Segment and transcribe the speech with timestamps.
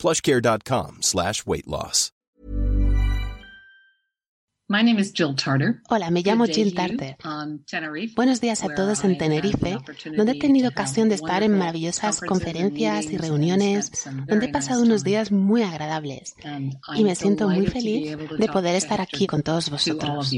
[0.00, 2.12] plushcare.com slash weight loss.
[4.70, 5.82] My name is Jill Tarter.
[5.90, 7.16] Hola, me llamo Jill Tarter.
[8.14, 9.78] Buenos días a todos en Tenerife,
[10.16, 13.90] donde he tenido ocasión de estar en maravillosas conferencias y reuniones,
[14.28, 16.36] donde he pasado unos días muy agradables
[16.94, 20.32] y me siento muy feliz de poder estar aquí con todos vosotros.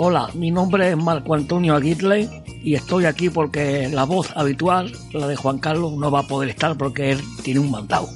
[0.00, 2.28] Hola, mi nombre es Marco Antonio Aguirre
[2.62, 6.50] y estoy aquí porque la voz habitual, la de Juan Carlos, no va a poder
[6.50, 8.08] estar porque él tiene un mandado.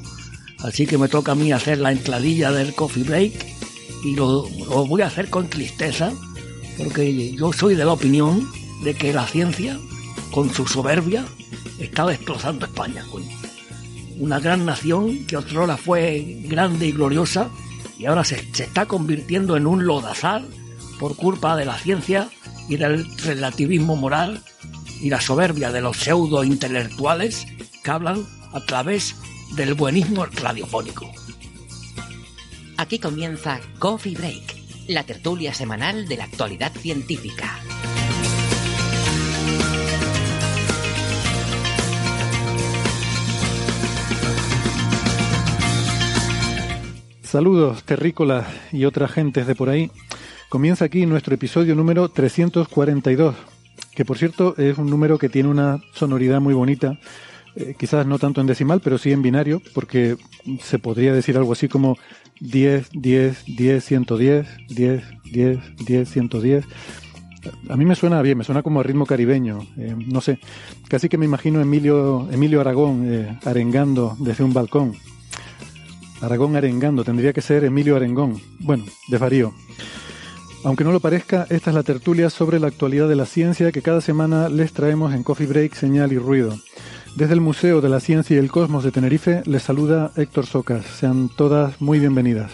[0.61, 3.33] Así que me toca a mí hacer la entradilla del coffee break
[4.05, 4.44] y lo,
[4.86, 6.12] voy a hacer con tristeza
[6.78, 8.48] porque yo soy de la opinión
[8.84, 9.77] de que la ciencia,
[10.30, 11.24] con su soberbia,
[11.80, 13.05] está destrozando España.
[14.20, 17.50] Una gran nación que otrora fue grande y gloriosa
[17.98, 20.48] y ahora se, se está convirtiendo en un lodazal
[21.03, 22.28] por culpa de la ciencia
[22.69, 24.41] y del relativismo moral
[25.00, 27.45] y la soberbia de los pseudo intelectuales
[27.83, 29.17] que hablan a través
[29.56, 31.11] del buenismo radiofónico.
[32.77, 34.55] Aquí comienza Coffee Break,
[34.86, 37.58] la tertulia semanal de la actualidad científica.
[47.25, 49.91] Saludos, terrícolas y otras gentes de por ahí.
[50.53, 53.34] Comienza aquí nuestro episodio número 342,
[53.95, 56.98] que por cierto es un número que tiene una sonoridad muy bonita,
[57.57, 60.18] eh, quizás no tanto en decimal, pero sí en binario, porque
[60.61, 61.96] se podría decir algo así como
[62.41, 66.64] 10, 10, 10, 110, 10, 10, 10, 110.
[67.70, 70.39] A mí me suena bien, me suena como a ritmo caribeño, eh, no sé,
[70.86, 74.96] casi que me imagino Emilio, Emilio Aragón eh, arengando desde un balcón.
[76.20, 78.39] Aragón arengando, tendría que ser Emilio Arengón.
[78.61, 79.55] Bueno, desvarío.
[80.64, 83.83] Aunque no lo parezca, esta es la tertulia sobre la actualidad de la ciencia que
[83.83, 86.56] cada semana les traemos en Coffee Break, Señal y Ruido.
[87.17, 90.86] Desde el Museo de la Ciencia y el Cosmos de Tenerife les saluda Héctor Socas.
[90.86, 92.52] Sean todas muy bienvenidas.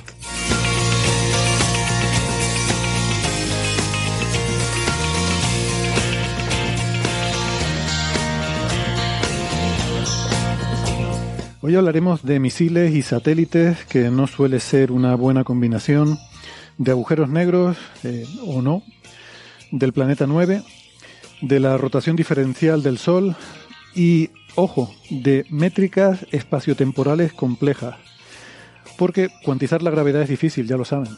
[11.60, 16.18] Hoy hablaremos de misiles y satélites, que no suele ser una buena combinación
[16.78, 18.82] de agujeros negros eh, o no,
[19.70, 20.62] del planeta 9,
[21.42, 23.36] de la rotación diferencial del Sol
[23.94, 27.96] y, ojo, de métricas espaciotemporales complejas.
[28.96, 31.16] Porque cuantizar la gravedad es difícil, ya lo saben.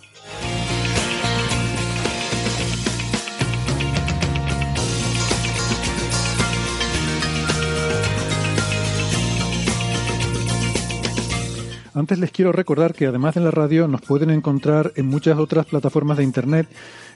[11.93, 15.67] Antes les quiero recordar que además de la radio nos pueden encontrar en muchas otras
[15.67, 16.69] plataformas de internet.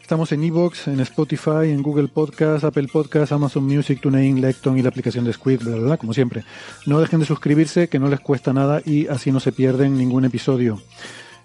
[0.03, 4.83] Estamos en Evox, en Spotify, en Google Podcast, Apple Podcast, Amazon Music, TuneIn, Lecton y
[4.83, 6.45] la aplicación de Squid, bla, bla, como siempre.
[6.87, 10.25] No dejen de suscribirse, que no les cuesta nada y así no se pierden ningún
[10.25, 10.83] episodio.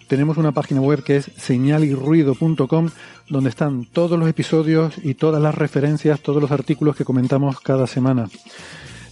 [0.07, 2.89] Tenemos una página web que es señalirruido.com
[3.29, 7.85] donde están todos los episodios y todas las referencias, todos los artículos que comentamos cada
[7.85, 8.27] semana.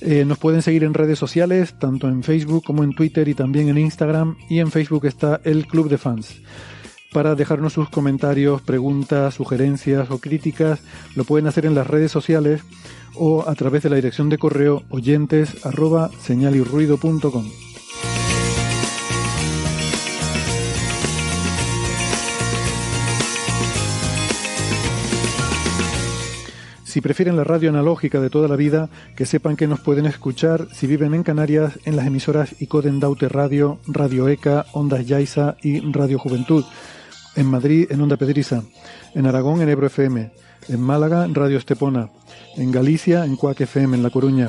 [0.01, 3.69] Eh, nos pueden seguir en redes sociales, tanto en Facebook como en Twitter y también
[3.69, 4.37] en Instagram.
[4.49, 6.41] Y en Facebook está el Club de Fans.
[7.13, 10.81] Para dejarnos sus comentarios, preguntas, sugerencias o críticas,
[11.15, 12.61] lo pueden hacer en las redes sociales
[13.15, 16.11] o a través de la dirección de correo oyentes arroba
[26.97, 30.67] Si prefieren la radio analógica de toda la vida, que sepan que nos pueden escuchar
[30.73, 35.79] si viven en Canarias en las emisoras Icoden Daute Radio, Radio ECA, Ondas Yaiza y
[35.91, 36.65] Radio Juventud.
[37.35, 38.63] En Madrid en Onda Pedriza.
[39.13, 40.31] En Aragón en Ebro FM.
[40.69, 42.09] En Málaga en Radio Estepona.
[42.55, 44.47] En Galicia en Cuac FM en La Coruña.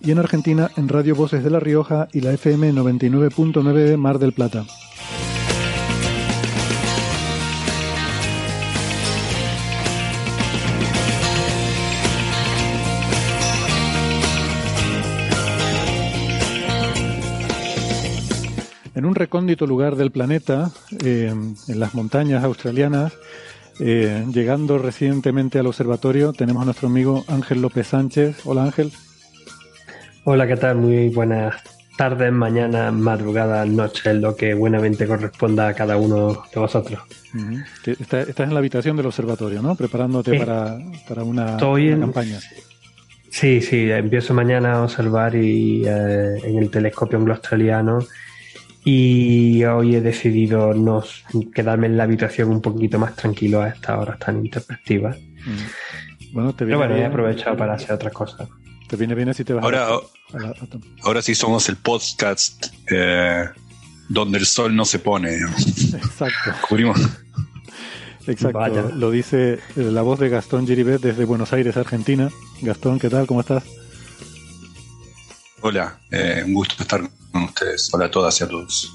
[0.00, 4.32] Y en Argentina en Radio Voces de La Rioja y la FM 99.9 Mar del
[4.32, 4.64] Plata.
[19.00, 23.14] En un recóndito lugar del planeta, eh, en las montañas australianas,
[23.78, 28.42] eh, llegando recientemente al observatorio, tenemos a nuestro amigo Ángel López Sánchez.
[28.44, 28.92] Hola Ángel.
[30.24, 30.76] Hola, ¿qué tal?
[30.76, 31.54] Muy buenas
[31.96, 37.00] tardes, mañana, madrugada, noche, lo que buenamente corresponda a cada uno de vosotros.
[37.86, 39.76] estás en la habitación del observatorio, ¿no?
[39.76, 42.38] Preparándote para, una, campaña.
[43.30, 48.00] Sí, sí, empiezo mañana a observar y, eh, en el telescopio anglo-australiano
[48.84, 51.04] y hoy he decidido no
[51.54, 55.18] quedarme en la habitación un poquito más tranquilo a estas horas tan intempestivas.
[56.32, 58.48] Bueno, te Pero bueno, he aprovechado para hacer otras cosas.
[58.88, 59.88] Te viene bien si te vas ahora,
[61.02, 63.44] ahora sí somos el podcast eh,
[64.08, 65.36] donde el sol no se pone.
[65.36, 66.52] Exacto.
[66.68, 66.98] Cubrimos.
[68.26, 68.90] Exacto.
[68.94, 72.30] Lo dice eh, la voz de Gastón Giribet desde Buenos Aires, Argentina.
[72.62, 73.26] Gastón, ¿qué tal?
[73.26, 73.64] ¿Cómo estás?
[75.62, 77.92] Hola, eh, un gusto estar con ustedes.
[77.92, 78.94] Hola a todas y a todos.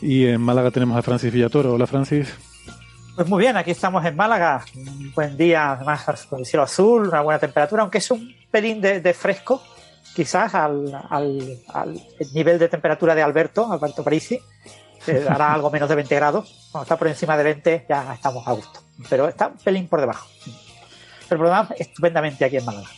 [0.00, 1.74] Y en Málaga tenemos a Francis Villatoro.
[1.74, 2.32] Hola, Francis.
[3.14, 4.64] Pues muy bien, aquí estamos en Málaga.
[4.74, 8.80] Un buen día, además con el cielo azul, una buena temperatura, aunque es un pelín
[8.80, 9.62] de, fresco,
[10.14, 10.90] quizás al,
[12.32, 14.40] nivel de temperatura de Alberto, Alberto Parisi.
[15.28, 16.68] hará algo menos de 20 grados.
[16.72, 18.80] Cuando está por encima de 20 ya estamos a gusto.
[19.10, 20.28] Pero está un pelín por debajo.
[21.28, 22.88] Pero por lo demás, estupendamente aquí en Málaga.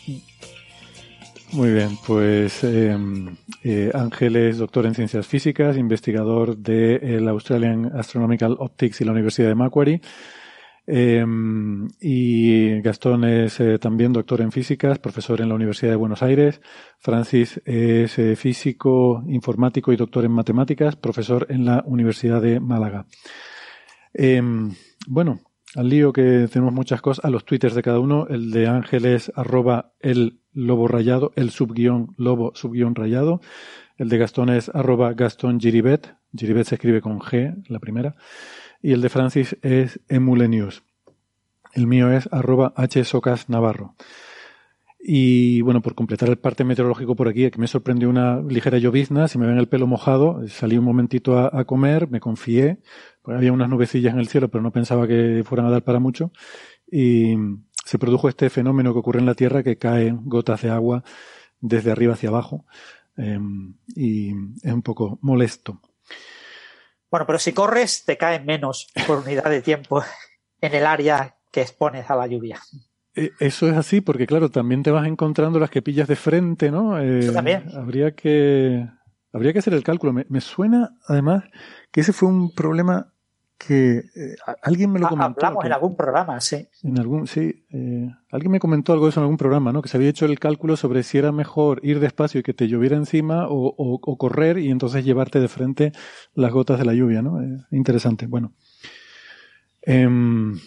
[1.53, 3.35] Muy bien, pues em,
[3.65, 9.49] eh, Ángel es doctor en ciencias físicas, investigador del Australian Astronomical Optics y la Universidad
[9.49, 10.01] de Macquarie.
[10.87, 16.23] Em, y Gastón es eh, también doctor en físicas, profesor en la Universidad de Buenos
[16.23, 16.61] Aires.
[16.99, 23.07] Francis es eh, físico, informático y doctor en matemáticas, profesor en la Universidad de Málaga.
[24.13, 24.71] Em,
[25.07, 25.41] bueno,
[25.75, 28.27] al lío que tenemos muchas cosas, a los twitters de cada uno.
[28.29, 33.41] El de Ángel es arroba el lobo rayado, el subguión lobo subguión rayado.
[33.97, 36.15] El de Gastón es arroba Gastón Giribet.
[36.37, 38.17] Giribet se escribe con G, la primera.
[38.83, 40.83] Y el de Francis es emulenius.
[41.75, 43.95] El mío es arroba hsocas navarro.
[45.01, 49.29] Y bueno, por completar el parte meteorológico por aquí, que me sorprendió una ligera llovizna,
[49.29, 52.79] si me ven el pelo mojado, salí un momentito a, comer, me confié,
[53.25, 56.33] había unas nubecillas en el cielo, pero no pensaba que fueran a dar para mucho,
[56.91, 57.37] y
[57.89, 61.05] se produjo este fenómeno que ocurre en la Tierra, que caen gotas de agua
[61.59, 62.67] desde arriba hacia abajo,
[63.17, 64.29] em, y
[64.63, 65.81] es un poco molesto.
[67.11, 70.03] Bueno, pero si corres, te caen menos por unidad de tiempo
[70.61, 72.61] en el área que expones a la lluvia.
[73.15, 76.71] Eh, eso es así, porque claro, también te vas encontrando las que pillas de frente,
[76.71, 77.01] ¿no?
[77.01, 77.71] Eh, también.
[77.75, 78.87] Habría que,
[79.33, 80.13] habría que hacer el cálculo.
[80.13, 81.45] Me, suena, además,
[81.91, 83.15] que ese fue un problema
[83.59, 85.47] que eh, alguien me lo comentó.
[85.47, 86.69] Hablamos en algún programa, sí.
[86.85, 87.67] En algún, sí.
[88.31, 89.83] alguien me comentó algo de eso en algún programa, ¿no?
[89.83, 92.69] Que se había hecho el cálculo sobre si era mejor ir despacio y que te
[92.69, 95.93] lloviera encima o, o, correr y entonces llevarte de frente
[96.35, 97.41] las gotas de la lluvia, ¿no?
[97.71, 98.27] interesante.
[98.27, 98.53] Bueno.
[99.83, 100.59] Em,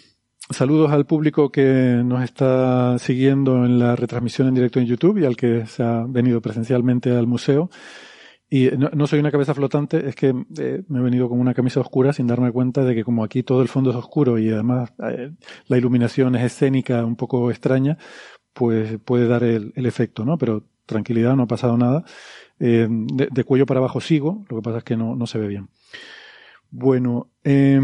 [0.52, 5.24] Saludos al público que nos está siguiendo en la retransmisión en directo en YouTube y
[5.24, 7.70] al que se ha venido presencialmente al museo.
[8.54, 11.80] Y no, soy una cabeza flotante, es que eh, me he venido con una camisa
[11.80, 14.92] oscura sin darme cuenta de que como aquí todo el fondo es oscuro y además
[15.08, 15.32] eh,
[15.68, 17.96] la iluminación es escénica, un poco extraña,
[18.52, 20.36] pues puede dar el, efecto, ¿no?
[20.36, 22.04] Pero tranquilidad, no ha pasado nada.
[22.60, 25.48] Eh, de, cuello para abajo sigo, lo que pasa es que no, no se ve
[25.48, 25.70] bien.
[26.70, 27.80] Bueno, eh,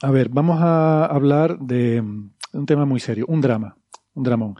[0.00, 3.76] a ver, vamos a hablar de un tema muy serio, un drama,
[4.14, 4.54] un dramón.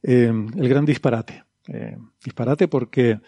[0.00, 1.42] Eh, el gran disparate.
[2.24, 3.18] Disparate porque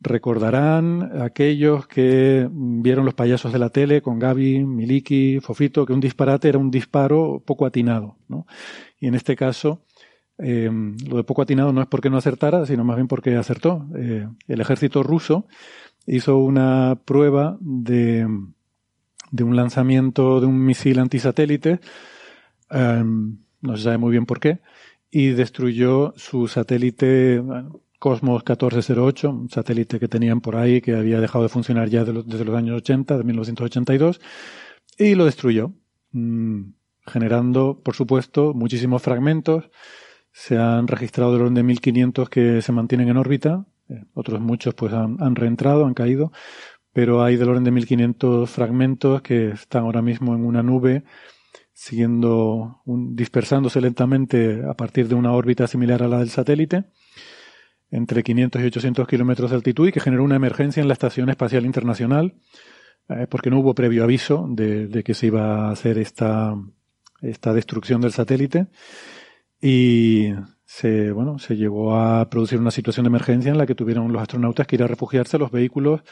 [0.00, 6.00] recordarán aquellos que vieron los payasos de la tele con Gaby, Miliki, Fofito, que un
[6.00, 8.16] disparate era un disparo poco atinado.
[8.28, 8.46] ¿no?
[9.00, 9.82] Y en este caso,
[10.38, 10.70] eh,
[11.08, 13.86] lo de poco atinado no es porque no acertara, sino más bien porque acertó.
[13.94, 15.46] el ejército ruso
[16.06, 18.26] hizo una prueba de
[19.30, 21.80] de un lanzamiento de un misil antisatélite,
[22.70, 24.60] em, no se sabe muy bien por qué,
[25.10, 27.42] y destruyó su satélite
[27.98, 32.44] Cosmos 1408, un satélite que tenían por ahí que había dejado de funcionar ya desde
[32.44, 34.20] los años 80, de 1982,
[34.98, 35.72] y lo destruyó,
[36.12, 36.62] mm,
[37.06, 39.70] generando, por supuesto, muchísimos fragmentos.
[40.32, 44.74] Se han registrado del orden de 1500 que se mantienen en órbita, eh, otros muchos
[44.74, 46.32] pues han, han reentrado, han caído,
[46.92, 51.04] pero hay del orden de 1500 fragmentos que están ahora mismo en una nube
[51.78, 56.86] siguiendo, dispersándose lentamente a partir de una órbita similar a la del satélite,
[57.90, 61.30] entre 500 y 800 kilómetros de altitud y que generó una emergencia en la Estación
[61.30, 62.34] Espacial Internacional,
[63.08, 66.54] eh, porque no hubo previo aviso de, que se iba a hacer esta,
[67.22, 68.66] esta destrucción del satélite.
[69.60, 70.28] Y
[70.64, 74.22] se, bueno, se llegó a producir una situación de emergencia en la que tuvieron los
[74.22, 76.02] astronautas que ir a refugiarse a los vehículos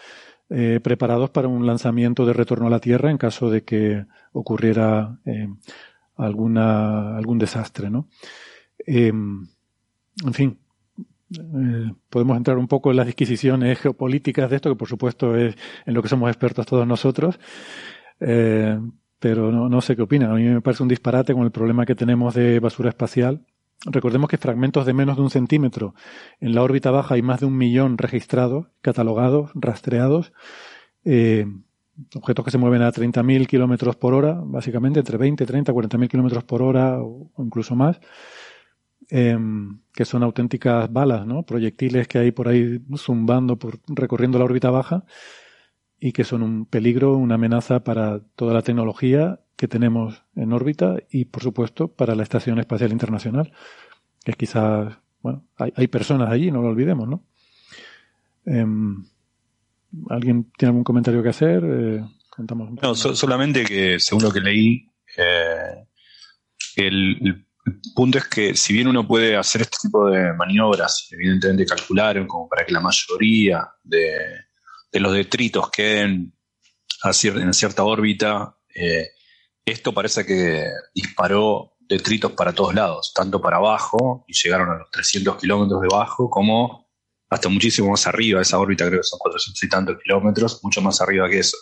[0.48, 5.18] eh, preparados para un lanzamiento de retorno a la Tierra en caso de que ocurriera
[5.26, 5.48] eh,
[6.16, 8.08] alguna, algún desastre, ¿no?
[8.86, 9.48] en
[10.32, 10.58] fin,
[12.10, 15.94] podemos entrar un poco en las disquisiciones geopolíticas de esto, que por supuesto es en
[15.94, 17.38] lo que somos expertos todos nosotros,
[18.18, 20.30] pero no, no sé qué opinan.
[20.30, 23.44] A mí me parece un disparate con el problema que tenemos de basura espacial
[23.84, 25.94] Recordemos que fragmentos de menos de un centímetro
[26.40, 30.32] en la órbita baja hay más de un millón registrados, catalogados, rastreados.
[31.04, 31.46] Eh,
[32.14, 36.44] objetos que se mueven a 30.000 kilómetros por hora, básicamente entre 20, 30, 40.000 kilómetros
[36.44, 38.00] por hora o, incluso más,
[39.10, 41.44] em, que son auténticas balas, ¿no?
[41.44, 45.04] Proyectiles que hay por ahí zumbando, por, recorriendo la órbita baja
[45.98, 50.96] y que son un peligro, una amenaza para toda la tecnología que tenemos en órbita
[51.10, 53.52] y, por supuesto, para la Estación Espacial Internacional,
[54.24, 57.24] que quizás, bueno, hay, personas allí, no lo olvidemos, ¿no?
[58.44, 59.04] Em,
[60.10, 61.64] ¿Alguien tiene algún comentario que hacer?
[61.64, 62.04] Eh,
[62.82, 65.86] no, solamente que, según lo que leí, eh,
[66.76, 67.45] el,
[67.94, 72.48] punto es que si bien uno puede hacer este tipo de maniobras, evidentemente calcular como
[72.48, 74.18] para que la mayoría de,
[74.92, 76.32] los detritos queden
[77.04, 79.08] en cierta órbita, eh,
[79.64, 84.90] esto parece que disparó detritos para todos lados, tanto para abajo, y llegaron a los
[84.90, 86.86] 300 kilómetros de bajo, como
[87.28, 88.40] hasta muchísimo más arriba.
[88.40, 91.56] Esa órbita creo que son 400 y tantos kilómetros, mucho más arriba que eso.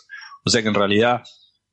[0.45, 1.23] O sea que en realidad,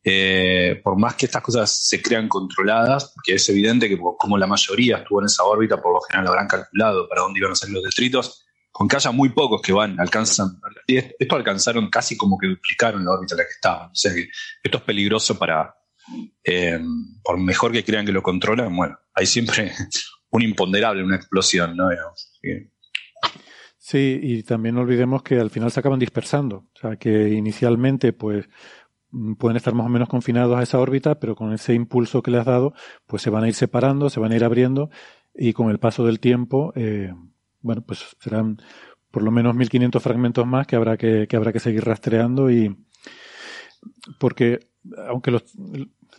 [0.04, 4.46] eh, por más que estas cosas se crean controladas, porque es evidente que como la
[4.46, 7.74] mayoría estuvo en esa órbita, por lo general habrán calculado para dónde iban a salir
[7.74, 12.48] los detritos, con que haya muy pocos que van, alcanzan, esto alcanzaron casi como que
[12.48, 13.90] duplicaron la órbita en la que estaban.
[13.90, 14.28] O sea que
[14.62, 15.74] esto es peligroso para,
[16.42, 16.80] eh,
[17.22, 19.72] por mejor que crean que lo controlan, bueno, hay siempre
[20.30, 21.90] un imponderable, una explosión, ¿no?
[23.78, 26.68] Sí, y también no olvidemos que al final se acaban dispersando.
[26.74, 28.48] O sea, que inicialmente, pues,
[29.38, 32.38] pueden estar más o menos confinados a esa órbita, pero con ese impulso que le
[32.38, 32.72] has dado,
[33.06, 34.90] pues se van a ir separando, se van a ir abriendo,
[35.34, 37.12] y con el paso del tiempo, eh,
[37.60, 38.60] bueno, pues serán
[39.10, 42.74] por lo menos 1500 fragmentos más que habrá que, que habrá que seguir rastreando y
[44.18, 44.60] porque
[45.08, 45.44] aunque los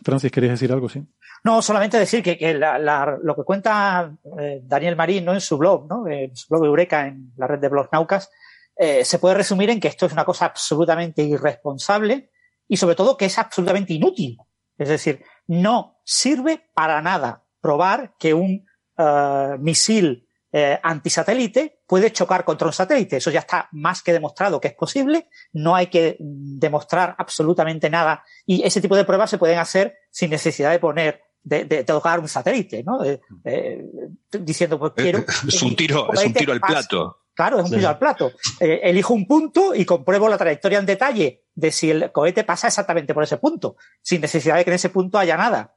[0.02, 0.88] Francis, ¿querías decir algo?
[0.88, 1.04] Sí.
[1.44, 5.34] No, solamente decir que, lo que cuenta eh, Daniel Marín ¿no?
[5.34, 6.06] en su blog, ¿no?
[6.08, 8.30] en su blog Eureka, en la red de blogs Naucas,
[8.76, 12.30] eh, se puede resumir en que esto es una cosa absolutamente irresponsable
[12.68, 14.38] y sobre todo que es absolutamente inútil.
[14.76, 18.66] Es decir, no sirve para nada probar que un
[18.98, 23.16] uh, misil eh, antisatélite puede chocar contra un satélite.
[23.16, 25.28] Eso ya está más que demostrado que es posible.
[25.52, 28.24] No hay que demostrar absolutamente nada.
[28.46, 32.28] Y ese tipo de pruebas se pueden hacer sin necesidad de poner de, tocar un
[32.28, 33.00] satélite, ¿no?
[34.30, 35.24] diciendo, pues quiero.
[35.46, 37.23] Es un tiro, es un tiro al plato.
[37.34, 38.32] Claro, es un tiro al plato.
[38.60, 42.68] Eh, elijo un punto y compruebo la trayectoria en detalle de si el cohete pasa
[42.68, 45.76] exactamente por ese punto, sin necesidad de que en ese punto haya nada.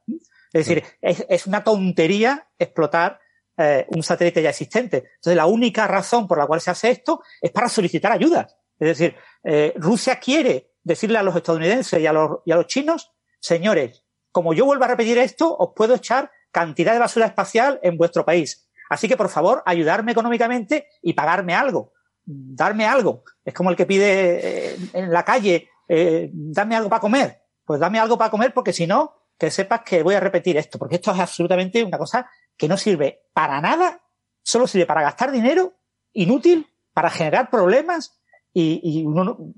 [0.52, 3.20] Es decir, es, es una tontería explotar
[3.56, 4.98] eh, un satélite ya existente.
[5.16, 8.46] Entonces, la única razón por la cual se hace esto es para solicitar ayuda.
[8.78, 12.68] Es decir, eh, Rusia quiere decirle a los estadounidenses y a los, y a los
[12.68, 17.80] chinos, señores, como yo vuelvo a repetir esto, os puedo echar cantidad de basura espacial
[17.82, 18.67] en vuestro país.
[18.88, 21.92] Así que, por favor, ayudarme económicamente y pagarme algo.
[22.24, 23.24] Darme algo.
[23.44, 27.42] Es como el que pide eh, en la calle, eh, dame algo para comer.
[27.64, 30.78] Pues dame algo para comer porque si no, que sepas que voy a repetir esto,
[30.78, 34.00] porque esto es absolutamente una cosa que no sirve para nada,
[34.42, 35.74] solo sirve para gastar dinero,
[36.12, 38.18] inútil, para generar problemas
[38.52, 39.06] y,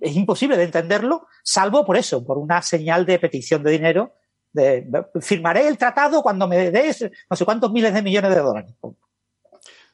[0.00, 4.12] es imposible de entenderlo, salvo por eso, por una señal de petición de dinero.
[4.52, 8.74] De, firmaré el tratado cuando me des no sé cuántos miles de millones de dólares.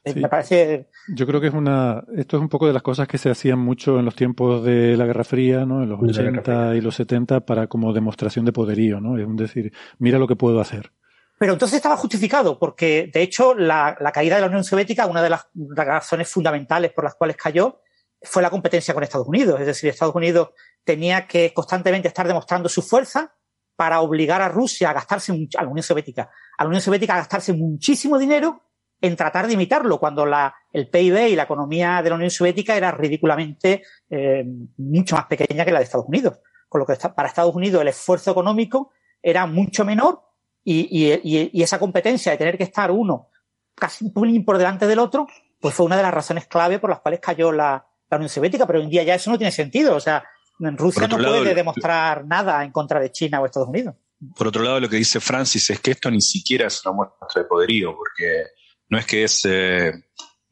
[0.15, 0.89] Me parece.
[1.07, 2.03] Yo creo que es una.
[2.15, 4.97] Esto es un poco de las cosas que se hacían mucho en los tiempos de
[4.97, 5.83] la Guerra Fría, ¿no?
[5.83, 9.17] En los 80 y los 70, para como demostración de poderío, ¿no?
[9.17, 10.91] Es decir, mira lo que puedo hacer.
[11.39, 15.29] Pero entonces estaba justificado, porque de hecho la, caída de la Unión Soviética, una de
[15.29, 17.81] las razones fundamentales por las cuales cayó,
[18.23, 19.59] fue la competencia con Estados Unidos.
[19.59, 20.49] Es decir, Estados Unidos
[20.83, 23.35] tenía que constantemente estar demostrando su fuerza
[23.75, 27.17] para obligar a Rusia a gastarse, a la Unión Soviética, a la Unión Soviética a
[27.17, 28.66] gastarse muchísimo dinero
[28.99, 32.75] en tratar de imitarlo, cuando la, el PIB y la economía de la Unión Soviética
[32.75, 34.43] era ridículamente eh,
[34.77, 36.39] mucho más pequeña que la de Estados Unidos.
[36.67, 40.21] Con lo que para Estados Unidos el esfuerzo económico era mucho menor
[40.63, 43.29] y, esa competencia de tener que estar uno
[43.73, 45.27] casi un poco por delante del otro,
[45.61, 48.79] pues fue una de las razones clave por las cuales cayó la, Unión Soviética, pero
[48.79, 49.95] hoy en día ya eso no tiene sentido.
[49.95, 50.23] O sea,
[50.59, 53.95] Rusia no puede demostrar nada en contra de China o Estados Unidos.
[54.35, 57.43] Por otro lado, lo que dice Francis es que esto ni siquiera es una muestra
[57.43, 58.45] de poderío, porque
[58.89, 59.91] no es que es, eh,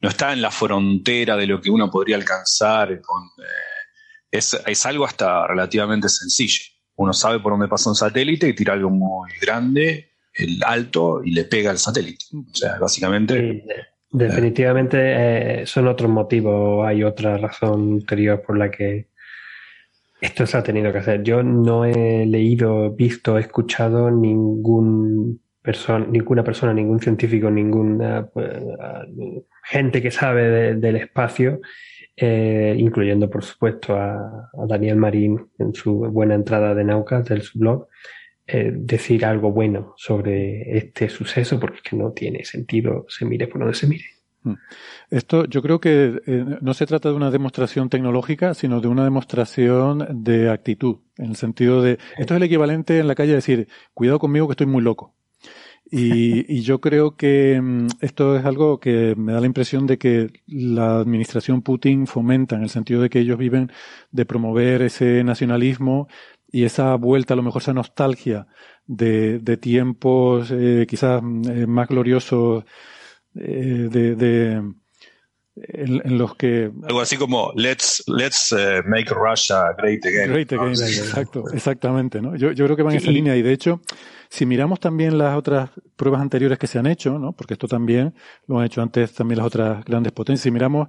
[0.00, 3.76] no está en la frontera de lo que uno podría alcanzar con, eh,
[4.30, 6.64] es, algo hasta relativamente sencillo.
[6.96, 11.32] Uno sabe por dónde pasa un satélite y tira algo muy grande, el alto, y
[11.32, 12.24] le pega al satélite.
[12.32, 13.64] O sea, básicamente...
[14.10, 19.08] definitivamente eh, son otros motivos, hay otra razón anterior por la que
[20.20, 21.22] esto se ha tenido que hacer.
[21.22, 28.48] Yo no he leído, visto, escuchado ningún persona, ninguna persona, ningún científico, ninguna pues,
[29.64, 31.60] gente que sabe del espacio,
[32.16, 37.58] eh, incluyendo por supuesto a, Daniel Marín en su buena entrada de Naucas del su
[37.58, 37.88] blog,
[38.46, 43.48] eh, decir algo bueno sobre este suceso, porque es que no tiene sentido, se mire
[43.48, 44.04] por donde se mire.
[44.44, 44.54] Mm.
[45.10, 49.02] Esto yo creo que eh, no se trata de una demostración tecnológica, sino de una
[49.02, 53.42] demostración de actitud, en el sentido de, esto es el equivalente en la calle de
[53.42, 55.16] decir, cuidado conmigo que estoy muy loco.
[55.90, 60.42] Y, yo creo que mm, esto es algo que me da la impresión de que
[60.46, 63.70] la administración Putin fomenta, en el sentido de que ellos viven
[64.10, 66.08] de promover ese nacionalismo
[66.50, 68.48] y esa vuelta, a lo mejor esa nostalgia
[68.86, 72.64] de, tiempos eh, quizás mm, eh, más gloriosos
[73.34, 74.62] eh, de,
[75.56, 80.30] en, los que algo así como let's let's eh, make Russia great again.
[80.30, 82.36] Great again, exacto, exactamente, ¿no?
[82.36, 83.80] Yo, yo creo que van en esa línea y de hecho,
[84.28, 87.32] si miramos también las otras pruebas anteriores que se han hecho, ¿no?
[87.32, 88.14] Porque esto también
[88.46, 90.42] lo han hecho antes también las otras grandes potencias.
[90.42, 90.88] Si miramos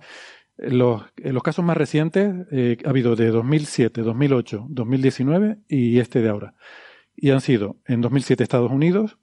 [0.58, 6.30] los, los casos más recientes, eh, ha habido de 2007, 2008, 2019 y este de
[6.30, 6.56] ahora.
[7.16, 9.18] Y han sido en 2007 Estados Unidos,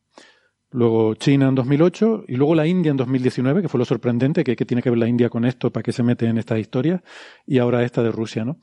[0.70, 4.56] luego China en 2008 y luego la India en 2019, que fue lo sorprendente, que,
[4.56, 7.02] tiene que ver la India con esto, para qué se mete en esta historia,
[7.46, 8.58] y ahora esta de Rusia, ¿no?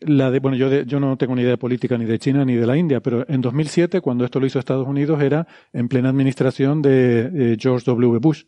[0.00, 2.54] La de, bueno, yo, yo no tengo ni idea de política ni de China ni
[2.54, 6.10] de la India, pero en 2007, cuando esto lo hizo Estados Unidos, era en plena
[6.10, 8.18] administración de George W.
[8.18, 8.44] Bush,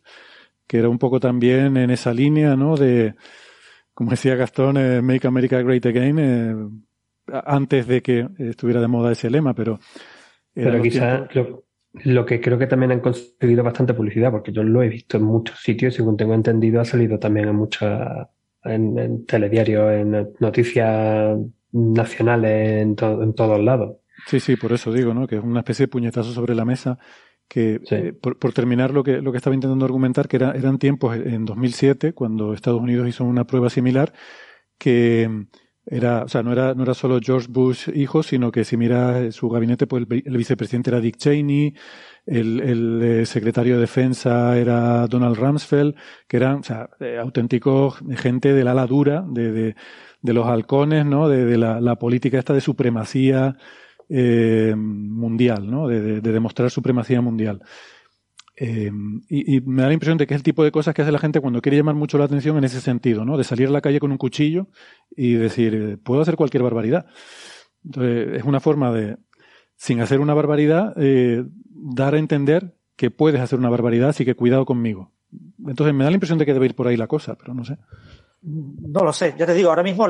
[0.67, 2.77] que era un poco también en esa línea, ¿no?
[2.77, 3.15] De,
[3.99, 6.55] como decía Gastón, eh, Make America Great Again, eh,
[7.27, 9.79] antes de que estuviera de moda ese lema, pero...
[10.53, 11.27] Pero quizás
[12.05, 15.23] lo que creo que también han conseguido bastante publicidad, porque yo lo he visto en
[15.23, 18.29] muchos sitios, según tengo entendido, ha salido también en muchas,
[18.63, 21.37] en, telediarios, en noticias
[21.71, 23.97] nacionales, en, en todos lados.
[24.27, 25.27] Sí, sí, por eso digo, ¿no?
[25.27, 26.99] Que es una especie de puñetazo sobre la mesa
[27.47, 30.77] que, eh, por, por, terminar lo que, lo que estaba intentando argumentar, que era, eran
[30.77, 34.13] tiempos en 2007, cuando Estados Unidos hizo una prueba similar,
[34.77, 35.47] que
[35.91, 39.31] era, o sea, no era, no era solo George Bush hijo, sino que si mira
[39.31, 41.73] su gabinete, pues el, vicepresidente era Dick Cheney,
[42.27, 45.95] el, el, eh, secretario de defensa era Donald Rumsfeld,
[46.27, 49.75] que eran, o sea, eh, auténticos gente del ala dura, de, de,
[50.21, 51.27] de los halcones, ¿no?
[51.27, 53.55] De, de la, la, política esta de supremacía
[54.09, 55.87] eh, mundial, ¿no?
[55.87, 57.63] De, de demostrar supremacía mundial.
[58.61, 58.91] Eh,
[59.29, 61.19] y, me da la impresión de que es el tipo de cosas que hace la
[61.19, 63.37] gente cuando quiere llamar mucho la atención en ese sentido, ¿no?
[63.37, 64.67] De salir a la calle con un cuchillo
[65.15, 67.05] y decir, eh, puedo hacer cualquier barbaridad.
[67.85, 69.15] Entonces, es una forma de,
[69.77, 74.35] sin hacer una barbaridad, eh, dar a entender que puedes hacer una barbaridad, así que
[74.35, 75.13] cuidado conmigo.
[75.65, 77.63] Entonces, me da la impresión de que debe ir por ahí la cosa, pero no
[77.63, 77.77] sé.
[78.41, 79.35] No lo sé.
[79.39, 80.05] Yo te digo, ahora mismo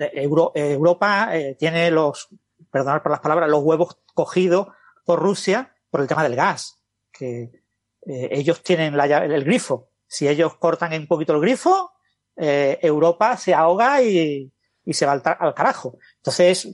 [0.00, 2.28] Europa tiene los,
[2.70, 4.68] perdonad por las palabras, los huevos cogidos
[5.04, 6.80] por Rusia por el tema del gas.
[7.12, 7.65] Que
[8.06, 9.90] eh, ellos tienen la, el, grifo.
[10.06, 11.92] Si ellos cortan un poquito el grifo,
[12.36, 14.52] eh, Europa se ahoga y,
[14.86, 15.98] y se va al, carajo.
[16.18, 16.68] Entonces,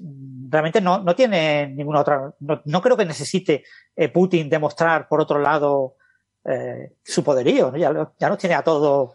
[0.48, 2.34] realmente no, no tiene ninguna otra.
[2.40, 3.64] No, no creo que necesite
[3.96, 5.96] eh, Putin demostrar, por otro lado,
[6.44, 7.72] eh, su poderío.
[7.72, 7.78] ¿no?
[7.78, 9.14] Ya, ya nos tiene a todos.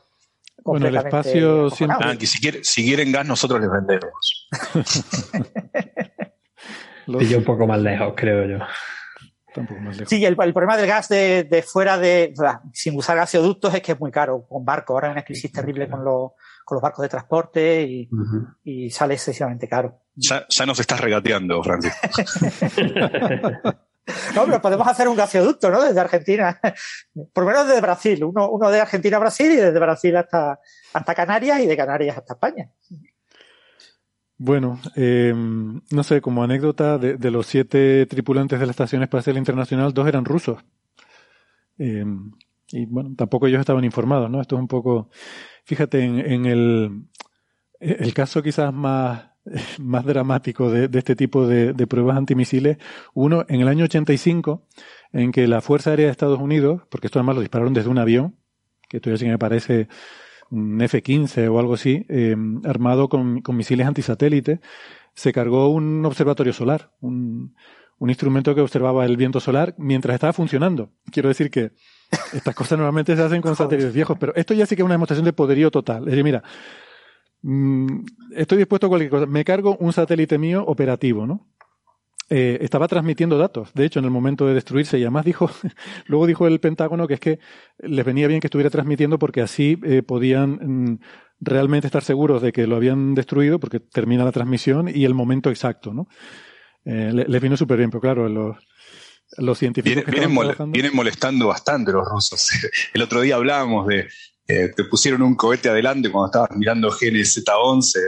[0.63, 1.97] Bueno, el espacio siempre...
[2.01, 2.27] Ah, si,
[2.63, 4.49] si quieren gas, nosotros les vendemos.
[7.19, 8.65] y yo un poco más lejos, creo yo.
[10.05, 12.33] Sí, el, problema del gas de, fuera de,
[12.73, 14.93] sin usar gasoductos es que es muy caro con barcos.
[14.93, 16.31] Ahora hay una crisis terrible con los,
[16.63, 18.07] con los barcos de transporte
[18.63, 20.01] y, sale excesivamente caro.
[20.15, 21.97] Ya, ya nos estás regateando, Francisco.
[24.35, 25.83] no, pero podemos hacer un gasoducto, ¿no?
[25.83, 26.59] Desde Argentina.
[27.33, 28.23] Por lo menos desde Brasil.
[28.23, 30.59] Uno, uno de Argentina a Brasil y desde Brasil hasta,
[30.93, 32.69] hasta Canarias y de Canarias hasta España.
[34.39, 39.93] Bueno, eh, no sé, como anécdota, de, los siete tripulantes de la Estación Espacial Internacional,
[39.93, 40.63] dos eran rusos.
[41.80, 42.06] Eh,
[42.71, 44.41] y bueno, tampoco ellos estaban informados, ¿no?
[44.41, 45.10] Esto es un poco,
[45.63, 47.08] fíjate, en, el,
[47.80, 49.32] el caso quizás más,
[49.80, 52.78] más dramático de, este tipo de, de, pruebas antimisiles,
[53.15, 54.67] uno en el año 85,
[55.13, 57.97] en que la Fuerza Aérea de Estados Unidos, porque esto además lo dispararon desde un
[57.97, 58.36] avión,
[58.88, 59.88] que esto ya sí me parece
[60.49, 64.60] un F-15 o algo así, eh, armado con, con, misiles antisatélites,
[65.13, 67.55] se cargó un observatorio solar, un,
[67.97, 70.91] un, instrumento que observaba el viento solar mientras estaba funcionando.
[71.12, 71.71] Quiero decir que
[72.33, 74.93] estas cosas normalmente se hacen con satélites viejos, pero esto ya sí que es una
[74.93, 76.03] demostración de poderío total.
[76.03, 76.43] Es decir, mira,
[77.41, 78.05] mm,
[78.36, 79.25] estoy dispuesto a cualquier cosa.
[79.25, 81.47] Me cargo un satélite mío operativo, ¿no?
[82.29, 84.99] Eh, estaba transmitiendo datos, de hecho, en el momento de destruirse.
[84.99, 85.49] Y además dijo,
[86.07, 87.39] luego dijo el Pentágono que es que
[87.79, 90.99] les venía bien que estuviera transmitiendo porque así eh, podían mm,
[91.39, 95.49] realmente estar seguros de que lo habían destruido porque termina la transmisión y el momento
[95.49, 96.07] exacto, ¿no?
[96.83, 98.57] Eh, les vino súper bien, pero claro, los,
[99.37, 100.05] los científicos.
[100.05, 102.49] vienen, molestando bastante los rusos.
[102.93, 104.07] El otro día hablábamos de.
[104.47, 107.99] Eh, te pusieron un cohete adelante cuando estabas mirando GNZ-11.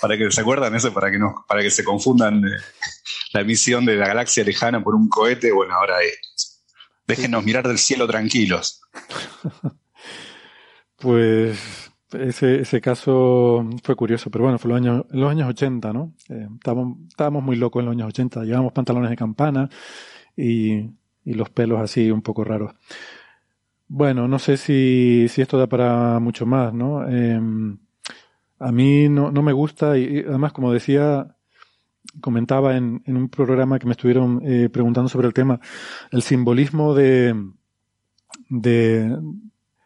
[0.00, 2.58] para que se acuerdan eso, para que no, para que se confundan eh,
[3.32, 5.52] la emisión de la galaxia lejana por un cohete.
[5.52, 6.64] Bueno, ahora es.
[7.06, 8.80] Déjenos mirar del cielo tranquilos.
[10.98, 16.14] pues ese, ese caso fue curioso, pero bueno, fue los años, los años 80, ¿no?
[16.28, 19.68] Eh, estábamos, estábamos muy locos en los años 80, llevábamos pantalones de campana
[20.36, 20.90] y,
[21.24, 22.74] y los pelos así un poco raros.
[23.88, 27.06] Bueno, no sé si, si esto da para mucho más, ¿no?
[27.08, 27.78] Em,
[28.58, 31.36] a mí no, no me gusta y, además, como decía,
[32.20, 35.60] comentaba en, en un programa que me estuvieron eh, preguntando sobre el tema,
[36.10, 37.34] el simbolismo de,
[38.48, 39.16] de,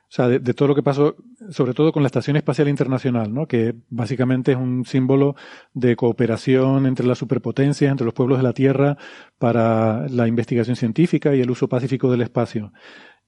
[0.09, 1.17] o sea, de, todo lo que pasó,
[1.51, 3.47] sobre todo con la Estación Espacial Internacional, ¿no?
[3.47, 5.37] que básicamente es un símbolo
[5.75, 8.97] de cooperación entre las superpotencias, entre los pueblos de la Tierra,
[9.39, 12.73] para la investigación científica y el uso pacífico del espacio.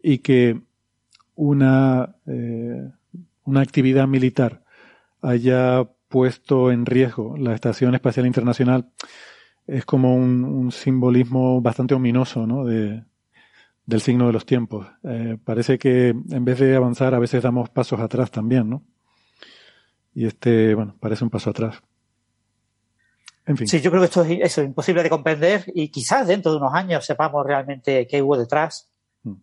[0.02, 0.60] Y que
[1.34, 2.90] una, eh,
[3.44, 4.62] una actividad militar
[5.22, 8.90] haya puesto en riesgo la Estación Espacial Internacional
[9.66, 12.64] es como un, un simbolismo bastante ominoso, ¿no?
[12.64, 13.04] De,
[13.90, 14.86] del signo de los tiempos.
[15.02, 18.82] Eh, parece que en vez de avanzar a veces damos pasos atrás también, ¿no?
[20.14, 21.82] Y este, bueno, parece un paso atrás.
[23.46, 23.66] En fin.
[23.66, 27.04] Sí, yo creo que esto es, imposible de comprender y quizás dentro de unos años
[27.04, 28.89] sepamos realmente qué hubo detrás.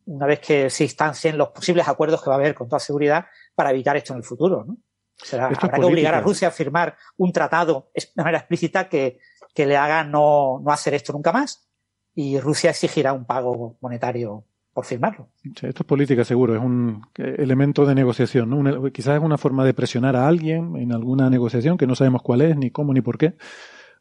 [0.06, 3.26] Una vez que se instancien los posibles acuerdos que va a haber con toda seguridad
[3.54, 4.78] para evitar esto en el futuro, ¿no?
[5.16, 9.20] Será, habrá que obligar a Rusia a firmar un tratado de manera explícita que,
[9.54, 11.68] que le haga no, no hacer esto nunca más
[12.14, 15.30] y Rusia exigirá un pago monetario por firmarlo.
[15.44, 18.50] esto es política seguro, es un elemento de negociación.
[18.50, 18.92] ¿no?
[18.92, 22.42] quizás es una forma de presionar a alguien en alguna negociación que no sabemos cuál
[22.42, 23.36] es, ni cómo, ni por qué,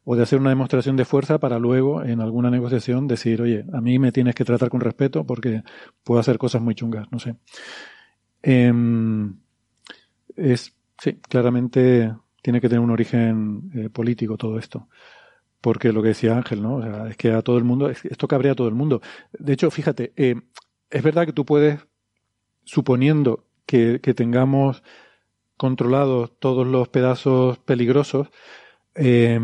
[0.09, 3.81] o de hacer una demostración de fuerza para luego en alguna negociación decir, oye, a
[3.81, 5.63] mí me tienes que tratar con respeto porque
[6.01, 7.35] puedo hacer cosas muy chungas, no sé.
[8.41, 9.37] Em,
[10.37, 14.87] es, sí, claramente tiene que tener un origen eh, político todo esto
[15.59, 16.75] porque lo que decía Ángel, ¿no?
[16.75, 19.01] O sea, es que a todo el mundo, esto cabrea a todo el mundo.
[19.37, 20.35] De hecho, fíjate, eh,
[20.89, 21.85] es verdad que tú puedes,
[22.63, 24.83] suponiendo que, tengamos
[25.57, 28.29] controlados todos los pedazos peligrosos,
[28.95, 29.37] eh,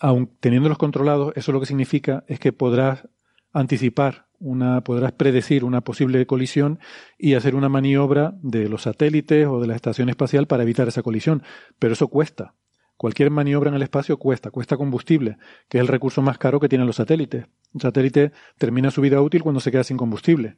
[0.00, 3.06] aun teniéndolos controlados, eso lo que significa es que podrás
[3.52, 6.80] anticipar una, podrás predecir una posible colisión
[7.18, 11.02] y hacer una maniobra de los satélites o de la estación espacial para evitar esa
[11.02, 11.42] colisión.
[11.78, 12.54] Pero eso cuesta.
[12.96, 15.36] Cualquier maniobra en el espacio cuesta, cuesta combustible,
[15.68, 17.46] que es el recurso más caro que tienen los satélites.
[17.72, 20.56] Un satélite termina su vida útil cuando se queda sin combustible.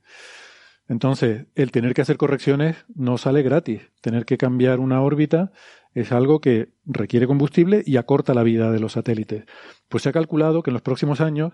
[0.88, 3.82] Entonces, el tener que hacer correcciones no sale gratis.
[4.00, 5.52] Tener que cambiar una órbita
[5.94, 9.44] es algo que requiere combustible y acorta la vida de los satélites.
[9.88, 11.52] Pues se ha calculado que en los próximos años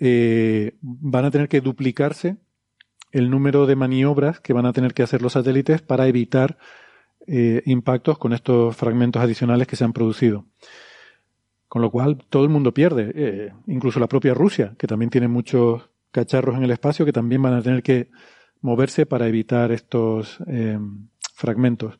[0.00, 2.36] eh, van a tener que duplicarse
[3.12, 6.58] el número de maniobras que van a tener que hacer los satélites para evitar
[7.26, 10.46] eh, impactos con estos fragmentos adicionales que se han producido.
[11.68, 15.28] Con lo cual todo el mundo pierde, eh, incluso la propia Rusia, que también tiene
[15.28, 18.10] muchos cacharros en el espacio que también van a tener que
[18.60, 20.78] moverse para evitar estos eh,
[21.34, 21.98] fragmentos.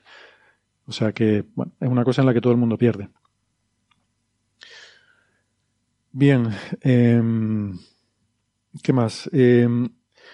[0.87, 3.09] O sea que bueno, es una cosa en la que todo el mundo pierde.
[6.13, 6.49] Bien,
[8.83, 9.29] ¿qué más?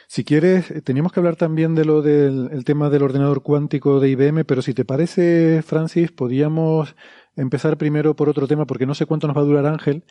[0.07, 4.11] Si quieres, eh, teníamos que hablar también de lo del tema del ordenador cuántico de
[4.11, 6.95] IBM, pero si te parece, Francis, podíamos
[7.35, 10.05] empezar primero por otro tema, porque no sé cuánto nos va a durar Ángel,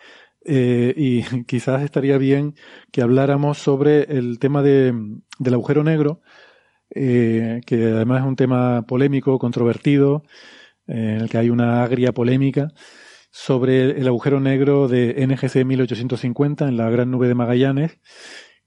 [0.46, 2.56] eh, y quizás estaría bien
[2.92, 4.94] que habláramos sobre el tema de,
[5.40, 6.22] del agujero negro,
[6.90, 10.24] eh, que además es un tema polémico, controvertido,
[10.88, 12.74] en el que hay una agria polémica
[13.32, 18.00] sobre el agujero negro de NGC 1850 en la Gran Nube de Magallanes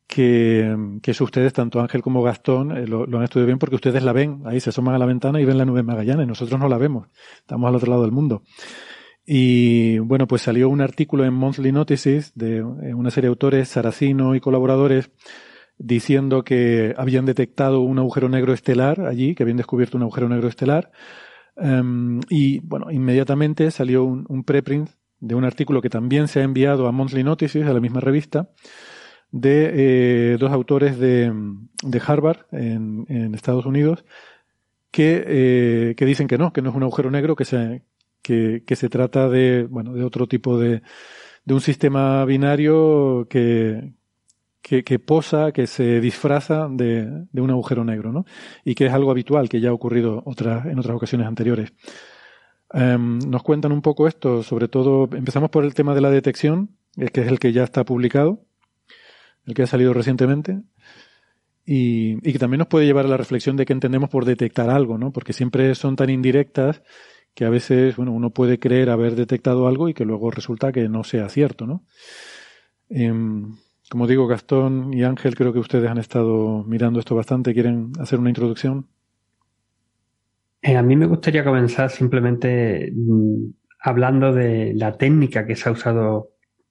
[0.06, 4.02] que, que eso ustedes, tanto Ángel como Gastón, eh, lo, han estudiado bien porque ustedes
[4.02, 6.68] la ven, ahí se asoman a la ventana y ven la nube Magallanes, nosotros no
[6.68, 7.08] la vemos,
[7.38, 8.42] estamos al otro lado del mundo.
[9.26, 13.68] Y bueno, pues salió un artículo en Monthly Notices de eh, una serie de autores,
[13.68, 15.10] Saracino y colaboradores,
[15.78, 20.48] diciendo que habían detectado un agujero negro estelar allí, que habían descubierto un agujero negro
[20.48, 20.92] estelar.
[21.56, 26.86] Em, y bueno, inmediatamente salió un, preprint de un artículo que también se ha enviado
[26.86, 28.50] a Monthly Notices, a la misma revista,
[29.30, 31.32] de eh, dos autores de,
[31.82, 34.04] de Harvard en, en, Estados Unidos
[34.90, 37.82] que, eh, que dicen que no, que no es un agujero negro, que se,
[38.24, 40.82] que, se trata de, bueno, de otro tipo de,
[41.44, 43.92] de un sistema binario que,
[44.62, 48.24] que, posa, que se disfraza de, de, un agujero negro, ¿no?
[48.64, 51.74] Y que es algo habitual, que ya ha ocurrido otra, en otras ocasiones anteriores.
[52.72, 56.70] Em, nos cuentan un poco esto, sobre todo, empezamos por el tema de la detección,
[57.12, 58.40] que es el que ya está publicado,
[59.46, 60.62] el que ha salido recientemente,
[61.66, 64.70] y, y que también nos puede llevar a la reflexión de qué entendemos por detectar
[64.70, 65.12] algo, ¿no?
[65.12, 66.82] Porque siempre son tan indirectas
[67.34, 70.88] que a veces, bueno, uno puede creer haber detectado algo y que luego resulta que
[70.88, 71.84] no sea cierto, ¿no?
[72.88, 73.56] Em,
[73.90, 77.52] como digo, Gastón y Ángel, creo que ustedes han estado mirando esto bastante.
[77.52, 78.86] ¿Quieren hacer una introducción?
[80.62, 83.46] Eh, a mí me gustaría comenzar simplemente mm,
[83.80, 86.30] hablando de la técnica que se ha usado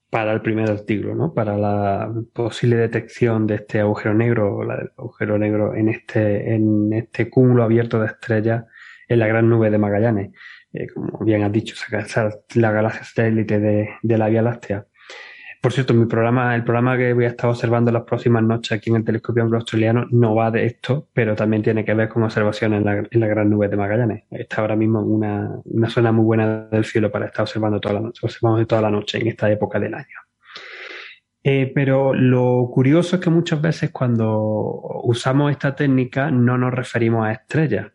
[0.09, 1.33] para el primer artículo, ¿no?
[1.33, 6.93] Para la posible detección de este agujero negro, o la agujero negro en este, en
[6.93, 8.65] este cúmulo abierto de estrellas
[9.13, 10.31] en la gran nube de Magallanes.
[10.73, 11.75] Eh, como bien has dicho,
[12.55, 14.85] la galaxia satélite de, de, la Vía Láctea.
[15.61, 18.89] Por cierto, mi programa, el programa que voy a estar observando las próximas noches aquí
[18.89, 22.83] en el telescopio anglo-australiano no va de esto, pero también tiene que ver con observaciones
[22.85, 24.23] en la, gran nube de Magallanes.
[24.29, 28.01] Está ahora mismo una, una, zona muy buena del cielo para estar observando toda la
[28.01, 30.17] noche, observamos toda la noche en esta época del año.
[31.45, 34.37] Eh, pero lo curioso es que muchas veces cuando
[35.03, 37.92] usamos esta técnica no nos referimos a estrellas.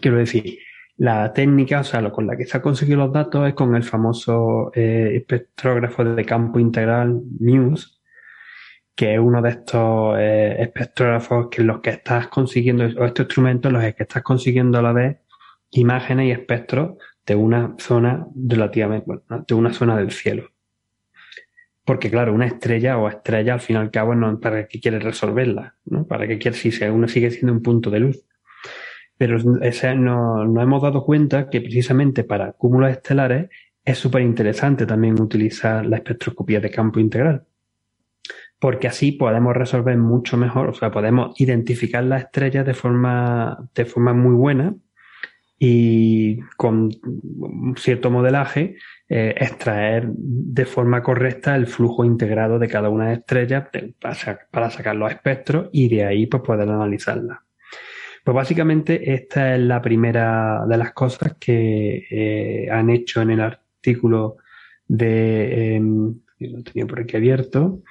[0.00, 0.58] Quiero decir,
[0.98, 3.84] la técnica, o sea, con la que se han conseguido los datos es con el
[3.84, 7.96] famoso eh, espectrógrafo de campo integral MUSE,
[8.94, 13.72] que es uno de estos eh, espectrógrafos que los que estás consiguiendo, o estos instrumentos,
[13.72, 15.18] los que estás consiguiendo a la vez
[15.72, 16.96] imágenes y espectros
[17.26, 20.50] de una zona relativamente, bueno, de una zona del cielo.
[21.84, 25.04] Porque claro, una estrella o estrella al fin y al cabo no para qué quieres
[25.04, 26.06] resolverla, ¿no?
[26.06, 28.24] Para qué quieres si uno sigue siendo un punto de luz.
[29.18, 33.48] Pero nos no hemos dado cuenta que precisamente para cúmulos estelares
[33.86, 37.44] es súper interesante también utilizar la espectroscopía de campo integral.
[38.58, 43.84] Porque así podemos resolver mucho mejor, o sea, podemos identificar las estrellas de forma, de
[43.84, 44.74] forma muy buena
[45.58, 46.90] y con
[47.76, 48.76] cierto modelaje
[49.08, 53.68] eh, extraer de forma correcta el flujo integrado de cada una de las estrellas
[54.00, 57.45] para, para sacar los espectros y de ahí pues poder analizarlas.
[58.26, 63.40] Pues básicamente esta es la primera de las cosas que eh, han hecho en el
[63.40, 64.38] artículo
[64.88, 65.80] de, eh,
[66.40, 67.84] lo tenía por aquí abierto,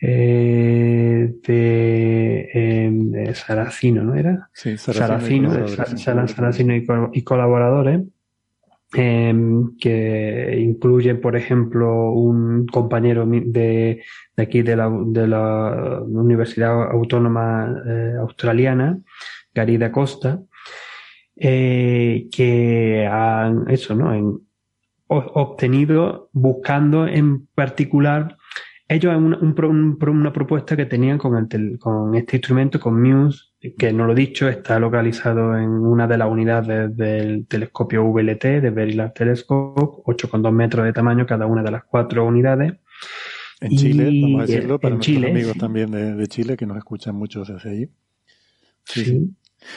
[0.00, 4.48] eh, de, em, Saracino, ¿no era?
[4.54, 6.74] Sí, Saracino, Saracino,
[7.12, 8.00] y, colaboradores.
[8.94, 14.00] Em, que incluye, por ejemplo, un compañero de,
[14.36, 18.98] de aquí de la, de la Universidad Autónoma eh, Australiana,
[19.56, 20.42] Garida Costa,
[21.34, 24.14] eh, que han eso, ¿no?
[24.14, 24.46] En,
[25.08, 28.36] obtenido buscando en particular
[28.88, 29.24] ellos en
[30.08, 34.16] una propuesta que tenían con, el con este instrumento, con Muse, que no lo he
[34.16, 39.80] dicho, está localizado en una de las unidades del telescopio VLT, de Very Large Telescope,
[40.04, 42.74] 8,2 metros de tamaño cada una de las cuatro unidades.
[43.60, 47.48] En Chile, vamos a decirlo, para nuestros amigos también de, Chile, que nos escuchan muchos
[47.48, 47.90] desde allí.
[48.84, 49.34] sí.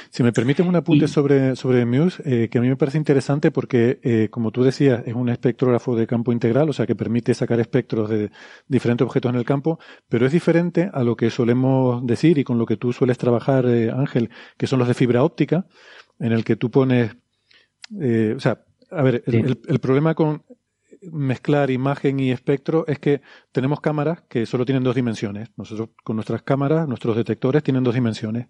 [0.10, 3.52] Si me permiten un apunte sobre, sobre Muse, eh, que a mí me parece interesante
[3.52, 7.34] porque, eh, como tú decías, es un espectrógrafo de campo integral, o sea que permite
[7.34, 8.32] sacar espectros de
[8.68, 12.58] diferentes objetos en el campo, pero es diferente a lo que solemos decir y con
[12.58, 15.66] lo que tú sueles trabajar, eh, Ángel, que son los de fibra óptica,
[16.20, 17.16] en el que tú pones,
[17.92, 20.44] o sea, a ver, el, el problema con
[21.02, 23.22] mezclar imagen y espectro es que
[23.52, 25.50] tenemos cámaras que solo tienen dos dimensiones.
[25.56, 28.48] Nosotros con nuestras cámaras, nuestros detectores tienen dos dimensiones.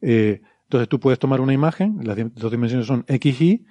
[0.00, 0.40] Eh,
[0.70, 3.66] entonces tú puedes tomar una imagen, las dos dimensiones son X, Y,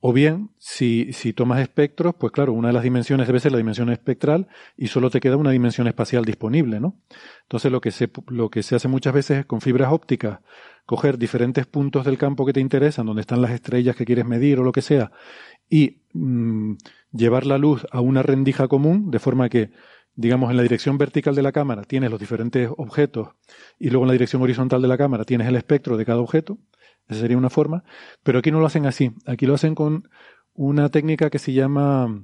[0.00, 3.58] o bien, si, si tomas espectros, pues claro, una de las dimensiones debe ser la
[3.58, 6.96] dimensión espectral y solo te queda una dimensión espacial disponible, ¿no?
[7.42, 10.40] Entonces lo que se, lo que se hace muchas veces es con fibras ópticas
[10.86, 14.58] coger diferentes puntos del campo que te interesan, donde están las estrellas que quieres medir
[14.58, 15.12] o lo que sea,
[15.68, 16.72] y mm,
[17.12, 19.70] llevar la luz a una rendija común, de forma que
[20.20, 23.30] digamos, en la dirección vertical de la cámara tienes los diferentes objetos
[23.78, 26.58] y luego en la dirección horizontal de la cámara tienes el espectro de cada objeto.
[27.08, 27.84] Esa sería una forma.
[28.22, 29.12] Pero aquí no lo hacen así.
[29.26, 30.08] Aquí lo hacen con
[30.52, 32.22] una técnica que se llama...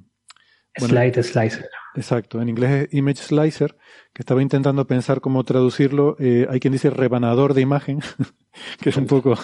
[0.79, 1.71] Slide Slicer.
[1.95, 2.43] Exacto.
[2.43, 3.79] En inglés es Image Slicer,
[4.13, 6.17] que estaba intentando pensar cómo traducirlo.
[6.19, 8.01] Eh, hay quien dice rebanador de imagen,
[8.83, 9.39] que es un poco...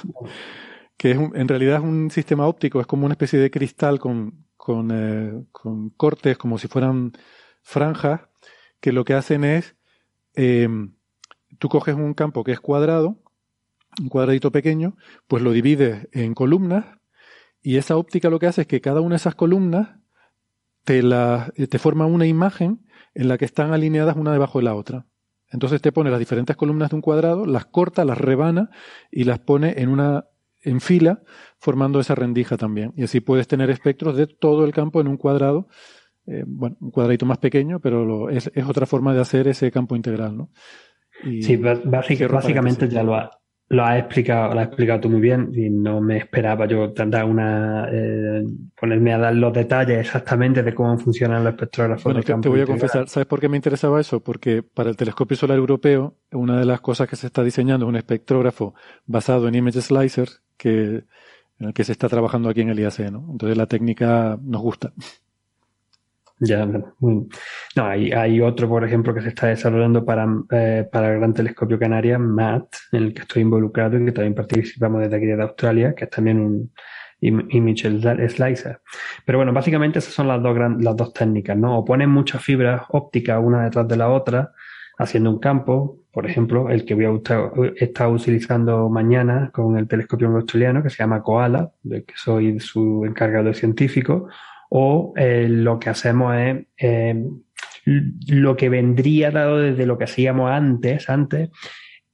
[0.98, 4.44] que es en realidad es un sistema óptico, es como una especie de cristal con,
[4.58, 7.12] con, eh, con cortes como si fueran
[7.62, 8.20] franjas
[8.82, 9.76] que lo que hacen es,
[10.34, 10.68] eh,
[11.58, 13.22] tú coges un campo que es cuadrado
[14.00, 16.86] un cuadradito pequeño, pues lo divides en columnas
[17.62, 19.90] y esa óptica lo que hace es que cada una de esas columnas
[20.84, 24.74] te, la, te forma una imagen en la que están alineadas una debajo de la
[24.74, 25.06] otra.
[25.50, 28.70] Entonces te pone las diferentes columnas de un cuadrado, las corta, las rebana
[29.10, 30.26] y las pone en una
[30.64, 31.22] en fila
[31.58, 32.94] formando esa rendija también.
[32.96, 35.68] Y así puedes tener espectros de todo el campo en un cuadrado,
[36.26, 39.96] eh, bueno, un cuadradito más pequeño, pero es, es, otra forma de hacer ese campo
[39.96, 40.50] integral, ¿no?
[41.40, 43.30] sí, básicamente ya lo, ha,
[43.72, 47.24] lo has explicado, lo has explicado tú muy bien y no me esperaba yo dar
[47.24, 48.44] una eh,
[48.78, 52.04] ponerme a dar los detalles exactamente de cómo funcionan los espectrógrafos.
[52.04, 54.22] Bueno, te, te voy a confesar, ¿sabes por qué me interesaba eso?
[54.22, 57.88] Porque para el telescopio solar europeo, una de las cosas que se está diseñando es
[57.88, 58.74] un espectrógrafo
[59.06, 61.04] basado en image slicer que
[61.58, 63.26] en el que se está trabajando aquí en el IAC, ¿no?
[63.30, 64.92] Entonces la técnica nos gusta.
[66.44, 67.28] Ya, no,
[67.76, 71.78] hay, hay otro, por ejemplo, que se está desarrollando para, eh, para el Gran Telescopio
[71.78, 75.94] Canaria, MAT, en el que estoy involucrado y que también participamos desde aquí de Australia,
[75.94, 76.72] que es también un
[77.20, 78.80] image slicer.
[79.24, 81.78] Pero bueno, básicamente esas son las dos, las dos técnicas, ¿no?
[81.78, 84.50] O ponen muchas fibras ópticas una detrás de la otra,
[84.98, 90.26] haciendo un campo, por ejemplo, el que voy a estar utilizando mañana con el telescopio
[90.28, 94.26] australiano, que se llama Koala, del que soy su encargado científico,
[94.74, 97.28] o eh, lo que hacemos es eh,
[97.84, 101.50] lo que vendría dado desde lo que hacíamos antes, antes,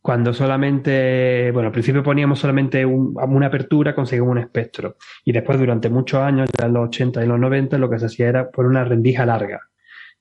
[0.02, 4.96] cuando solamente, bueno, al principio poníamos solamente una apertura, conseguimos un espectro.
[5.24, 8.06] Y después, durante muchos años, ya en los 80 y los 90, lo que se
[8.06, 9.60] hacía era poner una rendija larga.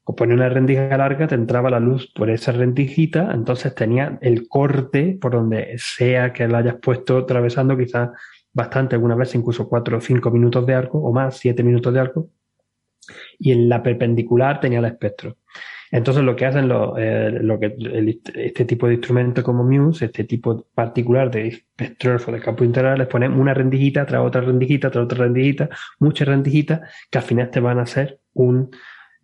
[0.04, 4.48] O poner una rendija larga, te entraba la luz por esa rendijita, entonces tenía el
[4.48, 8.10] corte por donde sea que la hayas puesto atravesando, quizás
[8.58, 12.00] bastante, algunas veces incluso cuatro o cinco minutos de arco o más, siete minutos de
[12.00, 12.30] arco,
[13.38, 15.38] y en la perpendicular tenía el espectro.
[15.92, 17.76] Entonces lo que hacen eh, lo que
[18.36, 23.08] este tipo de instrumento como Muse, este tipo particular de espectrógrafo de campo integral, les
[23.08, 27.62] ponen una rendijita tras otra rendijita tras otra rendijita, muchas rendijitas que al final te
[27.62, 28.72] van a hacer un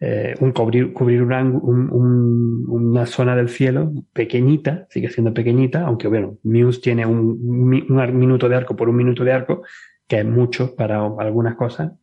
[0.05, 6.39] eh, un cubrir, cubrir un, una zona del cielo pequeñita, sigue siendo pequeñita, aunque bueno,
[6.43, 9.63] Muse tiene un, un, minuto de arco por un minuto de arco,
[10.05, 11.93] que es mucho para algunas cosas.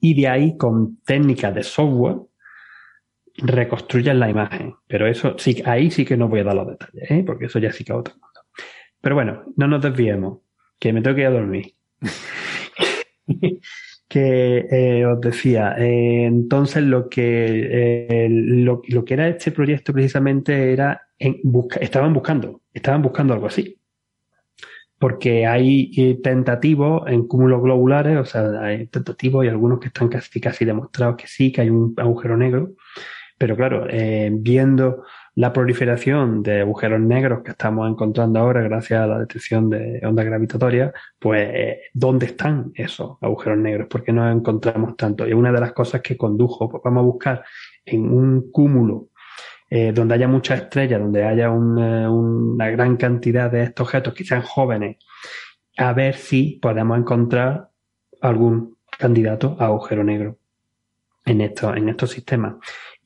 [0.00, 2.16] Y de ahí, con técnicas de software,
[3.36, 4.74] reconstruyen la imagen.
[4.88, 7.22] Pero eso sí, ahí sí que no voy a dar los detalles, ¿eh?
[7.24, 8.40] porque eso ya sí que es otro mundo.
[9.00, 10.40] Pero bueno, no nos desviemos,
[10.80, 11.72] que me tengo que ir a dormir.
[14.20, 21.08] eh, os decía, eh, entonces lo que, eh, lo, que era este proyecto precisamente era,
[21.18, 23.78] en busca, estaban buscando, estaban buscando algo así.
[24.98, 30.40] Porque hay tentativos en cúmulos globulares, o sea, hay tentativos y algunos que están casi,
[30.40, 32.72] casi demostrados que sí, que hay un agujero negro.
[33.36, 33.86] Pero claro,
[34.30, 35.04] viendo
[35.36, 40.24] la proliferación de agujeros negros que estamos encontrando ahora gracias a la detección de ondas
[40.24, 43.86] gravitatorias, pues ¿dónde están esos agujeros negros?
[43.88, 45.28] ¿Por qué no encontramos tanto?
[45.28, 47.44] Y una de las cosas que condujo, pues vamos a buscar
[47.84, 49.10] en un cúmulo
[49.68, 54.42] eh, donde haya muchas estrellas, donde haya una, una gran cantidad de estos objetos, quizás
[54.42, 54.96] jóvenes,
[55.76, 57.68] a ver si podemos encontrar
[58.22, 60.38] algún candidato a agujero negro
[61.26, 62.54] en estos, en estos sistemas.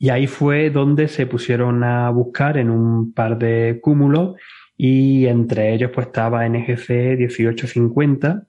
[0.01, 4.35] Y ahí fue donde se pusieron a buscar en un par de cúmulos
[4.75, 8.47] y entre ellos pues estaba NGC 1850,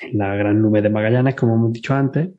[0.00, 2.30] en la gran nube de Magallanes, como hemos dicho antes,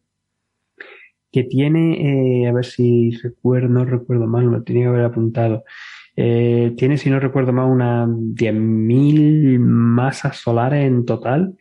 [1.32, 5.64] que tiene, eh, a ver si recuerdo, no recuerdo mal, lo tenía que haber apuntado,
[6.18, 11.56] eh, tiene, si no recuerdo mal, unas 10.000 masas solares en total.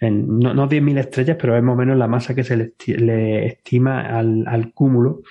[0.00, 4.00] No, no 10.000 estrellas, pero es más o menos la masa que se le, estima
[4.18, 5.22] al, cúmulo.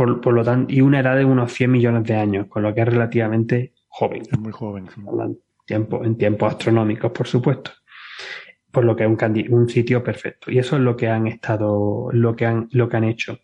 [0.00, 2.80] Por, lo tanto, y una edad de unos 100 millones de años, con lo que
[2.80, 4.22] es relativamente joven.
[4.22, 4.86] Es muy joven.
[5.66, 7.72] Tiempo, en tiempos astronómicos, por supuesto.
[8.70, 9.18] Por lo que es un,
[9.50, 10.50] un sitio perfecto.
[10.50, 13.40] Y eso es lo que han estado, lo que han, lo que han hecho.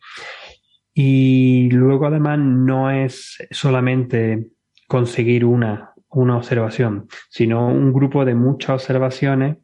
[0.95, 4.47] Y luego además no es solamente
[4.89, 9.59] conseguir una, una observación, sino un grupo de muchas observaciones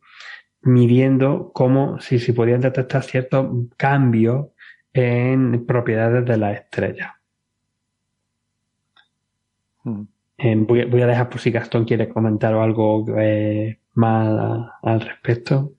[0.61, 3.46] midiendo cómo, si se podían detectar ciertos
[3.79, 4.48] cambios
[4.92, 7.18] en propiedades de la estrella.
[9.84, 10.04] Hmm.
[10.66, 15.72] voy, a dejar por si Gastón quiere comentar algo eh, más al respecto.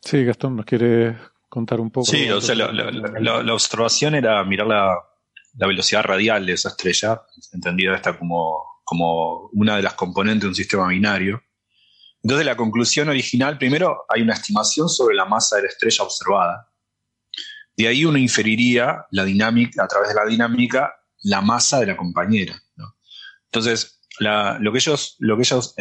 [0.00, 1.16] Sí, Gastón, ¿nos quiere
[1.48, 2.06] contar un poco?
[2.06, 4.96] Sí, o sea, la, observación era mirar la,
[5.54, 10.54] velocidad radial de esa estrella, entendida esta como, como una de las componentes de un
[10.54, 11.42] sistema binario.
[12.22, 16.68] Entonces, la conclusión original, primero, hay una estimación sobre la masa de la estrella observada,
[17.84, 21.96] de ahí uno inferiría la dinámica, a través de la dinámica, la masa de la
[21.96, 22.60] compañera.
[23.44, 25.76] Entonces, lo que ellos, lo que ellos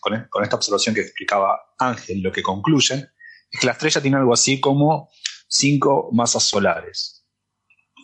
[0.00, 3.08] con, esta observación que explicaba Ángel, lo que concluyen
[3.50, 5.08] es que la estrella tiene algo así como
[5.48, 7.26] cinco masas solares.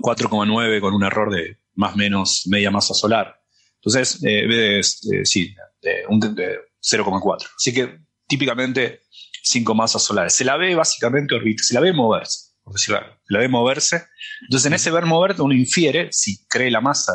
[0.01, 3.41] 4,9 con un error de más o menos media masa solar.
[3.77, 7.47] Entonces, eh, sí, de, 0,4.
[7.57, 9.03] Así que típicamente
[9.43, 10.33] cinco masas solares.
[10.33, 14.07] Se la ve básicamente se la ve moverse, por decirlo, la ve moverse.
[14.43, 17.13] Entonces, en ese ver moverse uno infiere, si cree la masa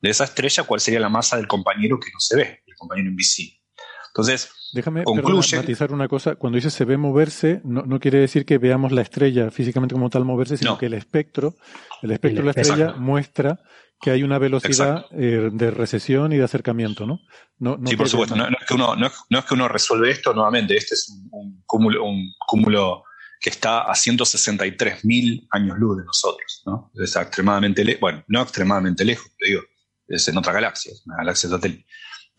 [0.00, 3.10] de esa estrella, cuál sería la masa del compañero que no se ve, el compañero
[3.10, 3.60] invisible.
[4.08, 5.56] Entonces, Déjame concluye.
[5.56, 6.36] matizar una cosa.
[6.36, 10.24] Cuando dice se ve moverse, no, quiere decir que veamos la estrella físicamente como tal
[10.24, 11.54] moverse, sino que el espectro,
[12.02, 13.60] el espectro de la estrella muestra
[14.00, 17.20] que hay una velocidad eh, de recesión y de acercamiento, ¿no?
[17.58, 18.34] no, sí, por supuesto.
[18.34, 20.74] No, es que uno, no, es, que uno resuelve esto nuevamente.
[20.74, 23.02] Este es un, cúmulo, un cúmulo
[23.40, 26.92] que está a 163.000 años luz de nosotros, ¿no?
[26.94, 28.00] Es extremadamente lejos.
[28.00, 29.62] Bueno, no extremadamente lejos, te digo.
[30.06, 31.86] Es en otra galaxia, una galaxia satélite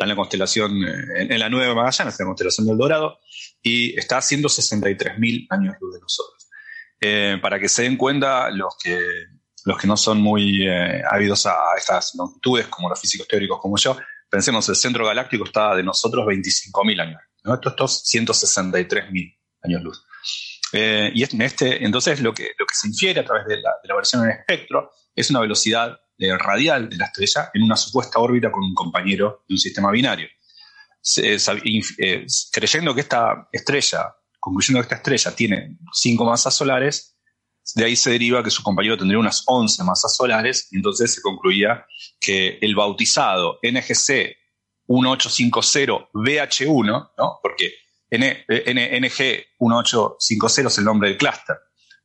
[0.01, 3.19] está en la constelación, eh, en, la Nueva Magallanes, en la constelación del Dorado,
[3.61, 6.47] y está a 163.000 años luz de nosotros.
[6.99, 8.99] Eh, para que se den cuenta los que,
[9.65, 13.77] los que no son muy eh, ávidos a estas longitudes, como los físicos teóricos como
[13.77, 13.97] yo,
[14.29, 17.55] pensemos, el centro galáctico está de nosotros 25.000 años, ¿no?
[17.55, 20.05] estos 163.000 años luz.
[20.73, 24.23] Y en este, entonces lo que, lo que se infiere a través de la, versión
[24.23, 25.99] en espectro es una velocidad
[26.39, 30.27] radial de la estrella en una supuesta órbita con un compañero de un sistema binario.
[31.17, 31.37] Eh,
[32.51, 37.17] creyendo que esta estrella, concluyendo que esta estrella tiene cinco masas solares,
[37.75, 41.21] de ahí se deriva que su compañero tendría unas 11 masas solares, y entonces se
[41.21, 41.85] concluía
[42.19, 44.35] que el bautizado NGC
[44.87, 47.39] 1850BH1, ¿no?
[47.41, 47.73] porque
[48.11, 51.57] NG 1850 es el nombre del clúster,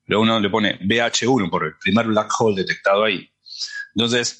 [0.04, 3.28] pero uno le pone BH1 por el primer black hole detectado ahí,
[3.96, 4.38] entonces,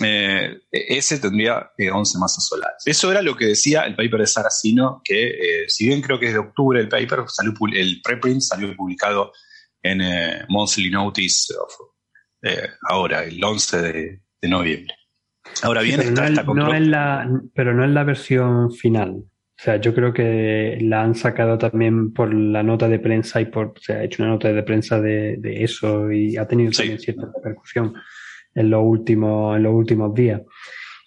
[0.00, 2.82] eh, ese tendría 11 eh, masas solares.
[2.86, 6.26] Eso era lo que decía el paper de Saracino, que eh, si bien creo que
[6.26, 9.32] es de octubre el paper, salió, el preprint salió publicado
[9.82, 10.00] en
[10.48, 11.52] Monthly Notice
[12.88, 14.94] ahora, el 11 de, noviembre.
[15.62, 19.24] Ahora bien, pero, no es, la, pero no es la versión final.
[19.62, 23.44] O sea, yo creo que la han sacado también por la nota de prensa y
[23.44, 27.30] por, se ha hecho una nota de prensa de, eso y ha tenido también cierta
[27.32, 27.94] repercusión
[28.56, 30.40] en los últimos, en los últimos días.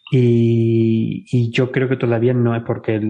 [0.09, 3.01] Y, y yo creo que todavía no es porque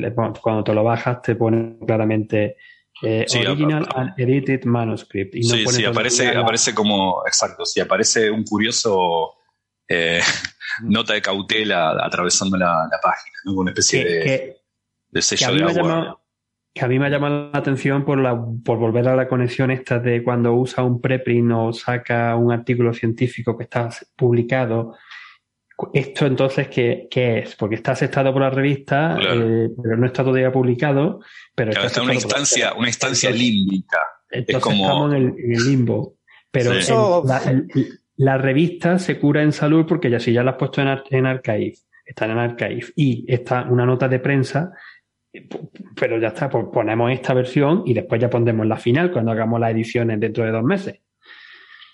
[0.42, 2.56] cuando te lo bajas te pone claramente
[3.04, 5.36] eh, original and edited manuscript.
[5.36, 9.36] Y no sí, sí, aparece, aparece como, exacto, sí, aparece un curioso
[9.88, 10.22] eh,
[10.82, 13.54] nota de cautela atravesando la, página, ¿no?
[13.54, 14.65] una especie de,
[15.16, 16.20] de, sello de agua
[16.76, 19.72] que a mí me ha llamado la atención por, la, por volver a la conexión
[19.72, 24.98] esta de cuando usa un preprint o saca un artículo científico que está publicado.
[25.94, 27.56] ¿Esto entonces qué, qué es?
[27.56, 31.22] Porque está aceptado por la revista, eh, pero no está todavía publicado.
[31.56, 34.00] Pero está, en una instancia, una instancia límbica.
[34.30, 36.18] Entonces estamos en el, limbo.
[36.52, 36.74] Pero
[38.18, 41.26] la, revista se cura en salud porque ya si ya la has puesto en, en
[41.26, 44.74] Archive, está en Archive y está una nota de prensa
[45.96, 49.60] pero ya está, pues ponemos esta versión y después ya pondremos la final cuando hagamos
[49.60, 51.02] las ediciones dentro de dos meses.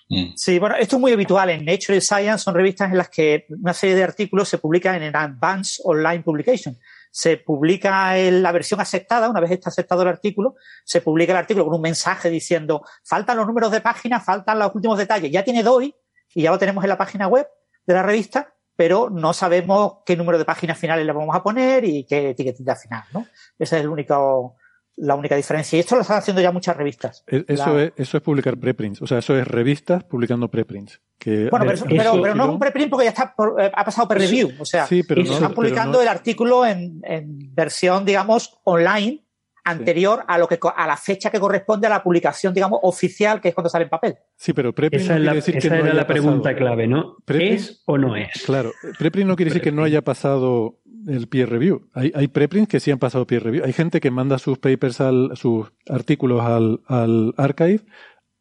[0.08, 0.32] Mm.
[0.36, 1.50] Sí, bueno, esto es muy habitual.
[1.50, 5.02] En Nature y Science son revistas en las que una serie de artículos se publican
[5.02, 6.76] en Advanced Online Publication.
[7.10, 11.66] Se publica la versión aceptada, una vez está aceptado el artículo, se publica el artículo
[11.66, 15.30] con un mensaje diciendo, faltan los números de página, faltan los últimos detalles.
[15.30, 15.94] Ya tiene DOI
[16.34, 17.46] y ya lo tenemos en la página web
[17.86, 21.84] de la revista, pero no sabemos qué número de páginas finales le vamos a poner
[21.84, 23.28] y qué etiquetita final, ¿no?
[23.56, 24.56] Esa es el único,
[24.96, 25.76] la única diferencia.
[25.76, 27.22] Y esto lo están haciendo ya muchas revistas.
[27.28, 29.00] E, eso, es, eso es publicar preprints.
[29.00, 31.00] O sea, eso es revistas publicando preprints.
[31.16, 34.50] Que bueno, pero, no es un preprint porque ya está eh, ha pasado per review.
[34.58, 39.24] O sea, están publicando el artículo en, en, versión, digamos, online
[39.64, 43.48] anterior a lo que a la fecha que corresponde a la publicación, digamos, oficial, que
[43.48, 44.16] es cuando sale en papel.
[44.36, 47.16] Sí, pero preprint esa, no la, decir esa era la pregunta clave, ¿no?
[47.26, 48.42] ¿Es o no es?
[48.44, 51.88] Claro, preprint no quiere decir que no haya pasado el peer review.
[51.94, 53.64] Hay, hay preprints que sí han pasado peer review.
[53.64, 57.80] Hay gente que manda sus papers, al, sus artículos al, al archive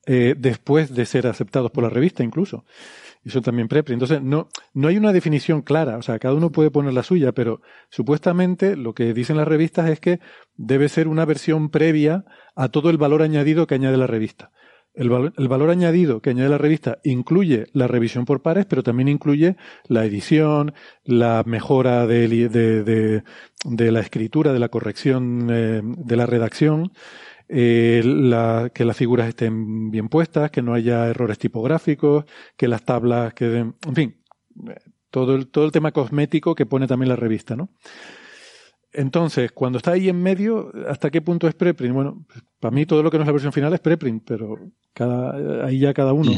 [0.06, 2.66] eh, después de ser aceptados por la revista incluso
[3.24, 4.02] y son también preprint.
[4.02, 7.32] Entonces, no, no hay una definición clara, o sea, cada uno puede poner la suya,
[7.32, 10.20] pero supuestamente lo que dicen las revistas es que
[10.56, 14.52] debe ser una versión previa a todo el valor añadido que añade la revista.
[14.94, 19.08] El, el, valor añadido que añade la revista incluye la revisión por pares, pero también
[19.08, 19.56] incluye
[19.88, 20.74] la edición,
[21.06, 23.24] la mejora de, de,
[23.64, 26.92] de, la escritura, de la corrección eh, de la redacción,
[27.54, 32.24] eh, la, que las figuras estén bien puestas, que no haya errores tipográficos,
[32.56, 34.24] que las tablas queden, en fin,
[35.10, 37.70] todo el, todo el tema cosmético que pone también la revista, ¿no?
[38.93, 41.93] Entonces, cuando está ahí en medio, ¿hasta qué punto es preprint?
[41.93, 42.26] Bueno,
[42.62, 44.58] para mí todo lo que no es la versión final es preprint, pero
[44.93, 46.32] cada, ahí ya cada uno.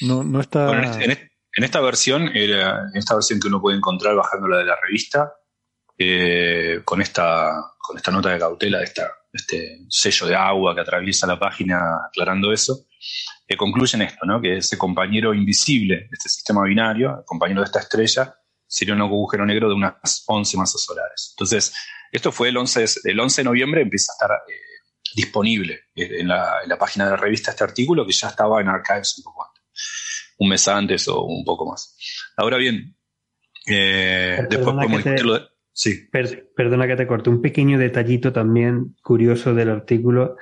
[0.00, 0.70] No, no está.
[1.02, 5.34] en, esta versión, era, en esta versión que uno puede encontrar bajándola de la revista,
[5.98, 10.80] eh, con esta, con esta nota de cautela, de esta, este sello de agua que
[10.80, 12.86] atraviesa la página aclarando eso,
[13.46, 14.40] eh, concluyen esto, ¿no?
[14.40, 18.34] que ese compañero invisible de este sistema binario, el compañero de esta estrella,
[18.66, 21.34] sería un agujero negro de unas 11 masas solares.
[21.36, 21.74] Entonces,
[22.10, 24.54] esto fue el 11, el 11 de noviembre, empieza a estar eh,
[25.14, 29.22] disponible en la, página de la revista este artículo que ya estaba en Archives
[30.38, 31.96] un mes antes o un poco más.
[32.36, 32.96] Ahora bien,
[33.66, 35.55] eh, después podemos discutirlo.
[35.76, 36.08] Sí.
[36.10, 37.28] perdona que te corte.
[37.28, 40.36] Un pequeño detallito también curioso del artículo,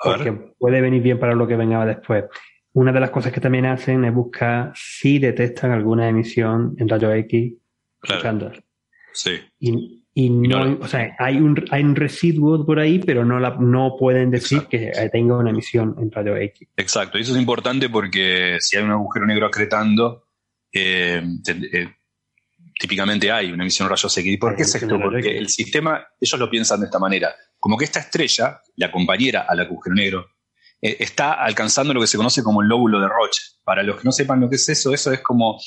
[0.00, 2.26] porque puede venir bien para lo que venga después.
[2.72, 7.16] Una de las cosas que también hacen es buscar si detectan alguna emisión en rayos
[7.16, 7.54] X
[7.98, 8.52] claro.
[9.12, 9.40] Sí.
[9.58, 13.96] Y, no, o sea, hay un, hay un residuo por ahí, pero no, la, no
[13.98, 16.68] pueden decir que tenga una emisión en rayos X.
[16.76, 20.28] Exacto, y eso es importante porque si hay un agujero negro acretando,
[20.72, 21.22] eh,
[21.72, 21.88] eh,
[22.78, 24.32] típicamente hay una emisión de rayos X.
[24.32, 24.98] ¿Y por qué es esto?
[25.00, 29.46] Porque el sistema, ellos lo piensan de esta manera, como que esta estrella, la compañera
[29.48, 30.26] al agujero negro,
[30.80, 33.42] eh, está alcanzando lo que se conoce como el lóbulo de Roche.
[33.64, 35.58] Para los que no sepan lo que es eso, eso es como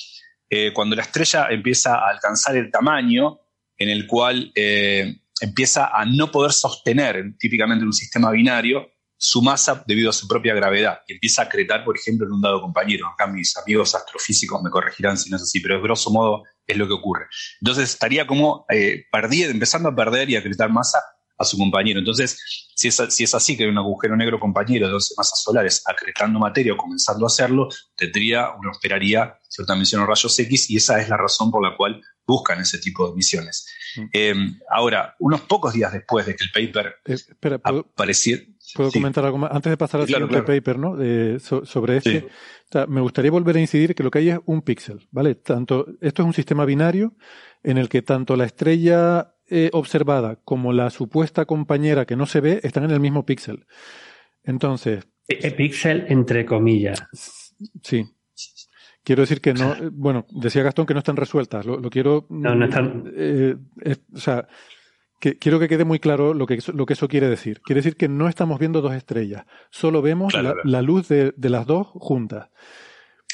[0.50, 3.40] eh, cuando la estrella empieza a alcanzar el tamaño
[3.78, 8.92] en el cual eh, empieza a no poder sostener, típicamente en un sistema binario,
[9.22, 12.42] su masa debido a su propia gravedad y empieza a acretar, por ejemplo, en un
[12.42, 13.06] dado compañero.
[13.08, 16.78] Acá mis amigos astrofísicos me corregirán si no es así, pero de grosso modo es
[16.78, 17.26] lo que ocurre.
[17.60, 21.00] Entonces estaría como eh, empezando a perder y a acretar masa
[21.40, 22.00] a su compañero.
[22.00, 22.38] Entonces,
[22.76, 25.82] si es, si es así que hay un agujero negro compañero de 12 masas solares
[25.86, 30.78] acretando materia o comenzando a hacerlo, tendría, uno esperaría cierta emisión de rayos X y
[30.78, 33.66] esa es la razón por la cual buscan ese tipo de emisiones.
[33.96, 34.06] Mm.
[34.14, 34.36] Eh,
[34.70, 38.44] ahora, unos pocos días después de que el paper eh, apareciera...
[38.76, 39.52] ¿Puedo comentar algo más?
[39.52, 40.96] Antes de pasar al siguiente paper, ¿no?
[41.40, 42.28] sobre este,
[42.88, 45.34] me gustaría volver a incidir que lo que hay es un píxel, ¿vale?
[45.34, 47.16] Tanto, esto es un sistema binario
[47.64, 52.42] en el que tanto la estrella eh, observada como la supuesta compañera que no se
[52.42, 53.66] ve están en el mismo píxel.
[54.44, 55.08] Entonces.
[55.28, 57.08] E, píxel entre comillas.
[57.84, 58.06] Sí.
[59.04, 59.76] Quiero decir que no.
[59.92, 61.66] Bueno, decía Gastón que no están resueltas.
[61.66, 62.28] Lo, quiero.
[62.30, 63.12] No, no están.
[63.16, 63.56] Eh,
[64.14, 64.48] o sea,
[65.20, 67.62] que, quiero que quede muy claro lo que, lo que eso quiere decir.
[67.62, 71.66] Quiere decir que no estamos viendo dos estrellas, solo vemos la, luz de, de, las
[71.66, 72.50] dos juntas.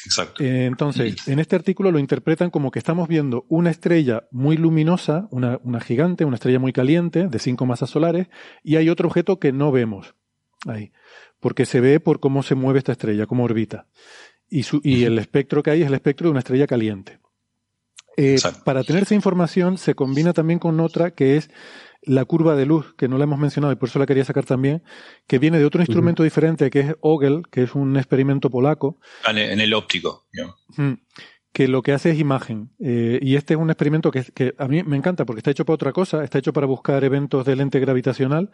[0.05, 0.43] Exacto.
[0.43, 5.27] Eh, entonces, en este artículo lo interpretan como que estamos viendo una estrella muy luminosa,
[5.31, 8.27] una, una gigante, una estrella muy caliente, de cinco masas solares,
[8.63, 10.15] y hay otro objeto que no vemos
[10.67, 10.91] ahí,
[11.39, 13.87] porque se ve por cómo se mueve esta estrella, cómo orbita.
[14.47, 17.19] Y, su, y el espectro que hay es el espectro de una estrella caliente.
[18.17, 21.49] Eh, para tener esa información se combina también con otra que es
[22.05, 24.45] la curva de luz, que no la hemos mencionado y por eso la quería sacar
[24.45, 24.83] también,
[25.27, 28.99] que viene de otro instrumento diferente que es Ogel, que es un experimento polaco.
[29.27, 30.27] En el óptico.
[31.51, 32.71] Que lo que hace es imagen.
[32.79, 35.65] Eh, y este es un experimento que, que, a mí me encanta porque está hecho
[35.65, 38.51] para otra cosa, está hecho para buscar eventos de lente gravitacional,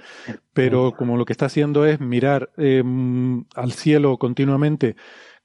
[0.54, 2.84] pero como lo que está haciendo es mirar eh,
[3.56, 4.96] al cielo continuamente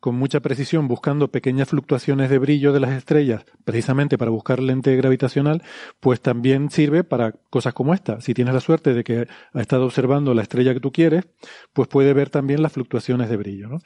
[0.06, 4.94] con mucha precisión buscando pequeñas fluctuaciones de brillo de las estrellas, precisamente para buscar lente
[4.94, 5.64] gravitacional,
[5.98, 8.20] pues también sirve para cosas como esta.
[8.20, 11.26] Si tienes la suerte de que ha estado observando la estrella que tú quieres,
[11.72, 13.80] pues puede ver también las fluctuaciones de brillo.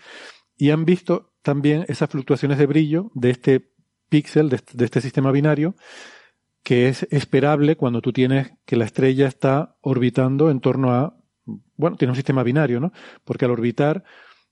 [0.59, 3.71] Y han visto también esas fluctuaciones de brillo de este
[4.11, 5.75] píxel, de, este sistema binario,
[6.63, 11.17] que es esperable cuando tú tienes que la estrella está orbitando en torno a,
[11.77, 12.93] bueno, tiene un sistema binario, ¿no?
[13.25, 14.05] Porque al orbitar,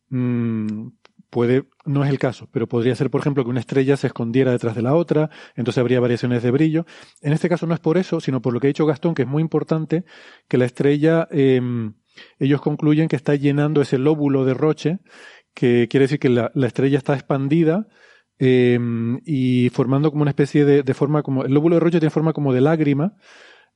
[0.08, 0.88] mmm,
[1.30, 4.52] puede, no es el caso, pero podría ser, por ejemplo, que una estrella se escondiera
[4.52, 6.86] detrás de la otra, entonces habría variaciones de brillo.
[7.20, 9.22] En este caso no es por eso, sino por lo que ha dicho Gastón, que
[9.22, 10.04] es muy importante
[10.48, 11.94] que la estrella, em,
[12.38, 14.98] ellos concluyen que está llenando ese lóbulo de Roche,
[15.54, 17.88] que quiere decir que la, estrella está expandida
[18.38, 22.32] em, y formando como una especie de, forma como, el lóbulo de Roche tiene forma
[22.32, 23.16] como de lágrima,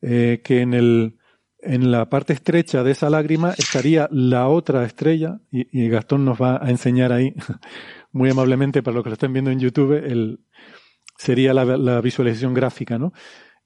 [0.01, 1.17] eh, que en el,
[1.63, 6.63] en la parte estrecha de esa lágrima estaría la otra estrella, y, Gastón nos va
[6.63, 7.35] a enseñar ahí,
[8.13, 10.41] muy amablemente para los que lo estén viendo en YouTube, el,
[11.17, 13.13] sería la, visualización gráfica, ¿no?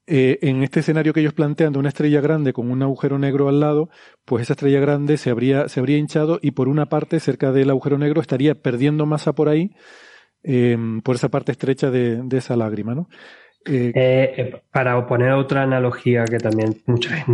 [0.08, 3.48] Eh, en este escenario que ellos plantean de una estrella grande con un agujero negro
[3.48, 3.88] al lado,
[4.24, 7.70] pues esa estrella grande se habría, se habría hinchado y por una parte, cerca del
[7.70, 9.72] agujero negro, estaría perdiendo masa por ahí,
[10.44, 13.08] em, por esa parte estrecha de, de esa lágrima, ¿no?
[13.68, 17.26] Eh, eh, para oponer otra analogía que también mucha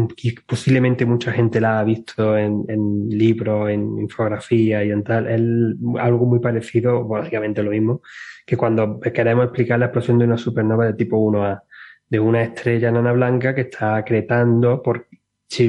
[0.46, 6.00] posiblemente mucha gente la ha visto en, en libros, en infografía y en tal, es
[6.00, 8.00] algo muy parecido, básicamente lo mismo,
[8.46, 11.62] que cuando queremos explicar la explosión de una supernova de tipo 1A,
[12.08, 15.08] de una estrella nana blanca que está acretando por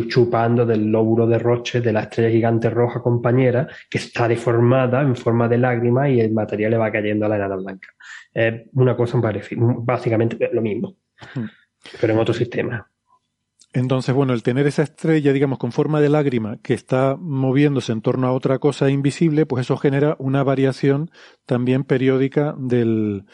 [0.08, 5.16] chupando del lóbulo de Roche de la estrella gigante roja compañera, que está deformada en
[5.16, 7.90] forma de lágrima y el material le va cayendo a la enana blanca.
[8.34, 10.96] Es una cosa parecida, básicamente lo mismo,
[12.00, 12.90] pero en otro sistema.
[13.74, 18.02] Entonces, bueno, el tener esa estrella, digamos, con forma de lágrima que está moviéndose en
[18.02, 21.10] torno a otra cosa invisible, pues eso genera una variación
[21.46, 23.26] también periódica del,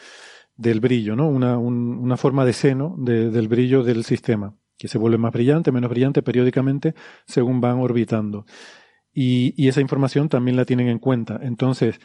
[0.56, 1.28] del brillo, ¿no?
[1.28, 5.90] Una, una forma de seno del brillo del sistema que se vuelve más brillante, menos
[5.90, 6.94] brillante periódicamente
[7.26, 8.46] según van orbitando.
[9.12, 11.38] Y, esa información también la tienen en cuenta.
[11.42, 12.00] Entonces,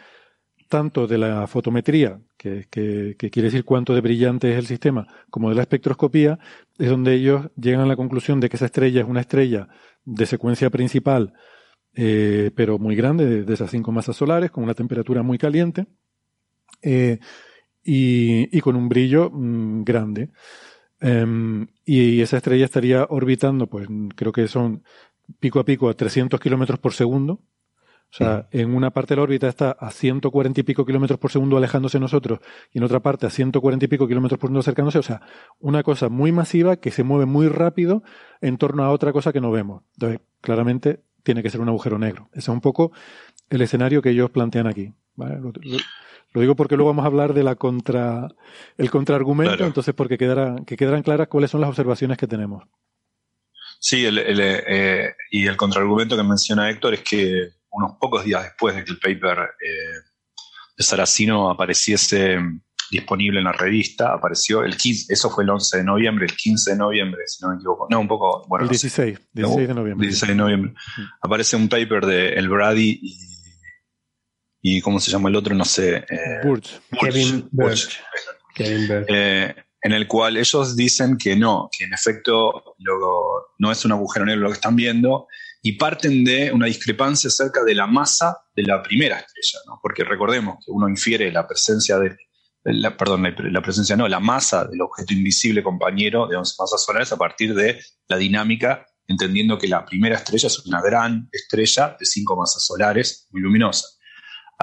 [0.67, 5.55] tanto de la fotometría, que, quiere decir cuánto de brillante es el sistema, como de
[5.55, 6.37] la espectroscopía,
[6.77, 9.69] es donde ellos llegan a la conclusión de que esa estrella es una estrella
[10.03, 11.31] de secuencia principal,
[11.93, 15.85] eh, pero muy grande, de, esas cinco masas solares, con una temperatura muy caliente
[16.81, 17.19] eh,
[17.81, 20.31] y, con un brillo mm, grande.
[20.99, 24.83] Em, y esa estrella estaría orbitando, pues creo que son
[25.39, 27.41] pico a pico a 300 kilómetros por segundo.
[28.11, 31.31] O sea, en una parte de la órbita está a 140 y pico kilómetros por
[31.31, 32.39] segundo alejándose de nosotros
[32.71, 34.99] y en otra parte a 140 y pico kilómetros por segundo acercándose.
[34.99, 35.21] O sea,
[35.59, 38.03] una cosa muy masiva que se mueve muy rápido
[38.39, 39.83] en torno a otra cosa que no vemos.
[39.95, 42.29] Entonces, claramente tiene que ser un agujero negro.
[42.31, 42.93] Ese es un poco
[43.49, 44.93] el escenario que ellos plantean aquí.
[45.17, 45.51] Lo
[46.41, 48.27] digo porque luego vamos a hablar de la contra,
[48.77, 52.63] el contraargumento, entonces porque quedará, que quedarán claras cuáles son las observaciones que tenemos.
[53.79, 58.75] Sí, el, eh, y el contraargumento que menciona Héctor es que unos pocos días después
[58.75, 59.99] de que el paper eh,
[60.77, 62.39] de Saracino apareciese
[62.89, 66.71] disponible en la revista, apareció el 15, eso fue el 11 de noviembre, el 15
[66.71, 68.63] de noviembre, si no me equivoco, no, un poco, bueno.
[68.63, 70.07] El 16, 16 de noviembre.
[70.07, 70.73] 16 de noviembre.
[71.21, 73.34] Aparece un paper de El Brady y
[74.67, 75.53] y ¿cómo se llama el otro?
[75.53, 75.97] No sé.
[75.97, 76.41] Eh,
[76.99, 77.99] Kevin Burch.
[78.57, 79.53] Eh,
[79.83, 82.75] en el cual ellos dicen que no, que en efecto
[83.59, 85.27] no es un agujero negro lo que están viendo
[85.61, 89.79] y parten de una discrepancia acerca de la masa de la primera estrella, ¿no?
[89.83, 92.17] porque recordemos que uno infiere la presencia de,
[92.63, 97.11] la, perdón, la presencia no, la masa del objeto invisible compañero de 11 masas solares
[97.11, 102.05] a partir de la dinámica, entendiendo que la primera estrella es una gran estrella de
[102.07, 103.94] 5 masas solares muy luminosa.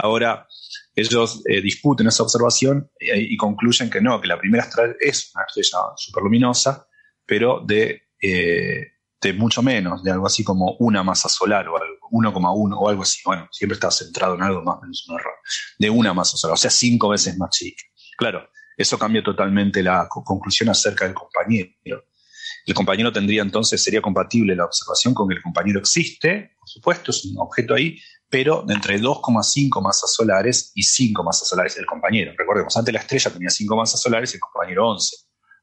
[0.03, 0.48] Ahora,
[0.96, 5.44] ellos eh, discuten esa observación y, concluyen que no, que la primera estrella es una
[5.46, 6.88] estrella superluminosa,
[7.24, 8.88] pero de, eh,
[9.34, 13.20] mucho menos, de algo así como una masa solar o algo, 1,1 o algo así.
[13.24, 15.34] Bueno, siempre está centrado en algo más menos un error.
[15.78, 17.84] De una masa solar, o sea, cinco veces más chica.
[18.18, 21.70] Claro, eso cambia totalmente la conclusión acerca del compañero.
[22.66, 27.11] El compañero tendría entonces, sería compatible la observación con que el compañero existe, por supuesto,
[27.11, 27.98] es un objeto ahí,
[28.33, 32.33] pero entre 2,5 masas solares y 5 masas solares el compañero.
[32.35, 35.16] Recordemos, antes la estrella tenía 5 masas solares y el compañero 11.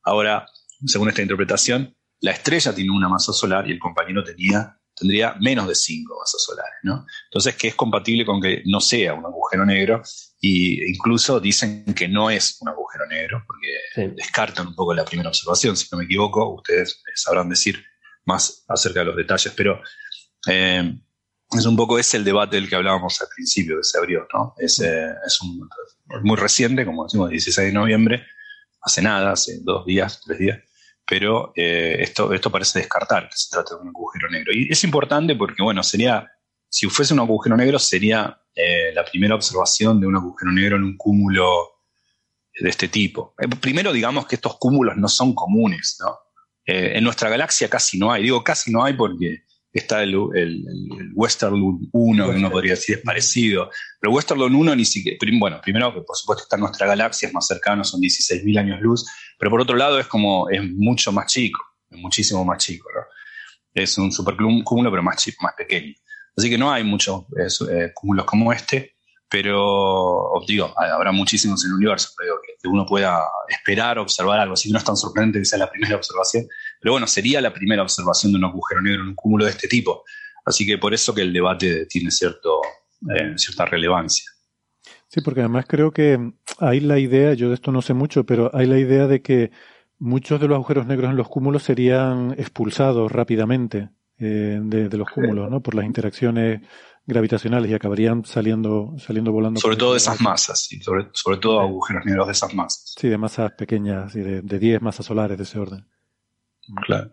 [0.04, 0.46] Ahora,
[0.86, 5.68] según esta interpretación, la estrella tiene una masa solar y el compañero tenía, tendría menos
[5.68, 6.76] de 5 masas solares.
[6.84, 7.08] ¿no?
[7.32, 10.04] Entonces, que es compatible con que no sea un agujero negro
[10.40, 15.30] e incluso dicen que no es un agujero negro, porque descartan un poco la primera
[15.30, 15.76] observación.
[15.76, 17.84] Si no me equivoco, ustedes sabrán decir
[18.26, 19.82] más acerca de los detalles, pero...
[20.48, 21.00] Eh,
[21.58, 24.54] es un poco ese el debate del que hablábamos al principio, que se abrió, ¿no?
[24.58, 25.68] Es, eh, es un,
[26.22, 28.26] muy reciente, como decimos, 16 de noviembre,
[28.82, 30.60] hace nada, hace dos días, tres días,
[31.08, 34.52] pero eh, esto, esto parece descartar que se trata de un agujero negro.
[34.54, 36.32] Y es importante porque, bueno, sería,
[36.70, 40.84] si fuese un agujero negro, sería eh, la primera observación de un agujero negro en
[40.84, 41.80] un cúmulo
[42.60, 43.34] de este tipo.
[43.60, 46.18] primero, digamos que estos cúmulos no son comunes, ¿no?
[46.72, 51.12] en nuestra galaxia casi no hay, digo casi no hay porque está el, el, el
[51.14, 53.70] 1, que uno podría decir es parecido.
[54.00, 57.34] Pero Western 1 ni siquiera, bueno, primero que por supuesto está en nuestra galaxia, es
[57.34, 59.06] más cercano, son 16.000 años luz,
[59.38, 61.60] pero por otro lado es como, es mucho más chico,
[61.90, 63.02] es muchísimo más chico, ¿no?
[63.74, 65.94] Es un supercúmulo, pero más chico, más pequeño.
[66.36, 68.96] Así que no hay muchos eh, cúmulos como este,
[69.30, 74.70] pero digo, habrá muchísimos en el universo, pero que uno pueda esperar, observar algo, así
[74.70, 76.48] que no es tan sorprendente que sea la primera observación,
[76.80, 79.68] pero bueno, sería la primera observación de un agujero negro en un cúmulo de este
[79.68, 80.04] tipo.
[80.46, 82.62] Así que por eso que el debate tiene cierto,
[83.14, 84.32] eh, cierta relevancia.
[85.08, 88.52] Sí, porque además creo que hay la idea, yo de esto no sé mucho, pero
[88.54, 89.52] hay la idea de que
[89.98, 95.50] muchos de los agujeros negros en los cúmulos serían expulsados rápidamente eh, de, los cúmulos,
[95.50, 95.62] ¿no?
[95.62, 96.62] Por las interacciones
[97.06, 99.60] gravitacionales y acabarían saliendo, saliendo volando.
[99.60, 102.96] Sobre todo de esas masas, sí, sobre, sobre todo agujeros negros de esas masas.
[102.98, 105.86] Sí, de masas pequeñas, y de, de 10 masas solares de ese orden.
[106.86, 107.12] Claro.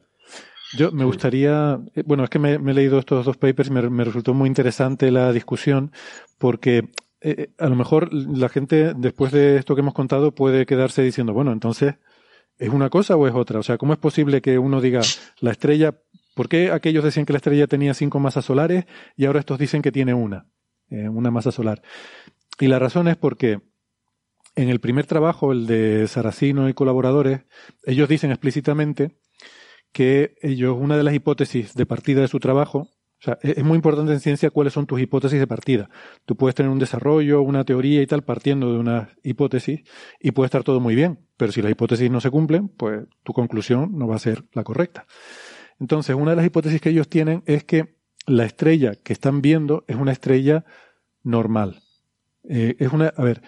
[0.77, 4.05] Yo me gustaría, eh, bueno, es que me, he leído estos dos papers y me,
[4.05, 5.93] resultó muy interesante la discusión
[6.39, 6.91] porque
[7.21, 11.33] eh, a lo mejor la gente después de esto que hemos contado puede quedarse diciendo,
[11.33, 11.95] bueno, entonces,
[12.59, 13.61] ¿es una cosa o es otra?
[13.61, 15.01] O sea, ¿cómo es posible que uno diga
[15.41, 15.95] la estrella,
[16.35, 18.87] ¿por qué aquellos decían que la estrella tenía cinco masas solares
[19.17, 20.47] y ahora estos dicen que tiene una,
[20.91, 21.81] eh, una masa solar?
[22.59, 23.61] Y la razón es porque
[24.57, 27.43] en el primer trabajo, el de Saracino y colaboradores,
[27.85, 29.17] ellos dicen explícitamente
[29.93, 33.77] que ellos, una de las hipótesis de partida de su trabajo, o sea, es muy
[33.77, 35.89] importante en ciencia cuáles son tus hipótesis de partida.
[36.27, 39.83] Tú puedes tener un desarrollo, una teoría y tal partiendo de una hipótesis
[40.21, 43.33] y puede estar todo muy bien, pero si las hipótesis no se cumplen, pues tu
[43.33, 45.07] conclusión no va a ser la correcta.
[45.81, 47.97] Entonces, una de las hipótesis que ellos tienen es que
[48.27, 50.65] la estrella que están viendo es una estrella
[51.23, 51.81] normal.
[52.49, 53.43] Eh, es una, a ver,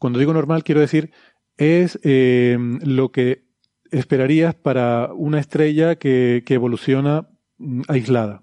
[0.00, 1.12] cuando digo normal quiero decir
[1.58, 3.44] es eh, lo que
[3.90, 7.28] esperarías para una estrella que, evoluciona
[7.58, 8.42] mm, aislada.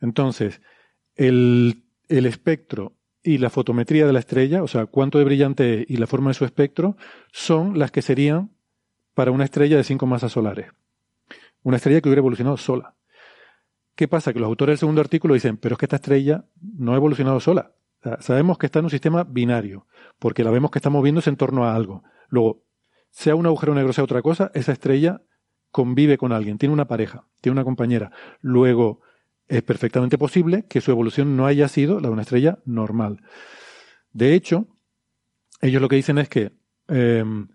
[0.00, 0.62] Entonces,
[1.14, 6.06] el, espectro y la fotometría de la estrella, o sea, cuánto de brillante y la
[6.06, 6.96] forma de su espectro,
[7.32, 8.50] son las que serían
[9.12, 10.72] para una estrella de cinco masas solares.
[11.62, 12.94] Una estrella que hubiera evolucionado sola.
[13.94, 14.32] ¿Qué pasa?
[14.32, 16.46] Que los autores del segundo artículo dicen, pero es que esta estrella
[16.78, 17.72] no ha evolucionado sola.
[18.20, 19.86] Sabemos que está en un sistema binario,
[20.18, 22.02] porque la vemos que está moviéndose en torno a algo.
[22.28, 22.64] Luego,
[23.10, 25.22] sea un agujero negro, sea otra cosa, esa estrella
[25.70, 28.12] convive con alguien, tiene una pareja, tiene una compañera.
[28.40, 29.00] Luego,
[29.48, 33.20] es perfectamente posible que su evolución no haya sido la de una estrella normal.
[34.12, 34.68] De hecho,
[35.60, 36.52] ellos lo que dicen es que
[36.88, 37.48] em,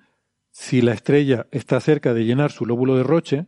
[0.52, 3.48] si la estrella está cerca de llenar su lóbulo de Roche,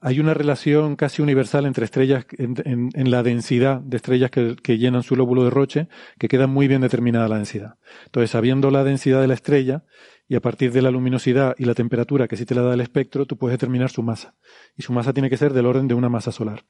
[0.00, 5.02] hay una relación casi universal entre estrellas, en, la densidad de estrellas que, que, llenan
[5.02, 5.88] su lóbulo de Roche,
[6.18, 7.76] que queda muy bien determinada la densidad.
[8.06, 9.84] Entonces, sabiendo la densidad de la estrella,
[10.30, 12.80] y a partir de la luminosidad y la temperatura que sí te la da el
[12.80, 14.36] espectro, tú puedes determinar su masa.
[14.76, 16.64] Y su masa tiene que ser del orden de una masa solar.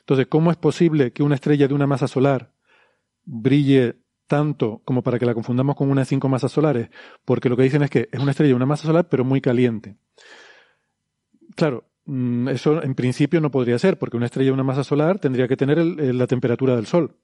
[0.00, 2.52] Entonces, ¿cómo es posible que una estrella de una masa solar
[3.24, 3.96] brille
[4.26, 6.90] tanto como para que la confundamos con una de cinco masas solares?
[7.24, 9.40] Porque lo que dicen es que es una estrella de una masa solar, pero muy
[9.40, 9.96] caliente.
[11.56, 15.48] Claro, eso en principio no podría ser, porque una estrella de una masa solar tendría
[15.48, 17.16] que tener la temperatura del Sol.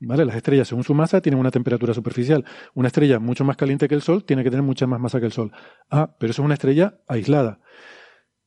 [0.00, 0.24] ¿Vale?
[0.24, 2.44] Las estrellas, según su masa, tienen una temperatura superficial.
[2.74, 5.26] Una estrella mucho más caliente que el Sol tiene que tener mucha más masa que
[5.26, 5.52] el Sol.
[5.90, 7.60] Ah, pero eso es una estrella aislada.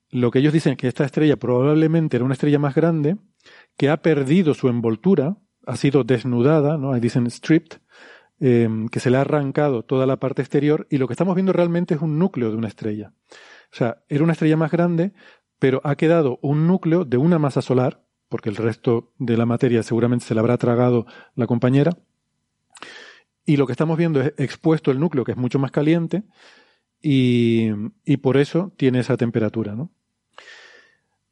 [0.09, 3.17] Lo que ellos dicen es que esta estrella probablemente era una estrella más grande
[3.77, 6.93] que ha perdido su envoltura, ha sido desnudada, ¿no?
[6.93, 7.79] Ahí dicen stripped,
[8.39, 11.53] em, que se le ha arrancado toda la parte exterior y lo que estamos viendo
[11.53, 13.13] realmente es un núcleo de una estrella.
[13.71, 15.13] O sea, era una estrella más grande,
[15.59, 19.83] pero ha quedado un núcleo de una masa solar, porque el resto de la materia
[19.83, 21.05] seguramente se la habrá tragado
[21.35, 21.97] la compañera.
[23.45, 26.23] Y lo que estamos viendo es expuesto el núcleo, que es mucho más caliente,
[27.01, 27.71] y,
[28.21, 29.75] por eso tiene esa temperatura.
[29.75, 29.91] ¿no?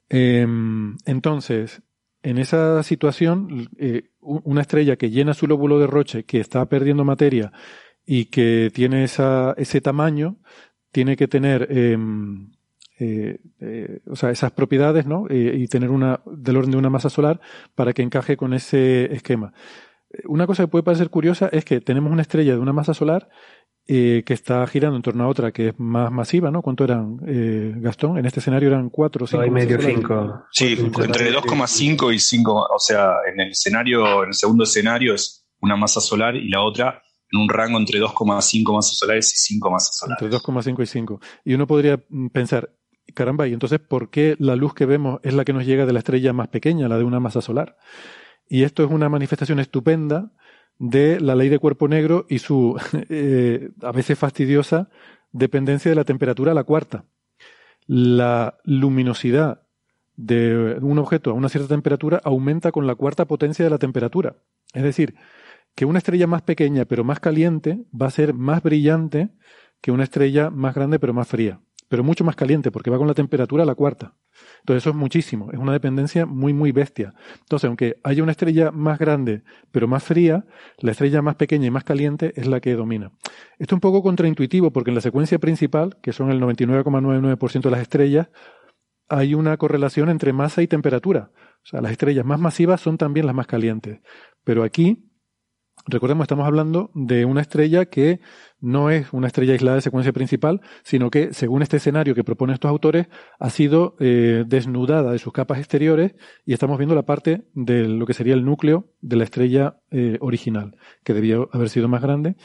[0.09, 1.81] Em, entonces,
[2.23, 7.03] en esa situación, eh, una estrella que llena su lóbulo de Roche, que está perdiendo
[7.03, 7.51] materia
[8.05, 10.37] y que tiene esa, ese tamaño,
[10.91, 12.51] tiene que tener em,
[12.99, 15.25] eh, eh, o sea, esas propiedades, ¿no?
[15.29, 17.41] Eh, y tener una del orden de una masa solar
[17.75, 19.53] para que encaje con ese esquema.
[20.25, 23.29] Una cosa que puede parecer curiosa es que tenemos una estrella de una masa solar
[23.87, 26.63] que está girando en torno a otra que es más masiva, ¿no?
[26.63, 27.19] ¿Cuánto eran,
[27.81, 28.17] Gastón?
[28.17, 29.51] En este escenario eran 4 o 5.
[29.51, 30.45] medio 5.
[30.51, 32.67] Sí, entre 2,5 y 5.
[32.73, 36.61] O sea, en el escenario, en el segundo escenario es una masa solar y la
[36.61, 40.23] otra en un rango entre 2,5 masas solares y 5 masas solares.
[40.23, 41.19] Entre 2,5 y 5.
[41.45, 42.71] Y uno podría pensar,
[43.15, 45.93] caramba, y entonces, ¿por qué la luz que vemos es la que nos llega de
[45.93, 47.77] la estrella más pequeña, la de una masa solar?
[48.47, 50.31] Y esto es una manifestación estupenda
[50.77, 54.89] de la ley de cuerpo negro y su, eh, a veces fastidiosa,
[55.31, 57.05] dependencia de la temperatura a la cuarta.
[57.87, 59.63] La luminosidad
[60.15, 64.37] de un objeto a una cierta temperatura aumenta con la cuarta potencia de la temperatura.
[64.73, 65.15] Es decir,
[65.75, 69.29] que una estrella más pequeña pero más caliente va a ser más brillante
[69.81, 73.07] que una estrella más grande pero más fría pero mucho más caliente porque va con
[73.07, 74.15] la temperatura a la cuarta.
[74.59, 77.13] Entonces eso es muchísimo, es una dependencia muy, muy bestia.
[77.39, 80.45] Entonces, aunque haya una estrella más grande pero más fría,
[80.79, 83.11] la estrella más pequeña y más caliente es la que domina.
[83.59, 87.71] Esto es un poco contraintuitivo porque en la secuencia principal, que son el 99,99% de
[87.71, 88.29] las estrellas,
[89.07, 91.31] hay una correlación entre masa y temperatura.
[91.63, 93.99] O sea, las estrellas más masivas son también las más calientes.
[94.43, 95.11] Pero aquí
[95.87, 98.19] recordemos, estamos hablando de una estrella que
[98.59, 102.55] no es una estrella aislada de secuencia principal, sino que, según este escenario que proponen
[102.55, 103.07] estos autores,
[103.39, 106.15] ha sido eh, desnudada de sus capas exteriores
[106.45, 110.17] y estamos viendo la parte de lo que sería el núcleo de la estrella eh,
[110.21, 112.35] original, que debió haber sido más grande,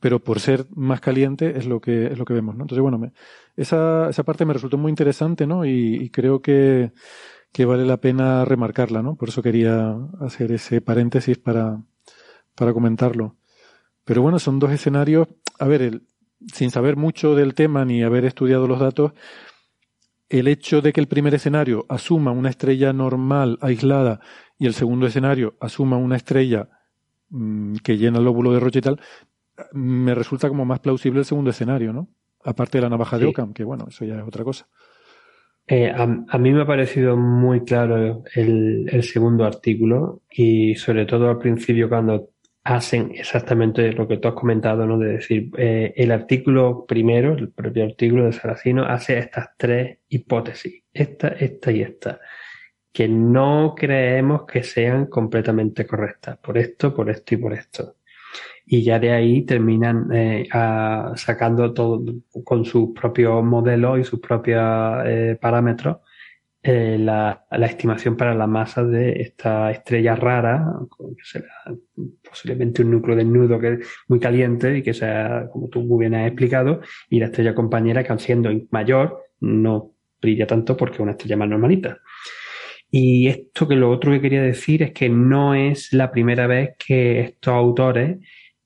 [0.00, 2.54] pero por ser más caliente es lo que, es lo que vemos.
[2.54, 3.12] Entonces, bueno,
[3.56, 5.64] esa, esa parte me resultó muy interesante, ¿no?
[5.66, 6.92] Y, creo que,
[7.52, 9.16] que vale la pena remarcarla, ¿no?
[9.16, 11.82] Por eso quería hacer ese paréntesis para,
[12.60, 13.36] para comentarlo.
[14.04, 15.28] Pero bueno, son dos escenarios.
[15.58, 16.02] A ver, el,
[16.52, 19.12] sin saber mucho del tema ni haber estudiado los datos,
[20.28, 24.20] el hecho de que el primer escenario asuma una estrella normal, aislada,
[24.58, 26.68] y el segundo escenario asuma una estrella
[27.30, 29.00] mm, que llena el lóbulo de Roche y tal,
[29.72, 32.08] me resulta como más plausible el segundo escenario, ¿no?
[32.44, 34.68] Aparte de la navaja de Ockham, que bueno, eso ya es otra cosa.
[35.66, 41.30] Eh, a, mí me ha parecido muy claro el, el, segundo artículo y sobre todo
[41.30, 42.29] al principio cuando
[42.64, 44.98] hacen exactamente lo que tú has comentado, ¿no?
[44.98, 50.82] De decir, eh, el artículo primero, el propio artículo de Saracino, hace estas tres hipótesis,
[50.92, 52.20] esta, esta y esta,
[52.92, 57.96] que no creemos que sean completamente correctas, por esto, por esto y por esto.
[58.66, 60.48] Y ya de ahí terminan eh,
[61.16, 62.04] sacando todo
[62.44, 65.98] con sus propios modelos y sus propios eh, parámetros
[66.62, 70.62] eh, la, la, estimación para la masa de esta estrella rara,
[70.98, 71.48] que será
[72.22, 76.14] posiblemente un núcleo desnudo que es muy caliente y que sea, como tú muy bien
[76.14, 81.12] has explicado, y la estrella compañera que siendo mayor no brilla tanto porque es una
[81.12, 81.98] estrella más normalita.
[82.90, 86.74] Y esto que lo otro que quería decir es que no es la primera vez
[86.76, 88.18] que estos autores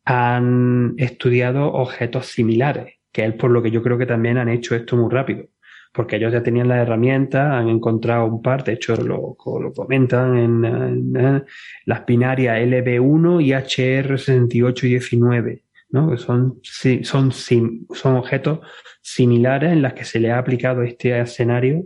[0.05, 4.75] han estudiado objetos similares, que es por lo que yo creo que también han hecho
[4.75, 5.47] esto muy rápido
[5.95, 10.37] porque ellos ya tenían la herramienta, han encontrado un par, de hecho lo, lo comentan
[10.37, 11.45] en,
[11.85, 16.11] las binarias LB1 y HR6819, ¿no?
[16.11, 16.59] que son,
[17.05, 18.59] son, son objetos
[19.01, 21.85] similares en las que se le ha aplicado este escenario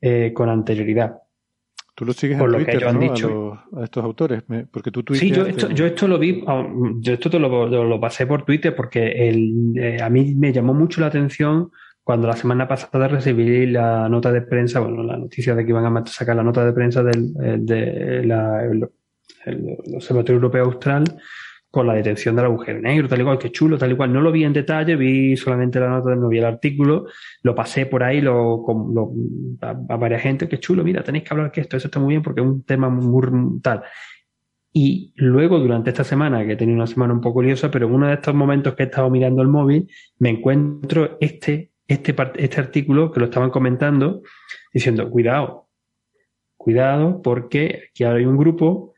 [0.00, 1.18] eh, con anterioridad.
[1.94, 3.52] Tú lo sigues en Twitter, han dicho.
[3.76, 6.66] A, estos autores, porque tú Sí, yo esto, yo esto lo vi, ah,
[7.00, 10.72] yo esto te lo, lo, pasé por Twitter porque el, eh, a mí me llamó
[10.72, 11.70] mucho la atención
[12.02, 15.96] cuando la semana pasada recibí la nota de prensa, bueno, la noticia de que iban
[15.96, 17.34] a sacar la nota de prensa del
[17.64, 18.62] de la,
[19.94, 21.04] Observatorio Europeo Austral
[21.70, 24.12] con la detención del agujero negro, tal y cual, qué chulo, tal y cual.
[24.12, 27.06] No lo vi en detalle, vi solamente la nota, no vi el artículo,
[27.42, 28.64] lo pasé por ahí lo,
[29.60, 32.22] a, varias gente, qué chulo, mira, tenéis que hablar que esto, eso está muy bien
[32.22, 33.82] porque es un tema muy tal.
[34.72, 37.94] Y luego, durante esta semana, que he tenido una semana un poco liosa, pero en
[37.94, 39.88] uno de estos momentos que he estado mirando el móvil,
[40.18, 44.22] me encuentro este este, este artículo que lo estaban comentando
[44.72, 45.68] diciendo, cuidado,
[46.56, 48.94] cuidado porque aquí hay un grupo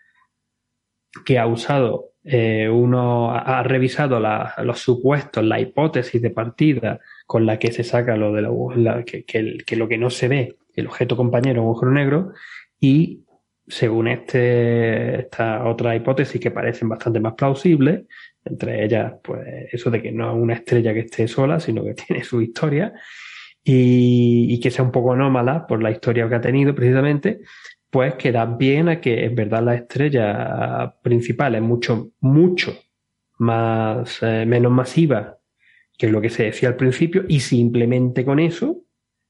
[1.25, 4.21] que ha usado, eh, uno ha, revisado
[4.63, 8.43] los supuestos, la hipótesis de partida con la que se saca lo de
[8.77, 12.33] la, que, que, lo que no se ve, el objeto compañero, un agujero negro,
[12.79, 13.25] y
[13.67, 18.03] según este, esta otra hipótesis que parecen bastante más plausibles,
[18.45, 21.95] entre ellas, pues eso de que no es una estrella que esté sola, sino que
[22.07, 22.93] tiene su historia.
[23.65, 27.43] Y, que sea un poco anómala por la historia que ha tenido precisamente,
[27.91, 32.77] pues queda bien a que en verdad la estrella principal es mucho, mucho
[33.39, 35.39] más, eh, menos masiva
[35.97, 38.83] que lo que se decía al principio y simplemente con eso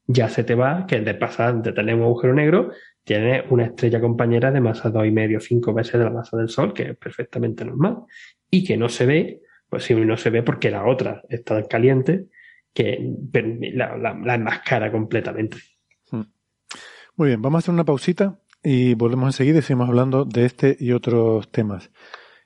[0.07, 2.71] ya se te va que de pasar de tener un agujero negro
[3.05, 6.49] tiene una estrella compañera de masa dos y medio, cinco veces de la masa del
[6.49, 7.99] Sol, que es perfectamente normal
[8.51, 11.67] y que no se ve, pues si no se ve porque la otra está tan
[11.67, 12.27] caliente
[12.73, 13.13] que
[13.75, 15.59] la, enmascara completamente.
[16.11, 16.23] Hmm.
[17.17, 20.77] Muy bien, vamos a hacer una pausita y volvemos enseguida y seguimos hablando de este
[20.79, 21.91] y otros temas.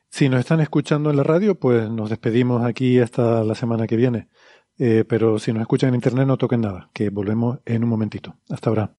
[0.09, 3.97] Si nos están escuchando en la radio, pues nos despedimos aquí hasta la semana que
[3.97, 4.29] viene.
[4.79, 8.37] Eh, pero si nos escuchan en internet, no toquen nada, que volvemos en un momentito.
[8.49, 8.97] Hasta ahora.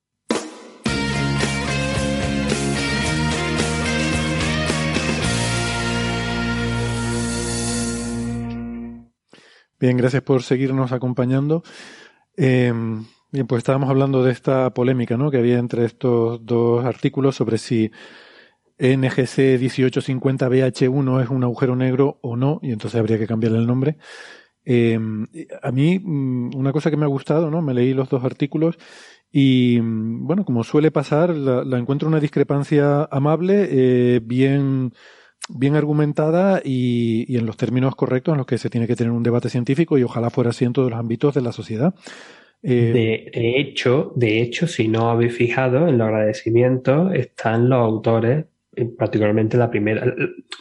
[9.80, 11.62] Bien, gracias por seguirnos acompañando.
[12.36, 12.74] Eh,
[13.32, 15.30] bien, pues estábamos hablando de esta polémica ¿no?
[15.30, 17.92] que había entre estos dos artículos sobre si
[18.80, 23.98] NGC 1850BH1 es un agujero negro o no, y entonces habría que cambiarle el nombre.
[24.66, 25.00] Eh,
[25.62, 27.62] a mí, mm, una cosa que me ha gustado, ¿no?
[27.62, 28.78] Me leí los dos artículos
[29.32, 34.94] y, mm, bueno, como suele pasar, la, encuentro una discrepancia amable, eh, bien
[35.50, 39.12] bien argumentada y, y, en los términos correctos en los que se tiene que tener
[39.12, 41.94] un debate científico y ojalá fuera así en todos los ámbitos de la sociedad.
[42.64, 48.46] Eh, de, hecho, de hecho, si no habéis fijado, en los agradecimientos están los autores
[48.98, 50.06] particularmente la primera,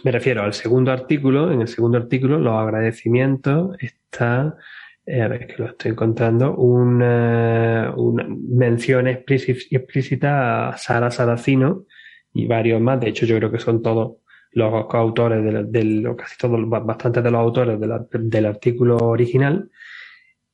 [0.02, 4.56] me refiero al segundo artículo, en el segundo artículo los agradecimientos está,
[5.04, 11.84] eh, a ver que lo estoy encontrando, una, una mención explícita a Sara Saracino
[12.32, 14.16] y varios más, de hecho yo creo que son todos
[14.56, 19.70] los coautores, de, casi todos, bastantes de los autores del artículo original,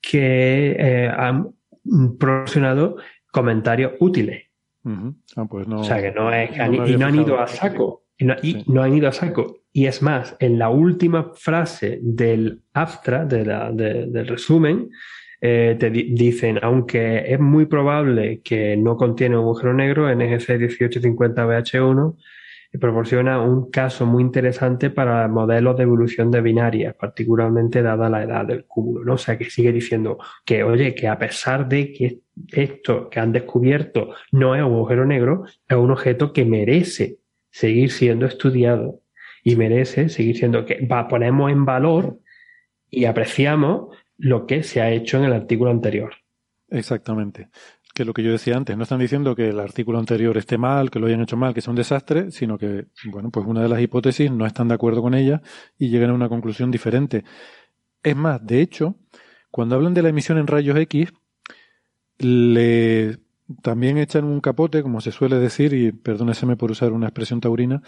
[0.01, 1.51] que eh, han
[2.19, 2.97] proporcionado
[3.31, 4.49] comentarios útiles.
[5.37, 6.51] Ah, pues o sea, que no es.
[6.51, 8.03] y no han ido a saco.
[8.19, 9.61] Y no, han ido a saco.
[9.73, 14.91] Y es más, en la última frase del abstract, de del resumen,
[15.41, 21.47] eh, te dicen, aunque es muy probable que no contiene un agujero negro, NGC 1850
[21.47, 22.17] BH1
[22.79, 28.47] proporciona un caso muy interesante para modelos de evolución de binarias, particularmente dada la edad
[28.47, 29.15] del cúmulo, ¿no?
[29.15, 32.21] O sea, que sigue diciendo que, oye, que a pesar de que
[32.53, 37.19] esto que han descubierto no es un agujero negro, es un objeto que merece
[37.51, 39.03] seguir siendo estudiado
[39.45, 42.21] y merece seguir siendo que va, ponemos en valor
[42.89, 46.15] y apreciamos lo que se ha hecho en el artículo anterior.
[46.71, 47.51] Exactamente
[47.95, 50.91] que lo que yo decía antes, no están diciendo que el artículo anterior esté mal,
[50.91, 53.69] que lo hayan hecho mal, que sea un desastre, sino que, bueno, pues una de
[53.69, 55.43] las hipótesis no están de acuerdo con ella
[55.79, 57.25] y llegan a una conclusión diferente.
[58.03, 58.97] Es más, de hecho,
[59.51, 61.13] cuando hablan de la emisión en rayos X,
[62.19, 63.19] le
[63.63, 67.83] también echan un capote, como se suele decir, y perdóneseme por usar una expresión taurina,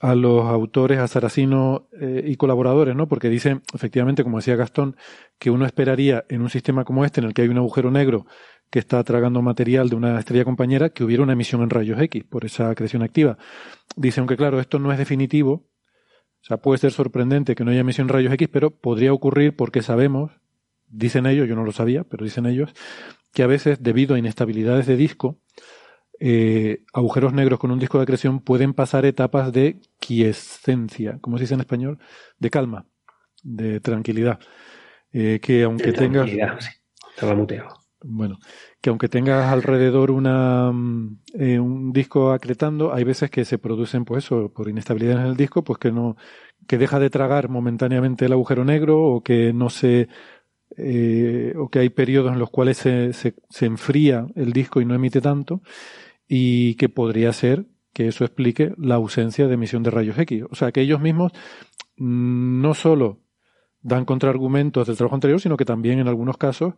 [0.00, 3.08] a los autores, a Saracino eh, y colaboradores, ¿no?
[3.08, 4.96] Porque dicen, efectivamente, como decía Gastón,
[5.38, 8.26] que uno esperaría en un sistema como este, en el que hay un agujero negro
[8.74, 12.24] que está tragando material de una estrella compañera, que hubiera una emisión en rayos X
[12.24, 13.38] por esa acreción activa.
[13.94, 17.82] Dice, aunque claro, esto no es definitivo, o sea, puede ser sorprendente que no haya
[17.82, 20.32] emisión en rayos X, pero podría ocurrir porque sabemos,
[20.88, 22.74] dicen ellos, yo no lo sabía, pero dicen ellos,
[23.32, 25.38] que a veces, debido a inestabilidades de disco,
[26.18, 31.44] eh, agujeros negros con un disco de acreción pueden pasar etapas de quiescencia, como se
[31.44, 32.00] dice en español,
[32.40, 32.86] de calma,
[33.44, 34.40] de tranquilidad.
[35.12, 36.28] Eh, que aunque tengas.
[37.14, 37.83] Estaba muteado.
[38.06, 38.38] Bueno,
[38.82, 44.04] que aunque tengas alrededor una, mm, eh, un disco acretando, hay veces que se producen,
[44.04, 46.16] pues eso, por inestabilidad en el disco, pues que no,
[46.66, 50.08] que deja de tragar momentáneamente el agujero negro o que no se,
[50.76, 54.84] eh, o que hay periodos en los cuales se, se, se enfría el disco y
[54.84, 55.62] no emite tanto
[56.28, 60.44] y que podría ser que eso explique la ausencia de emisión de rayos X.
[60.50, 61.32] O sea, que ellos mismos
[61.96, 63.20] mm, no solo
[63.80, 66.74] dan contraargumentos del trabajo anterior, sino que también en algunos casos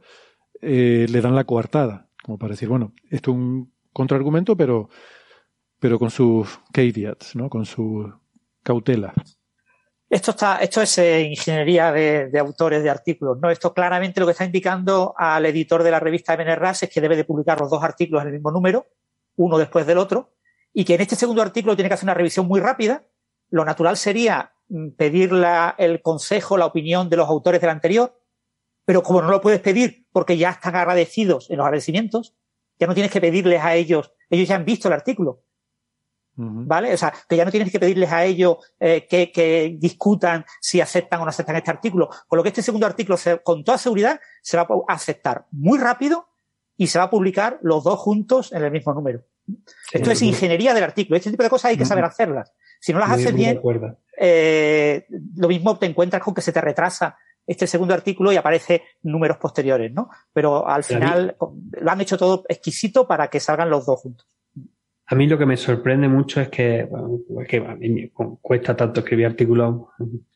[0.61, 4.89] eh, le dan la coartada, como para decir, bueno, esto es un contraargumento, pero,
[5.79, 7.49] pero con sus caveats, ¿no?
[7.49, 8.13] con sus
[8.63, 9.15] cautelas.
[10.09, 13.39] Esto, está, esto es eh, ingeniería de, autores de artículos.
[13.41, 13.51] ¿no?
[13.51, 17.17] Esto claramente lo que está indicando al editor de la revista MNRAS es que debe
[17.17, 18.87] de publicar los dos artículos en el mismo número,
[19.37, 20.35] uno después del otro,
[20.73, 23.05] y que en este segundo artículo tiene que hacer una revisión muy rápida.
[23.51, 25.33] Lo natural sería mm, pedir
[25.79, 28.17] el consejo, la opinión de los autores del anterior,
[28.87, 32.35] pero como no lo puedes pedir porque ya están agradecidos en los agradecimientos,
[32.79, 35.43] ya no tienes que pedirles a ellos, ellos ya han visto el artículo.
[36.39, 36.93] ¿Vale?
[36.93, 41.21] O sea, que ya no tienes que pedirles a ellos eh, que, discutan si aceptan
[41.21, 42.11] o no aceptan este artículo.
[42.29, 46.29] Con lo que este segundo artículo, con toda seguridad, se va a aceptar muy rápido
[46.77, 49.25] y se va a publicar los dos juntos en el mismo número.
[49.91, 51.17] Esto es ingeniería del artículo.
[51.17, 52.53] Este tipo de cosas hay que saber hacerlas.
[52.81, 53.59] Si no las haces bien,
[54.19, 55.07] eh,
[55.37, 57.17] lo mismo te encuentras con que se te retrasa
[57.47, 60.11] este segundo artículo y aparece números posteriores, ¿no?
[60.33, 64.27] Pero al final lo han hecho todo exquisito para que salgan los dos juntos.
[65.09, 66.89] A mí lo que me sorprende mucho es que,
[67.49, 69.87] que a mí me cuesta tanto escribir artículos,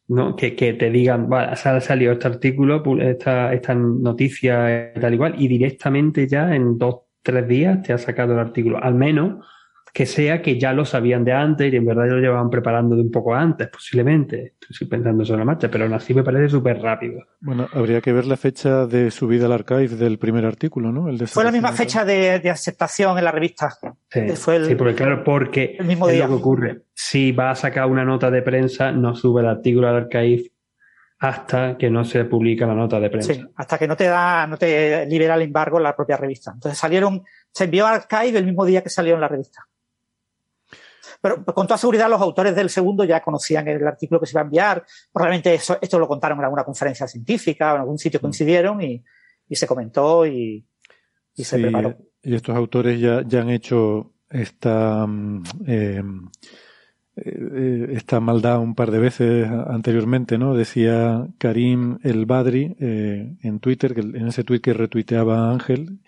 [0.07, 0.37] ¿no?
[0.37, 5.49] Que, que te digan, ha salido este artículo, esta, esta noticia y tal igual, y
[5.49, 8.81] directamente ya en dos, tres días te ha sacado el artículo.
[8.81, 9.45] Al menos
[9.93, 13.03] que sea que ya lo sabían de antes y en verdad lo llevaban preparando de
[13.03, 14.55] un poco antes, posiblemente.
[14.69, 17.25] Estoy pensando sobre la marcha, pero aún así me parece súper rápido.
[17.41, 21.11] Bueno, habría que ver la fecha de subida al archive del primer artículo, ¿no?
[21.27, 23.71] fue la misma fecha de, aceptación en la revista.
[24.09, 26.27] Sí, sí porque claro, porque el mismo día.
[26.27, 26.83] lo que ocurre.
[26.95, 30.53] Si va a sacar una nota de prensa, no sube el artículo al archive
[31.21, 33.35] hasta que no se publica la nota de prensa.
[33.35, 36.53] Sí, hasta que no te da, no te libera el embargo la propia revista.
[36.55, 37.23] Entonces salieron,
[37.53, 39.67] se envió al archive el mismo día que salió en la revista.
[41.21, 44.41] Pero con toda seguridad los autores del segundo ya conocían el artículo que se iba
[44.41, 44.85] a enviar.
[45.13, 48.23] Probablemente eso, esto lo contaron en alguna conferencia científica o en algún sitio mm.
[48.23, 49.03] coincidieron y,
[49.51, 50.65] se comentó y,
[51.35, 51.97] se preparó.
[52.23, 56.03] Y estos autores ya, ya han hecho esta, mm, eh,
[57.17, 60.55] eh, esta maldad un par de veces anteriormente, ¿no?
[60.55, 65.99] Decía Karim El Badri eh, en Twitter, que en ese tweet que retuiteaba Ángel,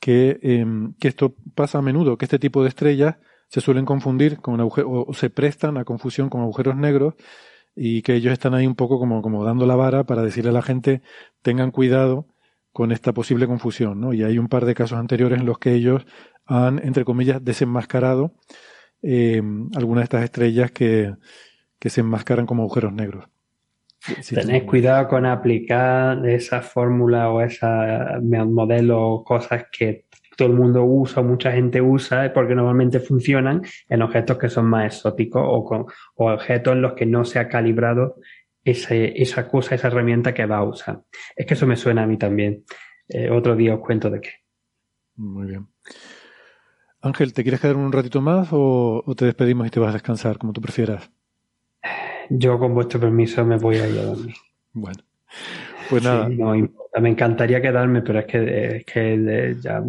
[0.00, 3.16] que, em, que esto pasa a menudo, que este tipo de estrellas
[3.48, 7.14] se suelen confundir con agujero, o se prestan a confusión con agujeros negros
[7.74, 10.54] y que ellos están ahí un poco como, como dando la vara para decirle a
[10.54, 11.02] la gente
[11.42, 12.26] tengan cuidado
[12.72, 14.12] con esta posible confusión, ¿no?
[14.12, 16.06] Y hay un par de casos anteriores en los que ellos
[16.46, 18.32] han, entre comillas, desenmascarado
[19.02, 19.42] eh,
[19.74, 21.14] algunas de estas estrellas que,
[21.78, 23.26] que se enmascaran como agujeros negros.
[24.28, 27.66] Tened cuidado con aplicar esa fórmula o ese
[28.20, 30.06] modelo o cosas que
[30.38, 34.86] todo el mundo usa, mucha gente usa, porque normalmente funcionan en objetos que son más
[34.86, 38.14] exóticos o, con, objetos en los que no se ha calibrado
[38.62, 41.02] esa cosa, esa herramienta que va a usar.
[41.34, 42.64] Es que eso me suena a mí también.
[43.08, 44.30] Eh, otro día os cuento de qué.
[45.16, 45.66] Muy bien.
[47.00, 49.94] Ángel, ¿te quieres quedar un ratito más o, o te despedimos y te vas a
[49.94, 51.10] descansar, como tú prefieras?
[52.30, 54.36] Yo, con vuestro permiso, me voy a ir a dormir.
[54.72, 55.02] Bueno,
[55.88, 56.28] pues nada.
[56.28, 59.82] Me encantaría quedarme, pero es que, es que ya,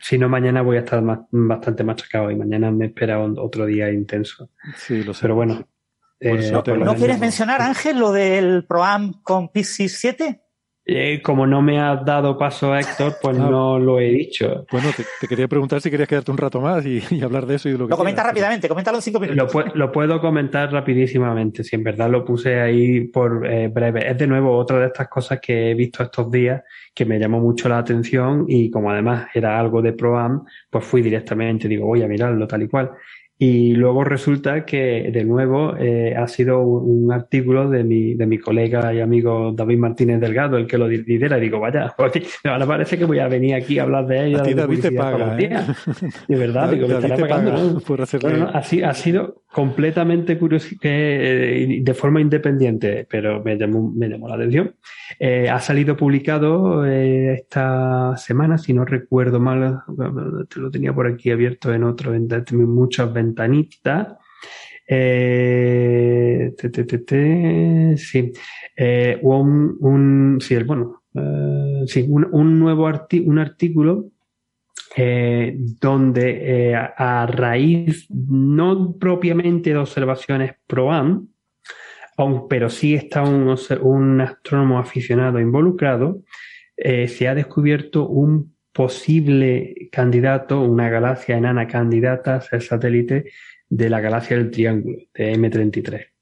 [0.00, 4.50] si no, mañana voy a estar bastante machacado y mañana me espera otro día intenso.
[4.76, 5.22] Sí, lo sé.
[5.22, 5.66] Pero bueno.
[6.20, 10.43] Eh, ¿No, quieres mencionar, Ángel, lo del ProAm con PC 7?
[10.86, 13.48] Eh, como no me has dado paso, Héctor, pues ah.
[13.48, 14.66] no lo he dicho.
[14.70, 17.72] Bueno, te, quería preguntar si querías quedarte un rato más y, hablar de eso y
[17.72, 17.90] de lo que.
[17.92, 19.54] Lo comenta rápidamente, coméntalo en cinco minutos.
[19.74, 24.10] Lo, puedo comentar rapidísimamente, si en verdad lo puse ahí por eh, breve.
[24.10, 26.62] Es de nuevo otra de estas cosas que he visto estos días
[26.94, 31.00] que me llamó mucho la atención y como además era algo de ProAm, pues fui
[31.00, 32.90] directamente, digo, voy a mirarlo tal y cual.
[33.36, 38.38] Y luego resulta que, de nuevo, eh, ha sido un, artículo de mi, de mi
[38.38, 41.38] colega y amigo David Martínez Delgado el que lo lidera.
[41.38, 41.94] Y digo, vaya,
[42.44, 44.42] ahora parece que voy a venir aquí a hablar de ella.
[44.42, 45.50] A David te paga, ¿eh?
[46.28, 47.80] De verdad, digo, me estará pagando.
[47.80, 54.34] Por ha, sido completamente curioso, eh, de forma independiente, pero me llamó, me llamó la
[54.34, 54.74] atención.
[55.20, 59.78] Eh, ha salido publicado eh, esta semana, si no recuerdo mal,
[60.52, 62.26] te lo tenía por aquí abierto en otro, en
[62.66, 64.16] muchas ventanitas.
[64.88, 66.52] Eh,
[67.96, 68.32] sí,
[69.22, 71.04] un, un, sí, bueno,
[71.86, 72.90] sí, un, un nuevo
[73.24, 74.10] un artículo
[74.96, 81.28] eh, donde eh, a, raíz no propiamente de observaciones PROAM,
[82.48, 86.22] pero sí está un, astrónomo aficionado involucrado,
[86.76, 93.30] eh, se ha descubierto un posible candidato, una galaxia enana candidata a ser satélite
[93.68, 96.14] de la galaxia del Triángulo, de M33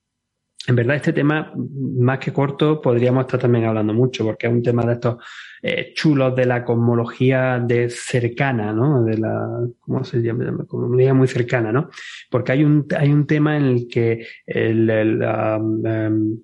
[0.68, 4.62] en verdad este tema, más que corto, podríamos estar también hablando mucho, porque es un
[4.62, 5.16] tema de estos
[5.64, 9.04] eh, chulos de la cosmología de cercana, ¿no?
[9.04, 9.48] De la,
[9.78, 10.66] ¿cómo se llama?
[10.66, 11.88] Cosmología muy cercana, ¿no?
[12.28, 16.40] Porque hay un, hay un tema en el que el, em,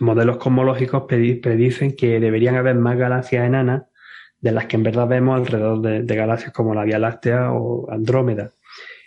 [0.00, 3.84] modelos cosmológicos predicen que deberían haber más galaxias enanas
[4.40, 7.88] de las que en verdad vemos alrededor de, de galaxias como la Vía Láctea o
[7.90, 8.50] Andrómeda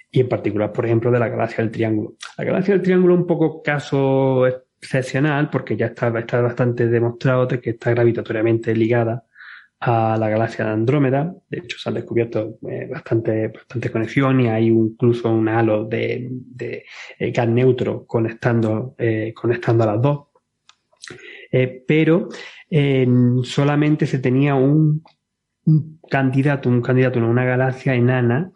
[0.10, 2.14] y en particular, por ejemplo, de la galaxia del Triángulo.
[2.38, 7.46] La galaxia del Triángulo es un poco caso excepcional porque ya está, está bastante demostrado
[7.46, 9.26] de que está gravitatoriamente ligada
[9.82, 11.34] a la galaxia de Andrómeda.
[11.50, 16.30] De hecho, se han descubierto eh, bastante, bastante conexión y hay incluso un halo de,
[17.18, 20.28] eh, gas neutro conectando, eh, conectando a las dos.
[21.88, 22.30] pero
[23.44, 25.04] solamente se tenía un,
[26.10, 28.52] candidato, un candidato en una galaxia enana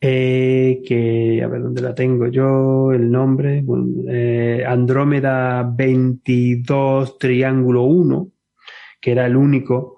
[0.00, 3.64] que, a ver dónde la tengo yo, el nombre,
[4.66, 8.28] Andrómeda 22 Triángulo 1,
[9.00, 9.93] que era el único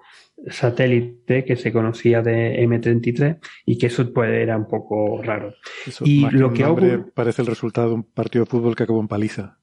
[0.49, 5.53] satélite que se conocía de M33 y que eso pues era un poco raro.
[6.01, 9.57] y lo que, parece el resultado de un partido de fútbol que acabó en paliza.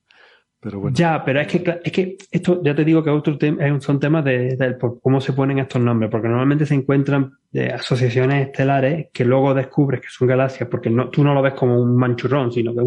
[0.93, 3.37] Ya, pero es que, es que esto, ya te digo que otro
[3.80, 4.57] son temas de,
[5.03, 10.01] cómo se ponen estos nombres, porque normalmente se encuentran de asociaciones estelares que luego descubres
[10.01, 12.87] que son galaxias, porque no, tú no lo ves como un manchurrón, sino que es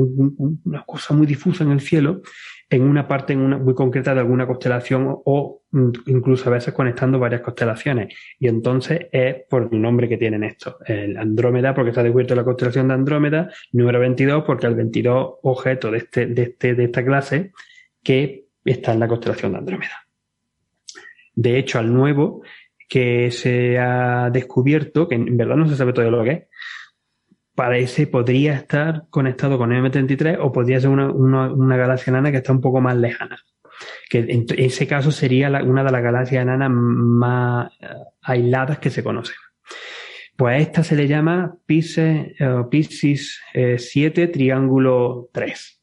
[0.65, 2.21] una cosa muy difusa en el cielo,
[2.69, 5.61] en una parte en una, muy concreta de alguna constelación o
[6.05, 8.13] incluso a veces conectando varias constelaciones.
[8.39, 10.75] Y entonces es por el nombre que tienen estos.
[10.85, 15.91] El Andrómeda, porque está descubierto la constelación de Andrómeda, número 22, porque el 22 objeto
[15.91, 17.51] de, este, de, este, de esta clase
[18.03, 20.07] que está en la constelación de Andrómeda.
[21.35, 22.41] De hecho, al nuevo
[22.89, 26.43] que se ha descubierto, que en verdad no se sabe todo lo que es,
[27.57, 32.51] parece, podría estar conectado con M33 o podría ser una, una, galaxia enana que está
[32.51, 33.39] un poco más lejana.
[34.11, 37.87] Que en, ese caso sería una de las galaxias enanas más eh,
[38.21, 39.35] aisladas que se conocen.
[40.35, 45.81] Pues a esta se le llama Pisces, 7 eh, Triángulo 3.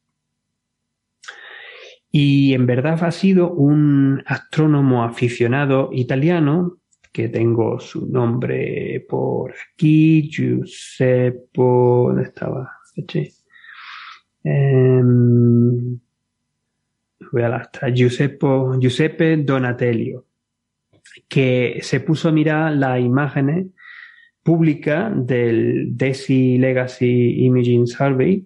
[2.12, 6.78] Y en verdad ha sido un astrónomo aficionado italiano,
[7.14, 12.68] que tengo su nombre por aquí, Giuseppe, ¿dónde estaba?
[14.42, 16.00] Em,
[17.30, 18.46] voy a la Giuseppe,
[18.80, 20.24] Giuseppe Donatello,
[21.28, 23.68] que se puso a mirar las imágenes
[24.42, 28.44] públicas del DESI Legacy Imaging Survey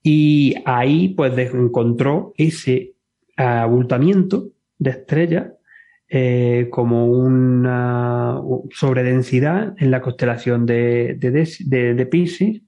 [0.00, 2.94] y ahí pues encontró ese
[3.36, 5.57] abultamiento de estrellas
[6.10, 8.40] eh, como una
[8.70, 12.62] sobredensidad en la constelación de, de, de, Pisces.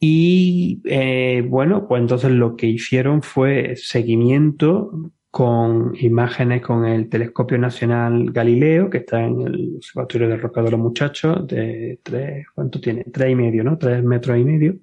[0.00, 7.58] Y eh, bueno, pues entonces lo que hicieron fue seguimiento con imágenes con el Telescopio
[7.58, 12.80] Nacional Galileo, que está en el Observatorio de Roca de los Muchachos, de tres, ¿cuánto
[12.80, 13.04] tiene?
[13.12, 13.76] Tres y medio, ¿no?
[13.76, 14.76] Tres metros y medio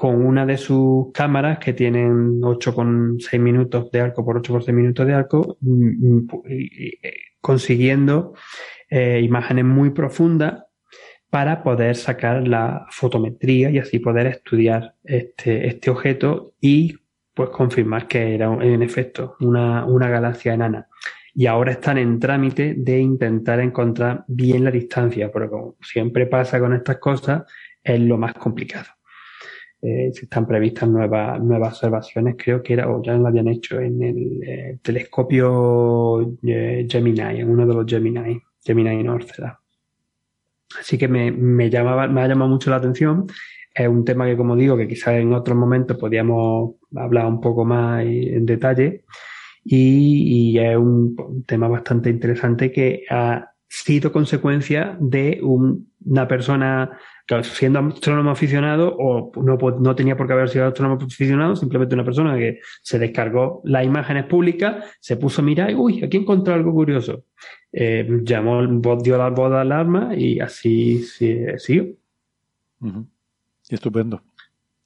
[0.00, 5.12] con una de sus cámaras que tienen 8,6 minutos de arco por 8,6 minutos de
[5.12, 8.32] arco, mm, mm, eh, consiguiendo
[8.88, 10.62] eh, imágenes muy profundas
[11.28, 16.96] para poder sacar la fotometría y así poder estudiar este, este objeto y
[17.34, 20.88] pues confirmar que era en efecto una, una galaxia enana.
[21.34, 26.58] Y ahora están en trámite de intentar encontrar bien la distancia, pero como siempre pasa
[26.58, 27.42] con estas cosas,
[27.84, 28.88] es lo más complicado
[29.82, 34.02] eh, están previstas nuevas, nuevas observaciones, creo que era, o ya lo habían hecho en
[34.02, 39.30] el eh, telescopio eh, Gemini, en uno de los Gemini, Gemini North.
[40.78, 43.26] Así que me, me, llamaba, me ha llamado mucho la atención.
[43.74, 47.64] Es un tema que, como digo, que quizás en otros momentos podíamos hablar un poco
[47.64, 49.04] más en detalle.
[49.64, 56.98] Y es un, tema bastante interesante que ha sido consecuencia de una persona
[57.42, 62.04] siendo astrónomo aficionado o no, no tenía por qué haber sido astrónomo aficionado, simplemente una
[62.04, 66.54] persona que se descargó las imágenes públicas, se puso a mirar y, uy, aquí encontró
[66.54, 67.24] algo curioso.
[67.72, 68.66] Eh, llamó,
[68.96, 71.86] dio la voz de alarma y así siguió.
[73.68, 74.22] Estupendo.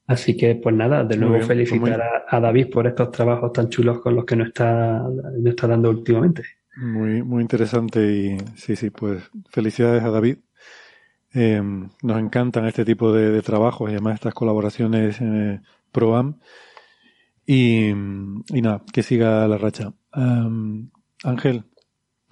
[0.06, 4.00] Así que, pues nada, de nuevo pues felicitar a, David por estos trabajos tan chulos
[4.00, 6.42] con los que nos está, nos está dando últimamente.
[6.76, 10.36] Muy, muy interesante y sí, sí, pues felicidades a David
[11.34, 15.60] eh, nos encantan este tipo de, trabajos y además estas colaboraciones eh,
[15.92, 16.38] ProAm.
[17.46, 19.92] Y, y, nada, que siga la racha.
[21.24, 21.64] Ángel,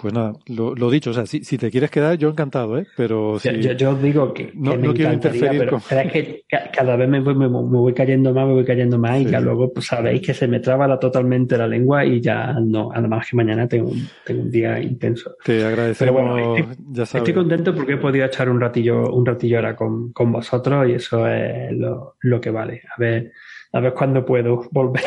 [0.03, 2.89] pues nada, lo, lo, dicho, o sea, si, si, te quieres quedar, yo encantado, ¿eh?
[2.97, 5.61] Pero si, yo, yo, digo que, no, no quiero interferir.
[5.61, 9.21] Pero, es que cada vez me voy, me, voy cayendo más, me voy cayendo más
[9.21, 12.53] y que luego pues, sabéis que se me traba la, totalmente la lengua y ya
[12.61, 13.93] no, además que mañana tengo,
[14.25, 15.37] tengo un día intenso.
[15.45, 17.29] Te agradecemos, pero bueno, estoy, ya sabes.
[17.29, 20.95] estoy contento porque he podido echar un ratillo, un ratillo ahora con, con vosotros y
[20.95, 22.83] eso es lo, lo que vale.
[22.93, 23.31] A ver,
[23.73, 25.05] a ver cuándo puedo volver.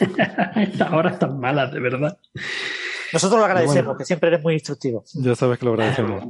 [0.56, 2.18] Estas horas tan malas, de verdad.
[3.12, 5.04] Nosotros lo agradecemos, que siempre eres muy instructivo.
[5.14, 6.24] Ya sabes que lo agradecemos.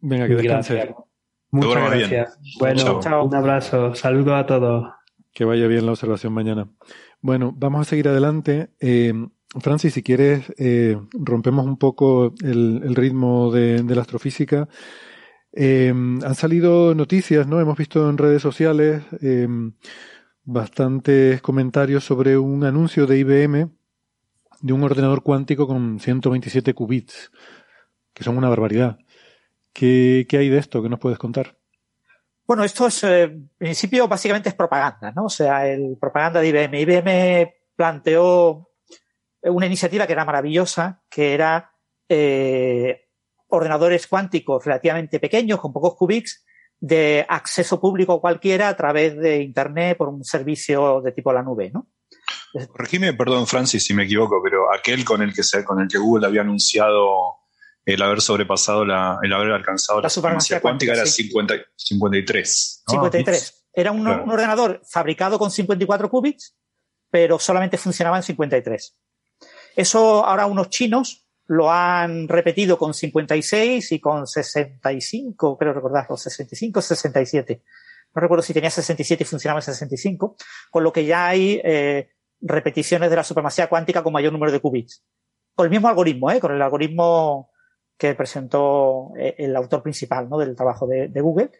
[0.00, 0.94] Venga, que descanse.
[1.50, 2.38] Muchas gracias.
[2.58, 3.94] Bueno, un abrazo.
[3.94, 4.92] Saludos a todos.
[5.32, 6.68] Que vaya bien la observación mañana.
[7.20, 8.70] Bueno, vamos a seguir adelante.
[8.80, 9.14] Eh,
[9.60, 14.68] Francis, si quieres, eh, rompemos un poco el, ritmo de, la astrofísica.
[15.52, 17.60] Eh, han salido noticias, ¿no?
[17.60, 19.02] Hemos visto en redes sociales
[20.44, 23.70] bastantes comentarios sobre un anuncio de IBM
[24.64, 27.30] de un ordenador cuántico con 127 qubits,
[28.14, 28.96] que son una barbaridad.
[29.74, 30.82] ¿Qué, hay de esto?
[30.82, 31.58] ¿Qué nos puedes contar?
[32.46, 35.26] Bueno, esto es, eh, en principio, básicamente es propaganda, ¿no?
[35.26, 36.80] O sea, el propaganda de IBM.
[36.80, 38.70] IBM planteó
[39.42, 41.72] una iniciativa que era maravillosa, que era
[42.08, 43.08] eh,
[43.48, 46.42] ordenadores cuánticos relativamente pequeños, con pocos qubits,
[46.80, 51.70] de acceso público cualquiera a través de Internet por un servicio de tipo la nube,
[51.70, 51.86] ¿no?
[52.68, 55.98] Corregime, perdón, Francis, si me equivoco, pero aquel con el que se, con el que
[55.98, 57.36] Google había anunciado
[57.84, 62.84] el haber sobrepasado la, el haber alcanzado la, supremacía cuántica, era 50, 53.
[62.88, 63.64] 53.
[63.72, 66.56] Era un, ordenador fabricado con 54 qubits,
[67.10, 68.96] pero solamente funcionaba en 53.
[69.76, 76.80] Eso ahora unos chinos lo han repetido con 56 y con 65, creo recordar, 65,
[76.80, 77.62] 67.
[78.14, 80.36] No recuerdo si tenía 67 y funcionaba en 65,
[80.70, 82.13] con lo que ya hay eh,
[82.44, 85.02] repeticiones de la supremacía cuántica con mayor número de qubits.
[85.54, 86.40] Con el mismo algoritmo, ¿eh?
[86.40, 87.50] con el algoritmo
[87.96, 91.50] que presentó eh, el autor principal del trabajo de, Google.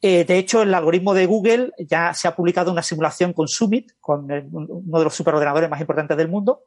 [0.00, 3.92] Eh, de hecho, el algoritmo de Google ya se ha publicado una simulación con Summit,
[4.00, 6.64] con uno de los superordenadores más importantes del mundo,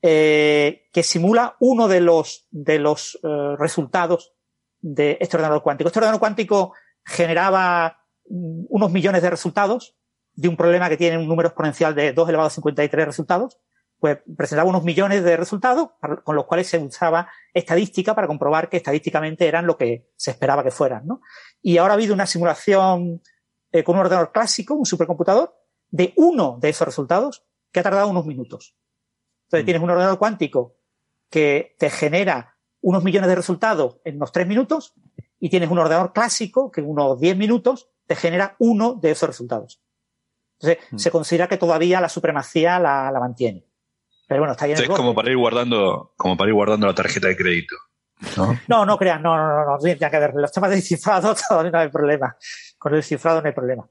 [0.00, 3.18] que simula uno de los, de los
[3.58, 4.34] resultados
[4.80, 5.88] de este ordenador cuántico.
[5.88, 6.74] Este ordenador cuántico
[7.04, 7.98] generaba
[8.28, 9.96] mm, unos millones de resultados
[10.34, 13.58] de un problema que tiene un número exponencial de 2 elevado a 53 resultados,
[13.98, 15.90] pues presentaba unos millones de resultados
[16.24, 20.64] con los cuales se usaba estadística para comprobar que estadísticamente eran lo que se esperaba
[20.64, 21.20] que fueran, ¿no?
[21.62, 23.22] Y ahora ha habido una simulación
[23.70, 25.54] eh, con un ordenador clásico, un supercomputador,
[25.90, 28.76] de uno de esos resultados que ha tardado unos minutos.
[29.44, 29.66] Entonces mm.
[29.66, 30.76] tienes un ordenador cuántico
[31.30, 34.94] que te genera unos millones de resultados en unos tres minutos
[35.38, 39.28] y tienes un ordenador clásico que en unos diez minutos te genera uno de esos
[39.28, 39.80] resultados.
[40.62, 40.98] Entonces, mm.
[40.98, 43.66] se considera que todavía la supremacía la, mantiene.
[44.28, 44.78] Pero bueno, está bien.
[44.78, 47.76] Es como para ir guardando, como para ir guardando la tarjeta de crédito.
[48.36, 50.32] No, no, no crean, no, no, no, no, tiene que ver.
[50.34, 52.36] Los temas de cifrado todavía no hay problema.
[52.78, 53.88] Con el cifrado no hay problema.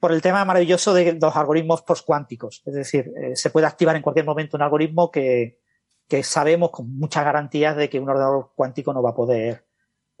[0.00, 2.62] Por el tema maravilloso de los algoritmos postcuánticos.
[2.66, 5.60] Es decir, eh, se puede activar en cualquier momento un algoritmo que,
[6.08, 9.66] que sabemos con muchas garantías de que un ordenador cuántico no va a poder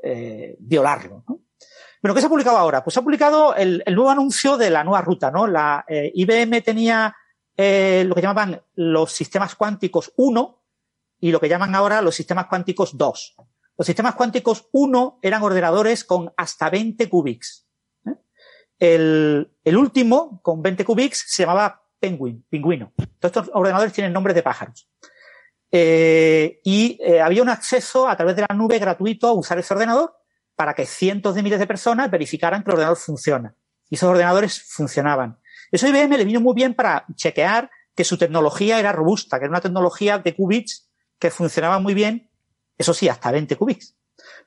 [0.02, 1.24] eh, violarlo.
[1.28, 1.40] ¿no?
[2.02, 2.84] Bueno, ¿qué se ha publicado ahora?
[2.84, 5.46] Pues se ha publicado el, nuevo anuncio de la nueva ruta, ¿no?
[5.46, 7.16] La eh, IBM tenía
[7.56, 10.62] eh, lo que llamaban los sistemas cuánticos 1
[11.20, 13.36] y lo que llaman ahora los sistemas cuánticos 2.
[13.76, 17.66] Los sistemas cuánticos 1 eran ordenadores con hasta 20 qubits.
[18.06, 18.14] ¿eh?
[18.78, 22.92] El, el, último, con 20 qubits, se llamaba Penguin, pingüino.
[23.18, 24.88] Todos estos ordenadores tienen nombres de pájaros.
[25.70, 29.74] Eh, y eh, había un acceso a través de la nube gratuito a usar ese
[29.74, 30.14] ordenador
[30.58, 33.54] para que cientos de miles de personas verificaran que el ordenador funciona.
[33.88, 35.38] Y esos ordenadores funcionaban.
[35.70, 39.52] Eso IBM le vino muy bien para chequear que su tecnología era robusta, que era
[39.52, 42.28] una tecnología de qubits que funcionaba muy bien,
[42.76, 43.94] eso sí, hasta 20 qubits.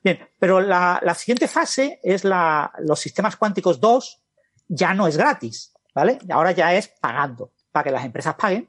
[0.04, 4.22] Bien, pero la, siguiente fase es la, los sistemas cuánticos 2,
[4.68, 6.18] ya no es gratis, ¿vale?
[6.28, 8.68] Ahora ya es pagando, para que las empresas paguen.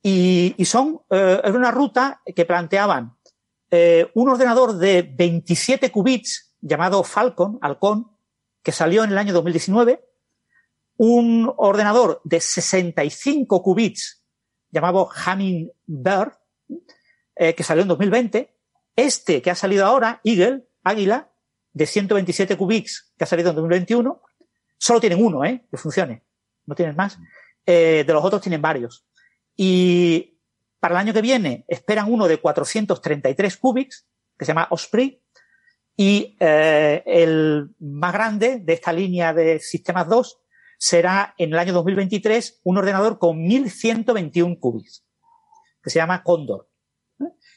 [0.00, 3.16] Y, son, eh, una ruta que planteaban
[3.72, 8.10] eh, un ordenador de 27 qubits llamado Falcon, Halcón,
[8.62, 10.04] que salió en el año 2019,
[10.96, 14.22] un ordenador de 65 qubits
[14.70, 16.32] llamado Hummingbird,
[17.36, 18.54] eh, que salió en 2020,
[18.96, 21.30] este que ha salido ahora, Eagle, Águila,
[21.72, 24.20] de 127 qubits, que ha salido en 2021,
[24.76, 25.64] solo tienen uno, ¿eh?
[25.70, 26.22] Que funcione.
[26.66, 27.18] No tienen más.
[27.64, 29.04] Eh, de los otros tienen varios.
[29.56, 30.38] Y
[30.80, 34.06] para el año que viene esperan uno de 433 qubits,
[34.38, 35.19] que se llama Osprey,
[35.96, 40.40] y eh, el más grande de esta línea de sistemas 2
[40.78, 45.04] será en el año 2023 un ordenador con 1121 qubits,
[45.82, 46.68] que se llama Condor.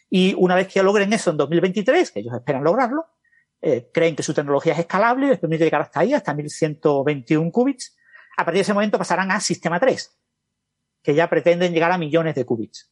[0.10, 3.06] Y una vez que logren eso en 2023, que ellos esperan lograrlo,
[3.62, 7.96] eh, creen que su tecnología es escalable, les permite llegar hasta ahí, hasta 1121 qubits.
[8.36, 10.20] A partir de ese momento pasarán a sistema 3,
[11.02, 12.92] que ya pretenden llegar a millones de qubits.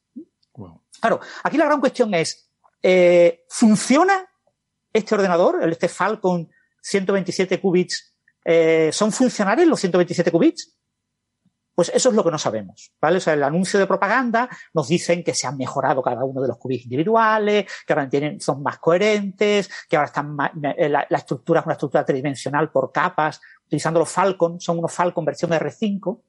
[1.01, 2.49] Claro, aquí la gran cuestión es,
[2.81, 4.30] eh, ¿funciona
[4.93, 6.49] este ordenador, el este Falcon
[6.81, 10.75] 127 qubits, eh, ¿son funcionales los 127 qubits?
[11.73, 13.17] Pues eso es lo que no sabemos, ¿vale?
[13.17, 16.49] O sea, el anuncio de propaganda nos dicen que se han mejorado cada uno de
[16.49, 20.37] los qubits individuales, que ahora tienen, son más coherentes, que ahora están
[20.77, 25.23] eh, la, estructura es una estructura tridimensional por capas, utilizando los Falcon, son unos Falcon
[25.23, 26.21] versión de R5,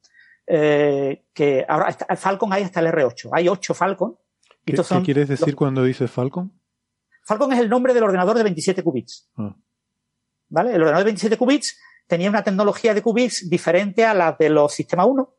[0.46, 4.16] eh, que ahora está, Falcon hay hasta el R8, hay 8 Falcon.
[4.64, 4.74] ¿Qué,
[5.04, 6.52] quieres decir cuando dices Falcon?
[7.24, 9.28] Falcon es el nombre del ordenador de 27 qubits.
[9.36, 9.54] Ah.
[10.48, 10.74] ¿Vale?
[10.74, 14.72] El ordenador de 27 qubits tenía una tecnología de qubits diferente a la de los
[14.74, 15.34] Sistema 1.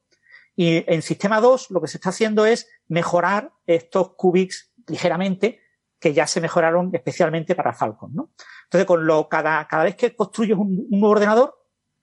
[0.55, 5.61] Y en Sistema 2 lo que se está haciendo es mejorar estos qubits ligeramente,
[5.99, 8.31] que ya se mejoraron especialmente para Falcon, ¿no?
[8.65, 11.55] Entonces, con lo, cada, cada vez que construyes un, nuevo ordenador,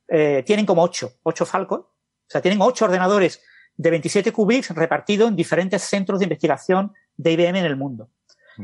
[0.09, 1.81] eh, tienen como 8, 8 Falcon.
[1.81, 3.43] O sea, tienen 8 ordenadores
[3.77, 8.11] de 27 qubits repartidos en diferentes centros de investigación de IBM en el mundo.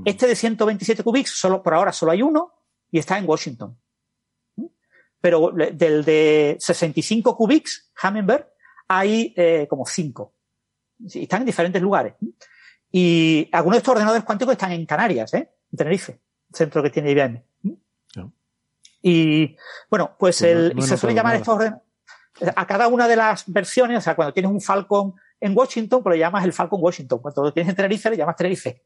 [0.04, 2.52] Este de 127 qubits, solo, por ahora solo hay uno
[2.90, 3.76] y está en Washington.
[5.20, 8.46] Pero del de 65 qubits, Hummingbird,
[8.88, 10.34] hay eh, como cinco.
[11.12, 12.14] están en diferentes lugares.
[12.92, 15.50] Y algunos de estos ordenadores cuánticos están en Canarias, ¿eh?
[15.72, 16.20] en Tenerife,
[16.52, 17.42] centro que tiene IBM.
[19.02, 19.56] Y
[19.88, 21.86] bueno, pues, el, y se suele llamar estos ordenadores,
[22.54, 26.14] a cada una de las versiones, o sea, cuando tienes un Falcon en Washington, pues
[26.14, 27.20] le llamas el Falcon Washington.
[27.20, 28.84] Cuando lo tienes en Tenerife, le llamas Tenerife.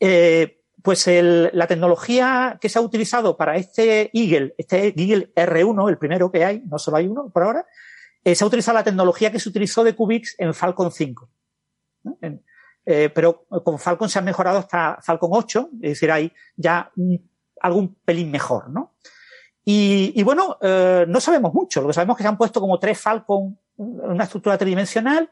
[0.00, 5.88] Eh, pues el, la tecnología que se ha utilizado para este Eagle, este Eagle R1,
[5.90, 7.66] el primero que hay, no solo hay uno por ahora,
[8.24, 11.28] eh, se ha utilizado la tecnología que se utilizó de Qubits en Falcon 5.
[12.86, 16.90] eh, pero con Falcon se ha mejorado hasta Falcon 8, es decir, hay ya
[17.60, 18.94] algún pelín mejor, ¿no?
[19.64, 21.82] Y, y bueno, eh, no sabemos mucho.
[21.82, 25.30] Lo que sabemos es que se han puesto como tres Falcon una estructura tridimensional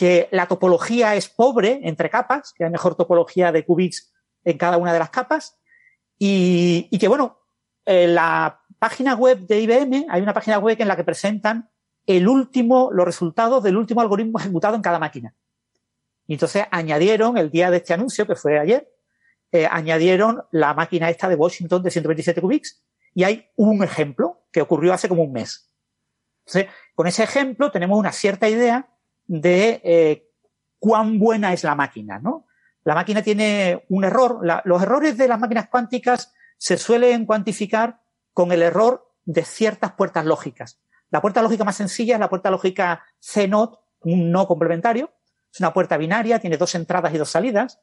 [0.00, 4.10] que la topología es pobre entre capas, que hay mejor topología de qubits
[4.44, 5.58] en cada una de las capas,
[6.18, 7.38] y, y que bueno,
[7.84, 11.68] en la página web de IBM hay una página web en la que presentan
[12.06, 15.34] el último, los resultados del último algoritmo ejecutado en cada máquina.
[16.26, 18.90] Y entonces añadieron, el día de este anuncio, que fue ayer,
[19.52, 22.82] eh, añadieron la máquina esta de Washington de 127 qubits,
[23.12, 25.70] y hay un ejemplo que ocurrió hace como un mes.
[26.46, 28.88] Entonces, con ese ejemplo tenemos una cierta idea
[29.30, 30.28] de eh,
[30.80, 32.48] cuán buena es la máquina, ¿no?
[32.82, 34.40] La máquina tiene un error.
[34.64, 38.00] los errores de las máquinas cuánticas se suelen cuantificar
[38.32, 40.80] con el error de ciertas puertas lógicas.
[41.10, 45.12] La puerta lógica más sencilla es la puerta lógica C-NOT, un no complementario.
[45.52, 47.80] Es una puerta binaria, tiene dos entradas y dos salidas.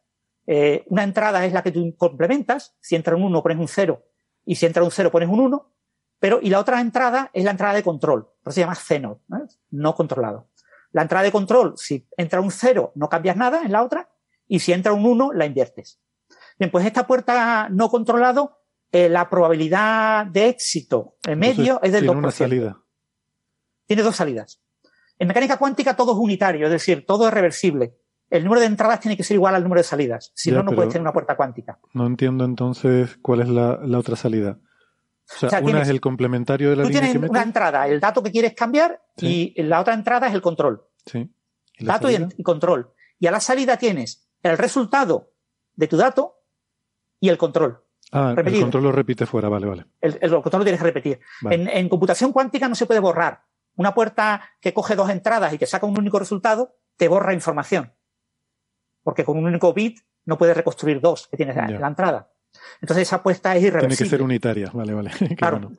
[0.47, 2.75] Eh, una entrada es la que tú complementas.
[2.81, 4.03] Si entra un 1 pones un 0
[4.43, 5.73] y si entra un 0 pones un 1.
[6.19, 8.25] Pero, y la otra entrada es la entrada de control.
[8.43, 9.21] Por eso se llama C-NOT,
[9.69, 10.49] no controlado.
[10.97, 14.09] La entrada de control, si entra un 0, no cambias nada en la otra.
[14.47, 16.01] Y si entra un 1, la inviertes.
[16.57, 18.57] Bien, pues esta puerta no controlado,
[18.91, 22.17] eh, la probabilidad de éxito en medio es del tiene 2%.
[22.17, 22.81] Una salida.
[23.85, 24.59] Tiene dos salidas.
[25.19, 27.99] En mecánica cuántica todo es unitario, es decir, todo es reversible.
[28.31, 30.31] El número de entradas tiene que ser igual al número de salidas.
[30.33, 31.77] Si no, no puedes tener una puerta cuántica.
[31.93, 34.57] No entiendo entonces cuál es la, otra salida.
[35.43, 38.31] O sea, una es el complementario de la tú tienes una entrada, el dato que
[38.31, 40.86] quieres cambiar, y la otra entrada es el control.
[41.07, 41.29] Sí.
[41.79, 42.93] dato y, control.
[43.19, 45.31] Y a la salida tienes el resultado
[45.75, 46.41] de tu dato
[47.19, 47.83] y el control.
[48.11, 49.85] Ah, el control lo repite fuera, vale, vale.
[49.99, 51.19] El, control lo tienes que repetir.
[51.49, 53.43] en, computación cuántica no se puede borrar.
[53.75, 57.93] Una puerta que coge dos entradas y que saca un único resultado, te borra información.
[59.03, 62.31] Porque con un único bit no puedes reconstruir dos que tienes en la entrada.
[62.81, 63.95] Entonces esa apuesta es irreversible.
[63.95, 65.11] Tiene que ser unitaria, vale, vale.
[65.37, 65.71] claro,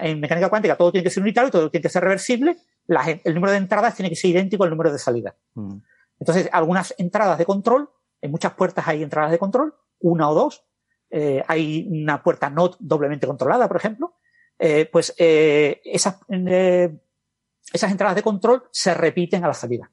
[0.00, 2.56] en mecánica cuántica todo tiene que ser unitario, todo tiene que ser reversible,
[2.88, 5.34] el número de entradas tiene que ser idéntico al número de salidas.
[5.54, 5.78] Mm.
[6.20, 7.90] Entonces, algunas entradas de control,
[8.20, 10.64] en muchas puertas hay entradas de control, una o dos,
[11.10, 14.14] eh, hay una puerta NOT doblemente controlada, por ejemplo,
[14.58, 19.90] eh, pues eh, esas, esas entradas de control se repiten a la salida.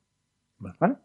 [0.58, 0.96] ¿vale?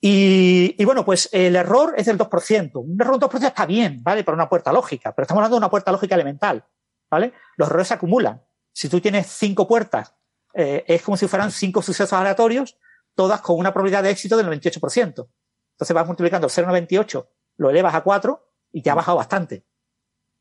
[0.00, 2.70] Y, bueno, pues el error es del 2%.
[2.74, 4.22] Un error del 2% está bien, ¿vale?
[4.22, 6.64] Para una puerta lógica, pero estamos hablando de una puerta lógica elemental,
[7.10, 7.32] ¿vale?
[7.56, 8.42] Los errores se acumulan.
[8.72, 10.14] Si tú tienes cinco puertas,
[10.54, 12.78] eh, es como si fueran cinco sucesos aleatorios,
[13.14, 15.28] todas con una probabilidad de éxito del 98%.
[15.72, 19.64] Entonces vas multiplicando 0,98, lo elevas a 4 y te ha bajado bastante,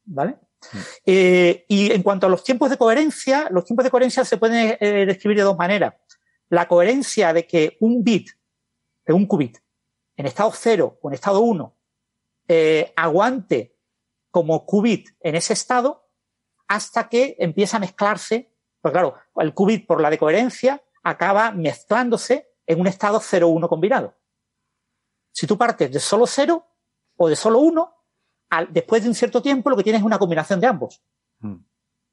[0.06, 0.38] ¿vale?
[1.06, 4.78] Eh, y en cuanto a los tiempos de coherencia, los tiempos de coherencia se pueden
[4.80, 5.96] eh, describir de dos maneras.
[6.50, 8.30] La coherencia de que un bit,
[9.08, 9.58] de un qubit,
[10.18, 11.76] en estado 0 o en estado 1,
[12.50, 13.76] eh, aguante
[14.30, 16.10] como qubit en ese estado
[16.68, 18.54] hasta que empieza a mezclarse.
[18.82, 24.16] Pues claro, el qubit por la decoherencia acaba mezclándose en un estado 0-1 combinado.
[25.32, 26.66] Si tú partes de solo 0
[27.16, 27.94] o de solo 1,
[28.70, 31.02] después de un cierto tiempo lo que tienes es una combinación de ambos.
[31.40, 31.56] Mm.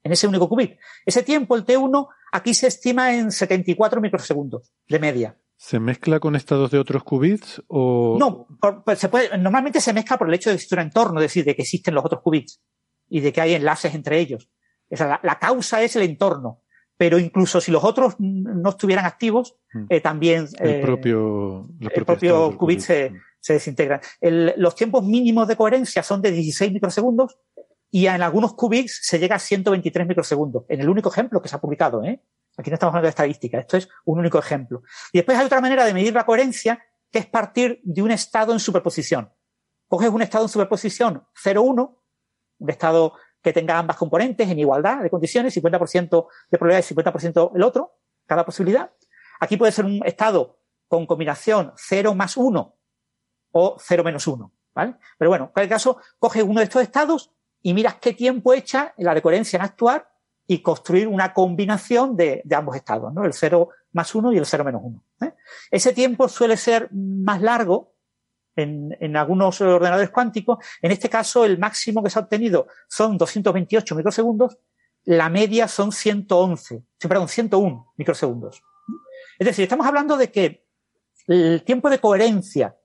[0.03, 0.79] En ese único qubit.
[1.03, 5.37] Ese tiempo, el T1, aquí se estima en 74 microsegundos de media.
[5.65, 8.17] ¿Se mezcla con estados de otros qubits o...?
[8.19, 8.45] No,
[8.85, 11.23] pues se puede, normalmente se mezcla por el hecho de que existe un entorno, es
[11.23, 12.61] decir, de que existen los otros qubits
[13.09, 14.47] y de que hay enlaces entre ellos.
[14.91, 16.61] la, causa es el entorno.
[16.97, 19.85] Pero incluso si los otros no estuvieran activos, mm.
[19.89, 24.01] eh, también el eh, propio, el propio qubit se, se desintegran.
[24.21, 27.39] los tiempos mínimos de coherencia son de 16 microsegundos
[27.89, 31.55] y en algunos qubits se llega a 123 microsegundos, en el único ejemplo que se
[31.55, 32.03] ha publicado.
[32.03, 32.21] ¿eh?
[32.57, 34.83] Aquí no estamos hablando de estadística, esto es un único ejemplo.
[35.11, 38.53] Y después hay otra manera de medir la coherencia, que es partir de un estado
[38.53, 39.31] en superposición.
[39.87, 41.97] Coges un estado en superposición 0,1,
[42.59, 47.51] un estado que tenga ambas componentes en igualdad de condiciones, 50% de probabilidad y 50%
[47.55, 48.91] el otro, cada posibilidad.
[49.39, 52.75] Aquí puede ser un estado con combinación 0 más 1
[53.51, 54.51] o 0 menos 1.
[54.73, 54.95] ¿vale?
[55.17, 58.93] Pero bueno, en cualquier caso, coge uno de estos estados y miras qué tiempo echa
[58.97, 60.14] la de coherencia en actuar
[60.47, 63.25] y construir una combinación de, ambos estados, ¿no?
[63.25, 65.03] El 0 más 1 y el 0 menos 1.
[65.21, 65.33] ¿eh?
[65.71, 67.93] Ese tiempo suele ser más largo
[68.55, 70.63] en, en, algunos ordenadores cuánticos.
[70.81, 74.57] En este caso, el máximo que se ha obtenido son 228 microsegundos,
[75.03, 78.61] la media son 111, perdón, 101 microsegundos.
[79.37, 80.65] Es decir, estamos hablando de que
[81.27, 82.75] el tiempo de coherencia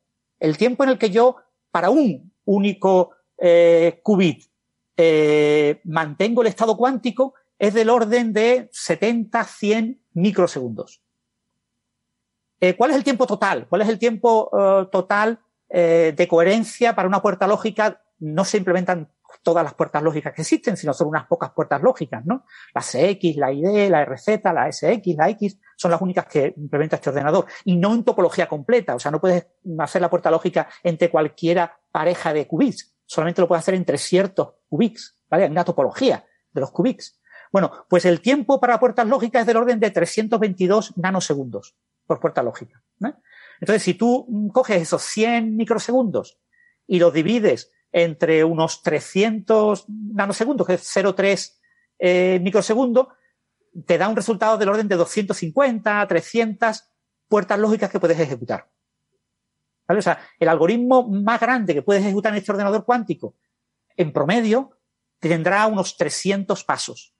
[0.40, 1.36] el tiempo en el que yo,
[1.70, 4.44] para un único eh, qubit,
[4.96, 11.00] eh, mantengo el estado cuántico es del orden de 70, 100 microsegundos.
[12.58, 13.68] Eh, ¿Cuál es el tiempo total?
[13.68, 14.50] ¿Cuál es el tiempo
[14.90, 18.02] total de coherencia para una puerta lógica?
[18.18, 19.08] No se implementan
[19.42, 22.44] todas las puertas lógicas que existen, sino solo unas pocas puertas lógicas, ¿no?
[22.74, 26.96] La CX, la ID, la RZ, la SX, la X, son las únicas que implementa
[26.96, 27.46] este ordenador.
[27.64, 29.46] Y no en topología completa, o sea, no puedes
[29.78, 34.54] hacer la puerta lógica entre cualquiera pareja de qubits, solamente lo puedes hacer entre ciertos
[34.68, 35.44] qubits, ¿vale?
[35.44, 37.19] Hay una topología de los qubits.
[37.52, 41.74] Bueno, pues el tiempo para puertas lógicas es del orden de 322 nanosegundos
[42.06, 42.82] por puerta lógica.
[43.60, 46.38] Entonces, si tú coges esos 100 microsegundos
[46.86, 51.58] y los divides entre unos 300 nanosegundos, que es 0,3
[51.98, 53.08] eh, microsegundos,
[53.86, 56.84] te da un resultado del orden de 250, 300
[57.28, 58.68] puertas lógicas que puedes ejecutar.
[59.86, 63.34] O sea, el algoritmo más grande que puedes ejecutar en este ordenador cuántico,
[63.96, 64.78] en promedio,
[65.18, 67.14] tendrá unos 300 pasos.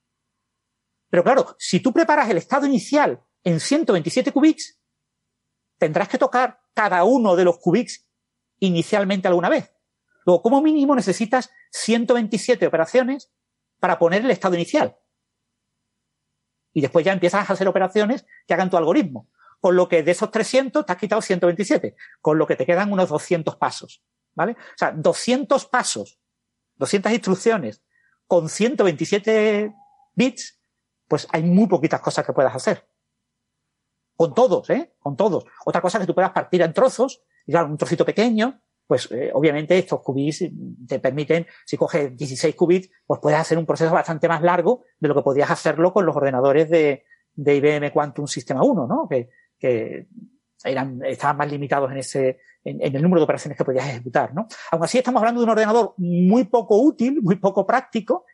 [1.10, 4.80] Pero claro, si tú preparas el estado inicial en 127 qubits,
[5.76, 8.06] tendrás que tocar cada uno de los qubits
[8.60, 9.74] inicialmente alguna vez.
[10.24, 13.32] Luego, como mínimo, necesitas 127 operaciones
[13.80, 14.96] para poner el estado inicial.
[16.72, 19.28] Y después ya empiezas a hacer operaciones que hagan tu algoritmo.
[19.60, 22.92] Con lo que de esos 300 te has quitado 127, con lo que te quedan
[22.92, 24.02] unos 200 pasos.
[24.34, 24.52] ¿Vale?
[24.52, 26.20] O sea, 200 pasos,
[26.76, 27.82] 200 instrucciones
[28.26, 29.74] con 127
[30.14, 30.59] bits,
[31.10, 32.86] pues hay muy poquitas cosas que puedas hacer.
[34.16, 34.94] Con todos, ¿eh?
[35.00, 35.44] Con todos.
[35.66, 39.32] Otra cosa que tú puedas partir en trozos, y claro, un trocito pequeño, pues eh,
[39.34, 40.44] obviamente estos qubits
[40.86, 45.08] te permiten, si coges 16 qubits, pues puedes hacer un proceso bastante más largo de
[45.08, 47.02] lo que podías hacerlo con los ordenadores de,
[47.34, 49.08] de IBM Quantum Sistema 1, ¿no?
[49.08, 50.06] Que, que
[50.62, 54.46] eran, estaban más limitados en ese, en, el número de operaciones que podías ejecutar, ¿no?
[54.70, 58.26] Aún así estamos hablando de un ordenador muy poco útil, muy poco práctico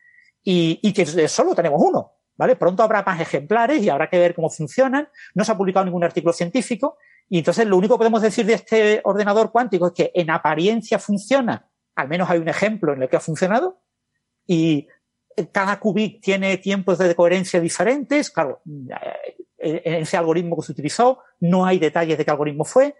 [0.42, 2.56] y, y que solo tenemos uno, ¿vale?
[2.56, 5.08] Pronto habrá más ejemplares y habrá que ver cómo funcionan.
[5.34, 6.98] No se ha publicado ningún artículo científico
[7.28, 10.98] y entonces lo único que podemos decir de este ordenador cuántico es que en apariencia
[10.98, 13.80] funciona, al menos hay un ejemplo en el que ha funcionado,
[14.46, 14.86] y
[15.50, 18.30] cada qubit tiene tiempos de coherencia diferentes.
[18.30, 22.94] Claro, en ese algoritmo que se utilizó no hay detalles de qué algoritmo fue.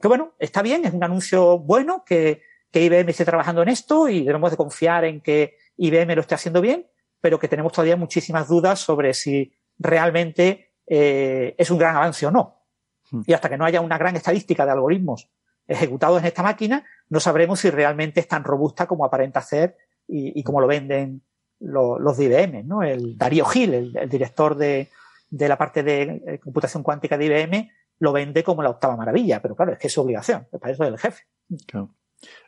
[0.00, 4.08] Que bueno, está bien, es un anuncio bueno que, que IBM esté trabajando en esto
[4.08, 6.86] y debemos de confiar en que IBM lo esté haciendo bien,
[7.20, 12.30] pero que tenemos todavía muchísimas dudas sobre si realmente eh, es un gran avance o
[12.30, 12.62] no.
[13.10, 13.22] Hmm.
[13.26, 15.30] Y hasta que no haya una gran estadística de algoritmos
[15.66, 19.76] ejecutados en esta máquina, no sabremos si realmente es tan robusta como aparenta ser
[20.08, 21.22] y, como lo venden
[21.58, 22.82] los de IBM, ¿no?
[22.82, 24.88] El Darío Gil, el, director de,
[25.30, 29.40] de, la parte de eh, computación cuántica de IBM, lo vende como la octava maravilla,
[29.42, 31.24] pero claro, es que es su obligación, para eso es el jefe.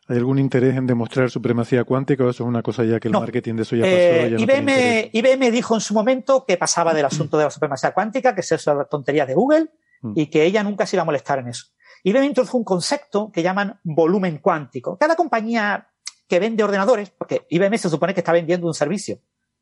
[0.09, 3.15] ¿Hay algún interés en demostrar supremacía cuántica o eso es una cosa ya que el
[3.15, 3.95] marketing de eso ya pasó?
[3.95, 8.35] Eh, IBM, IBM dijo en su momento que pasaba del asunto de la supremacía cuántica,
[8.35, 9.71] que es eso tonterías de Google,
[10.03, 10.13] Mm.
[10.17, 11.67] y que ella nunca se iba a molestar en eso.
[12.05, 14.97] Luego introdujo un concepto que llaman volumen cuántico.
[14.97, 15.89] Cada compañía
[16.29, 19.19] que vende ordenadores, porque IBM se supone que está vendiendo un servicio,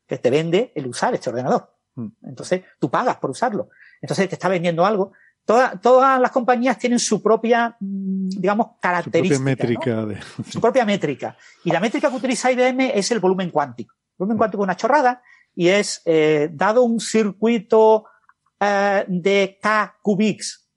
[0.06, 1.72] que te vende el usar este ordenador.
[1.94, 2.08] Mm.
[2.24, 3.68] Entonces, tú pagas por usarlo.
[4.00, 5.12] Entonces, te está vendiendo algo.
[5.46, 9.36] Todas las compañías tienen su propia, mm, digamos, característica.
[9.36, 10.06] Su propia métrica.
[10.50, 11.36] Su propia métrica.
[11.64, 13.94] Y la métrica que utiliza IBM es el volumen cuántico.
[13.94, 15.22] El volumen cuántico es una chorrada
[15.54, 18.06] y es, eh, dado un circuito
[18.60, 20.68] eh, de K qubits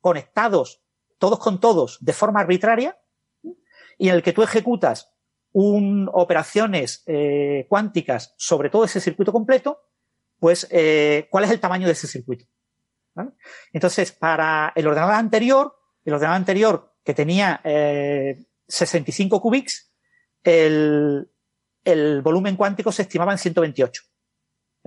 [0.00, 0.82] conectados
[1.18, 2.96] todos con todos de forma arbitraria
[3.98, 5.12] y en el que tú ejecutas
[5.52, 9.80] un, operaciones eh, cuánticas sobre todo ese circuito completo,
[10.38, 12.46] pues eh, cuál es el tamaño de ese circuito.
[13.72, 19.92] Entonces, para el ordenador anterior, el ordenador anterior que tenía 65 qubits,
[20.42, 21.30] el,
[21.84, 24.02] el volumen cuántico se estimaba en 128.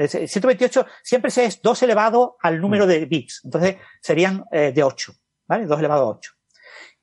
[0.07, 3.41] 128 siempre es 2 elevado al número de bits.
[3.43, 5.13] Entonces serían eh, de 8.
[5.47, 5.65] ¿Vale?
[5.65, 6.31] 2 elevado a 8.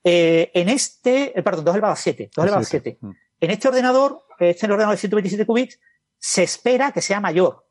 [0.05, 2.31] Eh, en este, eh, perdón, 2 elevado a 7.
[2.35, 2.99] 2 elevado a 7.
[3.01, 3.11] Mm.
[3.41, 5.79] En este ordenador, este ordenador de 127 qubits,
[6.19, 7.68] se espera que sea mayor.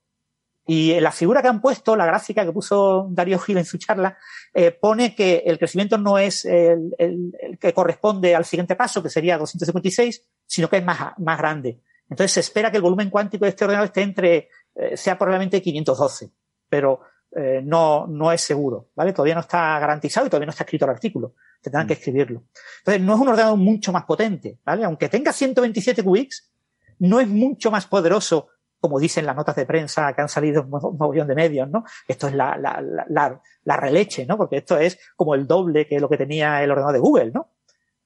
[0.67, 3.77] Y en la figura que han puesto, la gráfica que puso Darío Gil en su
[3.77, 4.17] charla,
[4.53, 9.01] eh, pone que el crecimiento no es el, el, el, que corresponde al siguiente paso,
[9.01, 11.81] que sería 256, sino que es más, más grande.
[12.09, 15.61] Entonces se espera que el volumen cuántico de este ordenador esté entre eh, sea probablemente
[15.61, 16.31] 512,
[16.69, 17.01] pero
[17.35, 19.11] eh, no, no es seguro, ¿vale?
[19.11, 21.33] Todavía no está garantizado y todavía no está escrito el artículo.
[21.61, 21.87] Tendrán mm.
[21.87, 22.43] que escribirlo.
[22.79, 24.85] Entonces, no es un ordenador mucho más potente, ¿vale?
[24.85, 26.51] Aunque tenga 127 qubits,
[26.99, 28.49] no es mucho más poderoso,
[28.79, 31.83] como dicen las notas de prensa que han salido un mogollón de medios, ¿no?
[32.07, 34.37] Esto es la, la, la, la, releche, ¿no?
[34.37, 37.53] Porque esto es como el doble que lo que tenía el ordenador de Google, ¿no?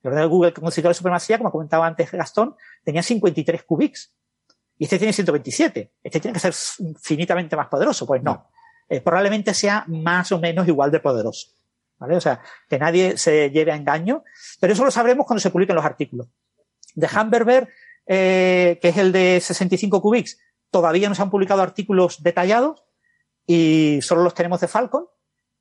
[0.02, 4.14] El ordenador de Google, como de supremacía, como comentaba antes Gastón, tenía 53 qubits.
[4.78, 5.94] Y este tiene 127.
[6.02, 6.56] Este tiene que ser
[7.00, 8.08] finitamente más poderoso.
[8.08, 8.50] Pues no.
[8.90, 11.50] Eh, probablemente sea más o menos igual de poderoso.
[12.00, 12.16] ¿Vale?
[12.16, 14.24] O sea, que nadie se lleve a engaño.
[14.60, 16.30] Pero eso lo sabremos cuando se publiquen los artículos.
[16.96, 17.70] De Hamberberg,
[18.08, 20.40] eh, que es el de 65 qubits,
[20.72, 22.84] todavía no se han publicado artículos detallados
[23.46, 25.06] y solo los tenemos de Falcon.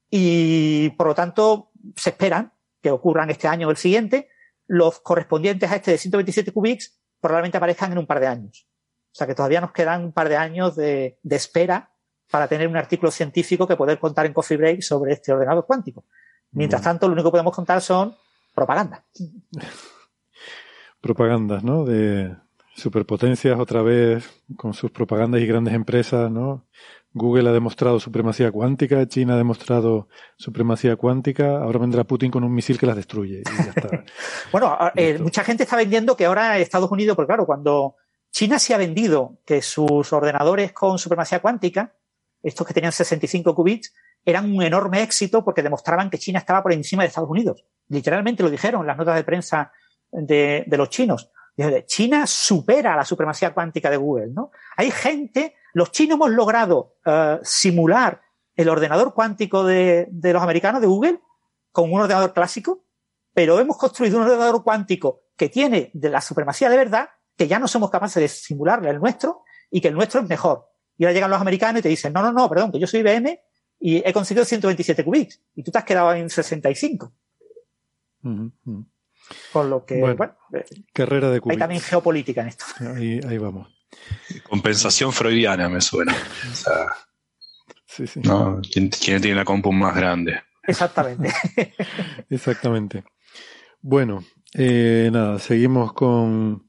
[0.08, 4.28] Y por lo tanto, se esperan que ocurran este año o el siguiente.
[4.66, 8.66] Los correspondientes a este de 127 qubits probablemente aparezcan en un par de años.
[9.12, 11.92] O sea que todavía nos quedan un par de años de, espera
[12.30, 16.04] para tener un artículo científico que poder contar en Coffee Break sobre este ordenador cuántico.
[16.52, 18.16] Mientras tanto, lo único que podemos contar son
[18.54, 19.04] propaganda.
[21.00, 21.84] Propagandas, ¿no?
[21.84, 22.36] De
[22.80, 26.66] superpotencias otra vez con sus propagandas y grandes empresas, ¿no?
[27.12, 32.54] Google ha demostrado supremacía cuántica, China ha demostrado supremacía cuántica, ahora vendrá Putin con un
[32.54, 33.42] misil que las destruye.
[34.52, 37.96] bueno, eh, mucha gente está vendiendo que ahora Estados Unidos, porque claro, cuando
[38.30, 41.94] China se ha vendido que sus ordenadores con supremacía cuántica,
[42.42, 43.92] estos que tenían 65 qubits,
[44.24, 47.64] eran un enorme éxito porque demostraban que China estaba por encima de Estados Unidos.
[47.88, 49.72] Literalmente lo dijeron las notas de prensa
[50.12, 51.30] de, de los chinos.
[51.86, 54.50] China supera la supremacía cuántica de Google, ¿no?
[54.76, 58.22] Hay gente los chinos hemos logrado eh, simular
[58.56, 61.20] el ordenador cuántico de, los americanos, de Google,
[61.72, 62.84] con un ordenador clásico,
[63.32, 67.58] pero hemos construido un ordenador cuántico que tiene de la supremacía de verdad, que ya
[67.58, 70.68] no somos capaces de simularle el nuestro y que el nuestro es mejor.
[70.98, 73.00] Y ahora llegan los americanos y te dicen, no, no, no, perdón, que yo soy
[73.00, 73.40] IBM
[73.78, 77.12] y he conseguido 127 qubits y tú te has quedado en 65.
[79.52, 81.40] Con lo que, bueno, eh, carrera de.
[81.48, 82.64] Hay también geopolítica en esto.
[82.80, 83.68] ahí vamos.
[84.48, 86.14] Compensación freudiana me suena.
[86.50, 86.86] O sea,
[87.86, 88.20] sí, sí.
[88.20, 88.60] ¿no?
[88.72, 90.42] ¿Quién, tiene la compu más grande?
[90.62, 91.32] Exactamente.
[92.30, 93.04] Exactamente.
[93.80, 94.24] Bueno,
[94.54, 96.68] eh, nada, seguimos con.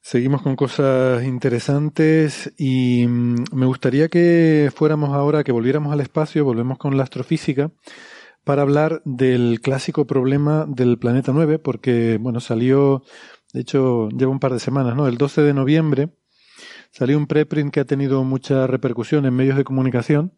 [0.00, 6.44] Seguimos con cosas interesantes y mm, me gustaría que fuéramos ahora, que volviéramos al espacio,
[6.44, 7.70] volvemos con la astrofísica,
[8.44, 13.02] para hablar del clásico problema del planeta 9, porque, bueno, salió
[13.54, 15.06] de hecho, lleva un par de semanas, ¿no?
[15.06, 16.10] El 12 de noviembre
[16.90, 20.34] salió un preprint que ha tenido mucha repercusión en medios de comunicación,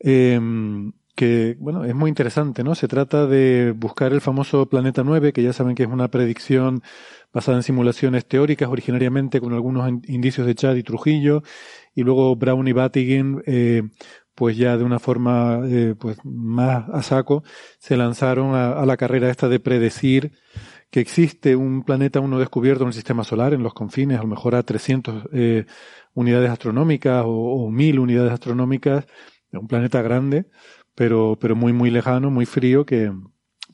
[0.00, 2.74] em, que, bueno, es muy interesante, ¿no?
[2.74, 6.82] Se trata de buscar el famoso Planeta 9, que ya saben que es una predicción
[7.32, 11.44] basada en simulaciones teóricas, originariamente con algunos indicios de Chad y Trujillo,
[11.94, 13.82] y luego Brown y Battigin, eh,
[14.34, 17.42] pues ya de una forma eh, pues más a saco,
[17.78, 20.32] se lanzaron a, a la carrera esta de predecir
[20.92, 24.28] que existe un planeta uno descubierto en el sistema solar, en los confines, a lo
[24.28, 25.64] mejor a 300 eh,
[26.12, 29.06] unidades astronómicas o, mil 1000 unidades astronómicas,
[29.52, 30.46] un planeta grande,
[30.94, 33.10] pero, pero muy, muy lejano, muy frío, que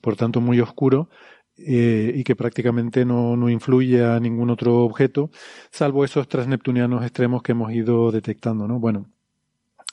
[0.00, 1.10] por tanto muy oscuro,
[1.56, 5.30] eh, y que prácticamente no, no, influye a ningún otro objeto,
[5.72, 8.78] salvo esos transneptunianos extremos que hemos ido detectando, ¿no?
[8.78, 9.10] Bueno,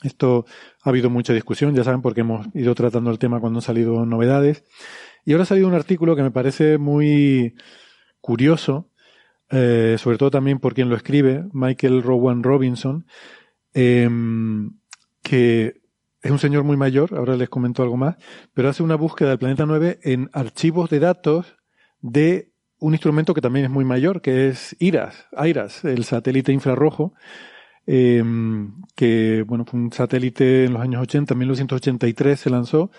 [0.02, 0.46] esto
[0.82, 4.04] ha habido mucha discusión, ya saben, porque hemos ido tratando el tema cuando han salido
[4.04, 4.64] novedades.
[5.24, 7.54] Y ahora ha salido un artículo que me parece muy
[8.20, 8.90] curioso,
[9.50, 13.06] eh, sobre todo también por quien lo escribe, Michael Rowan Robinson,
[13.72, 14.78] em,
[15.22, 15.80] que
[16.22, 18.16] es un señor muy mayor, ahora les comento algo más,
[18.52, 21.56] pero hace una búsqueda del planeta 9 en archivos de datos
[22.00, 27.14] de un instrumento que también es muy mayor, que es IRAS, IRAS, el satélite infrarrojo,
[27.86, 32.90] em, que bueno, fue un satélite en los años 80, 1983 se lanzó,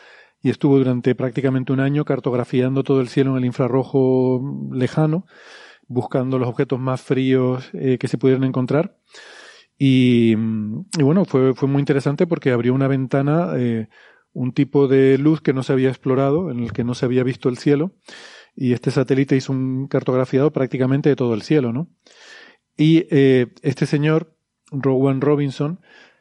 [0.42, 5.26] y estuvo durante prácticamente un año cartografiando todo el cielo en el infrarrojo lejano,
[5.88, 8.98] buscando los objetos más fríos eh, que se pudieran encontrar.
[9.80, 13.90] Y, bueno, fue, fue, muy interesante porque abrió una ventana, eh,
[14.34, 17.24] un tipo de luz que no se había explorado, en el que no se había
[17.24, 17.92] visto el cielo.
[18.56, 21.90] Y este satélite hizo un cartografiado prácticamente de todo el cielo, ¿no?
[22.76, 24.36] Y eh, este señor,
[24.72, 25.80] Rowan Robinson,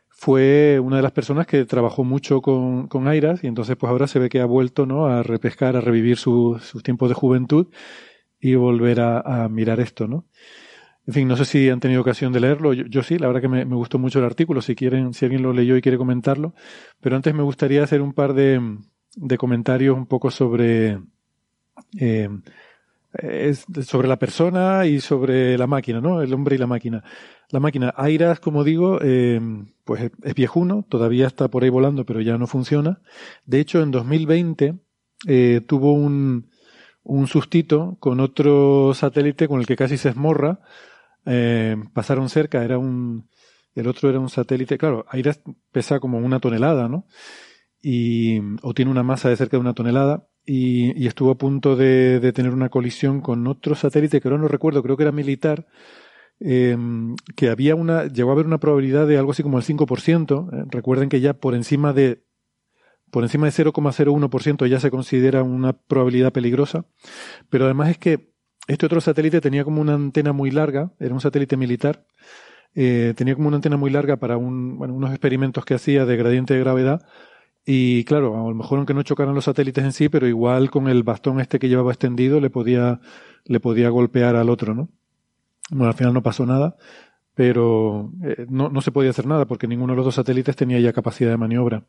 [0.08, 4.06] fue una de las personas que trabajó mucho con, con Airas y entonces pues ahora
[4.06, 5.06] se ve que ha vuelto ¿no?
[5.06, 7.66] a repescar, a revivir sus tiempos de juventud
[8.40, 10.24] y volver a, mirar esto, ¿no?
[11.06, 12.72] En fin, no sé si han tenido ocasión de leerlo.
[12.72, 14.60] Yo, sí, la verdad que me, gustó mucho el artículo.
[14.60, 16.52] Si quieren, si alguien lo leyó y quiere comentarlo.
[17.00, 18.60] Pero antes me gustaría hacer un par de,
[19.14, 20.98] de comentarios un poco sobre
[22.00, 22.28] eh,
[23.82, 26.22] sobre la persona y sobre la máquina, ¿no?
[26.22, 27.04] El hombre y la máquina.
[27.50, 29.40] La máquina Airas, como digo, eh,
[29.84, 33.00] pues es viejuno, todavía está por ahí volando, pero ya no funciona.
[33.44, 34.74] De hecho, en 2020
[35.26, 36.50] eh, tuvo un,
[37.04, 40.60] un sustito con otro satélite con el que casi se esmorra.
[41.24, 43.28] Eh, pasaron cerca, era un,
[43.74, 45.40] el otro era un satélite, claro, Airas
[45.72, 47.06] pesa como una tonelada, ¿no?
[47.80, 51.76] Y, o tiene una masa de cerca de una tonelada y, y estuvo a punto
[51.76, 55.12] de, de, tener una colisión con otro satélite que ahora no recuerdo, creo que era
[55.12, 55.66] militar,
[56.38, 56.76] eh,
[57.34, 60.50] que había una, llegó a haber una probabilidad de algo así como el 5%.
[60.52, 62.24] Eh, recuerden que ya por encima de,
[63.10, 66.86] por encima de 0,01% ya se considera una probabilidad peligrosa.
[67.50, 68.32] Pero además es que
[68.68, 72.06] este otro satélite tenía como una antena muy larga, era un satélite militar,
[72.74, 76.16] eh, tenía como una antena muy larga para un, bueno, unos experimentos que hacía de
[76.16, 77.06] gradiente de gravedad.
[77.68, 80.86] Y claro, a lo mejor aunque no chocaran los satélites en sí, pero igual con
[80.86, 83.00] el bastón este que llevaba extendido le podía,
[83.44, 84.88] le podía golpear al otro, ¿no?
[85.70, 86.76] Bueno, al final no pasó nada,
[87.34, 90.78] pero eh, no, no se podía hacer nada porque ninguno de los dos satélites tenía
[90.78, 91.84] ya capacidad de maniobra.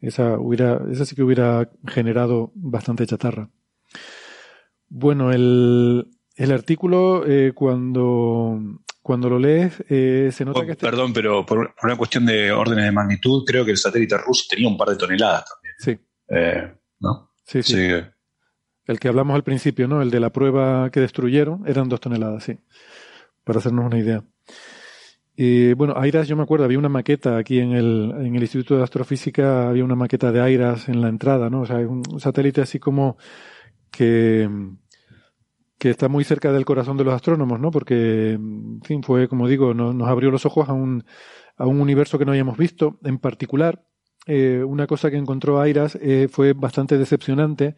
[0.00, 3.50] Esa, hubiera, esa sí que hubiera generado bastante chatarra.
[4.88, 8.58] Bueno, el, el artículo, eh, cuando,
[9.04, 10.72] cuando lo lees eh, se nota oh, que...
[10.72, 10.86] Este...
[10.86, 14.66] Perdón, pero por, una cuestión de órdenes de magnitud, creo que el satélite ruso tenía
[14.66, 15.74] un par de toneladas también.
[15.78, 15.98] Sí.
[16.30, 17.30] Eh, ¿No?
[17.44, 17.76] Sí, sí.
[18.86, 20.00] El que hablamos al principio, ¿no?
[20.00, 22.58] El de la prueba que destruyeron, eran dos toneladas, sí.
[23.44, 24.24] Para hacernos una idea.
[25.36, 28.78] Y bueno, AIRAS, yo me acuerdo, había una maqueta aquí en el, en el Instituto
[28.78, 31.60] de Astrofísica, había una maqueta de AIRAS en la entrada, ¿no?
[31.60, 33.18] O sea, un satélite así como
[33.90, 34.48] que,
[35.78, 37.70] que está muy cerca del corazón de los astrónomos, ¿no?
[37.70, 41.04] Porque, en fin, fue, como digo, nos abrió los ojos a un,
[41.56, 42.98] a un universo que no habíamos visto.
[43.02, 43.84] En particular,
[44.26, 47.76] eh, una cosa que encontró AIRAS eh, fue bastante decepcionante,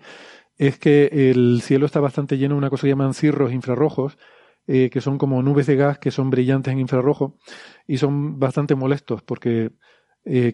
[0.56, 4.18] es que el cielo está bastante lleno de una cosa que llaman cirros infrarrojos,
[4.66, 7.39] eh, que son como nubes de gas que son brillantes en infrarrojo
[7.86, 9.70] y son bastante molestos porque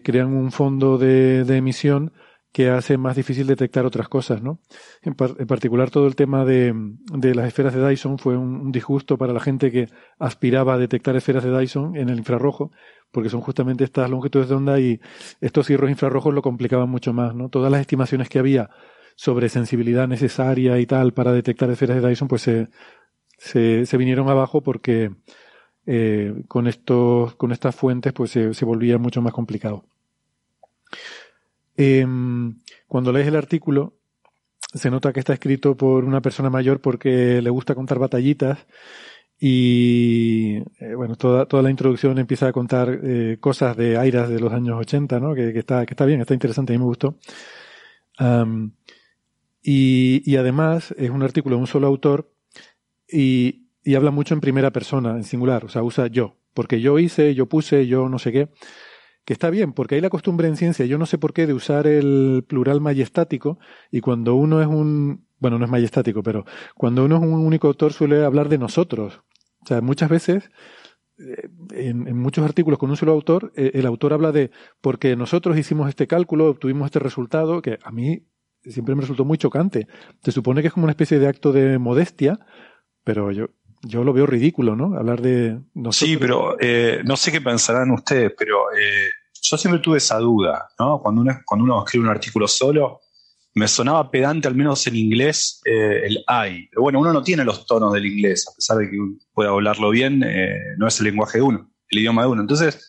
[0.03, 2.13] crean un fondo de, de, emisión
[2.53, 4.59] que hace más difícil detectar otras cosas, ¿no?
[5.01, 6.73] En, particular todo el tema de,
[7.33, 9.89] las esferas de Dyson fue un, disgusto para la gente que
[10.19, 12.71] aspiraba a detectar esferas de Dyson en el infrarrojo,
[13.11, 15.01] porque son justamente estas longitudes de onda y
[15.41, 17.49] estos cirros infrarrojos lo complicaban mucho más, ¿no?
[17.49, 18.69] Todas las estimaciones que había
[19.15, 22.67] sobre sensibilidad necesaria y tal para detectar esferas de Dyson, pues se,
[23.39, 25.11] se, se vinieron abajo porque
[25.87, 29.85] eh, con estos, con estas fuentes, pues se, se volvía mucho más complicado.
[31.77, 32.05] Eh,
[32.87, 33.95] cuando lees el artículo,
[34.73, 38.65] se nota que está escrito por una persona mayor porque le gusta contar batallitas
[39.39, 44.39] y eh, bueno, toda, toda la introducción empieza a contar eh, cosas de Airas de
[44.39, 45.35] los años 80, ¿no?
[45.35, 47.17] Que, está, que está bien, está interesante, a mí me gustó.
[49.65, 52.33] Y, y, además es un artículo de un solo autor
[53.07, 56.99] y, y habla mucho en primera persona, en singular, o sea, usa yo, porque yo
[56.99, 58.49] hice, yo puse, yo no sé qué,
[59.25, 61.53] que está bien, porque hay la costumbre en ciencia, yo no sé por qué, de
[61.53, 63.57] usar el plural majestático,
[63.91, 66.45] y cuando uno es un, bueno, no es majestático, pero
[66.75, 69.21] cuando uno es un único autor suele hablar de nosotros.
[69.61, 70.49] O sea, muchas veces,
[71.17, 74.51] eh, en, en muchos artículos con un solo autor, eh, el autor habla de
[74.81, 78.25] porque nosotros hicimos este cálculo, obtuvimos este resultado, que a mí
[78.65, 79.87] siempre me resultó muy chocante.
[80.21, 82.39] Se supone que es como una especie de acto de modestia,
[83.03, 83.47] pero yo,
[83.83, 84.97] yo lo veo ridículo, ¿no?
[84.97, 86.09] Hablar de nosotros.
[86.09, 89.09] Sí, pero eh, no sé qué pensarán ustedes, pero eh,
[89.41, 90.99] yo siempre tuve esa duda, ¿no?
[91.01, 93.01] Cuando uno, cuando uno escribe un artículo solo,
[93.55, 96.67] me sonaba pedante, al menos en inglés, eh, el I.
[96.69, 98.97] Pero bueno, uno no tiene los tonos del inglés, a pesar de que
[99.33, 102.41] pueda hablarlo bien, eh, no es el lenguaje de uno, el idioma de uno.
[102.41, 102.87] Entonces,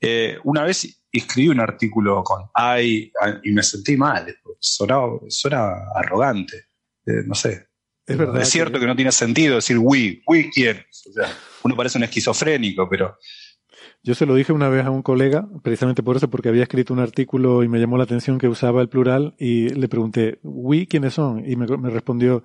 [0.00, 3.12] eh, una vez escribí un artículo con I
[3.42, 6.64] y me sentí mal, sonaba, suena arrogante,
[7.26, 7.68] no sé.
[8.06, 8.40] Es verdad.
[8.40, 10.78] Es cierto que, no tiene sentido decir we, we quién.
[10.78, 13.16] O sea, uno parece un esquizofrénico, pero.
[14.04, 16.92] Yo se lo dije una vez a un colega, precisamente por eso, porque había escrito
[16.92, 20.86] un artículo y me llamó la atención que usaba el plural y le pregunté, ¿we
[20.86, 21.48] quiénes son?
[21.48, 22.42] Y me, me respondió,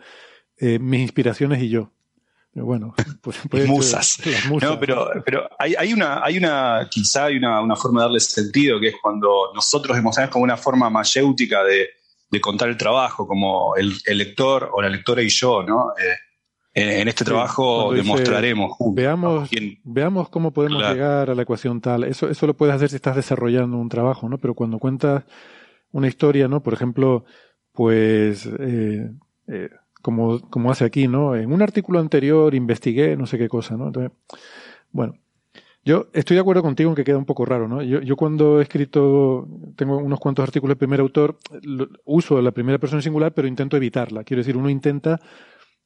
[0.60, 1.92] eh, mis inspiraciones y yo.
[2.54, 4.20] Bueno, pues, pues musas.
[4.50, 4.70] musas.
[4.70, 8.20] No, pero, pero hay, hay, una, hay una, quizá hay una, una, forma de darle
[8.20, 11.90] sentido, que es cuando nosotros emocionamos como una forma mayéutica de,
[12.30, 15.92] de contar el trabajo, como el, el, lector o la lectora y yo, ¿no?
[15.92, 16.16] Eh,
[16.80, 18.96] en este trabajo demostraremos juntos.
[18.96, 19.50] Veamos,
[19.84, 20.94] veamos cómo podemos claro.
[20.94, 22.04] llegar a la ecuación tal.
[22.04, 24.38] Eso, eso lo puedes hacer si estás desarrollando un trabajo, ¿no?
[24.38, 25.24] Pero cuando cuentas
[25.92, 26.62] una historia, ¿no?
[26.62, 27.26] Por ejemplo,
[27.72, 29.10] pues, eh,
[29.48, 29.70] eh,
[30.04, 31.36] como, como hace aquí, ¿no?
[31.36, 33.88] En un artículo anterior investigué no sé qué cosa, ¿no?
[33.88, 34.12] Entonces,
[34.92, 35.18] bueno,
[35.88, 37.82] yo estoy de acuerdo contigo en que queda un poco raro, ¿no?
[37.82, 39.48] Yo, yo cuando he escrito,
[39.78, 43.78] tengo unos cuantos artículos de primer autor, lo, uso la primera persona singular, pero intento
[43.78, 44.26] evitarla.
[44.26, 45.22] Quiero decir, uno intenta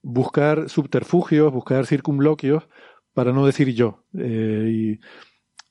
[0.02, 2.68] buscar subterfugios, buscar circunloquios
[3.14, 4.98] para no decir yo eh,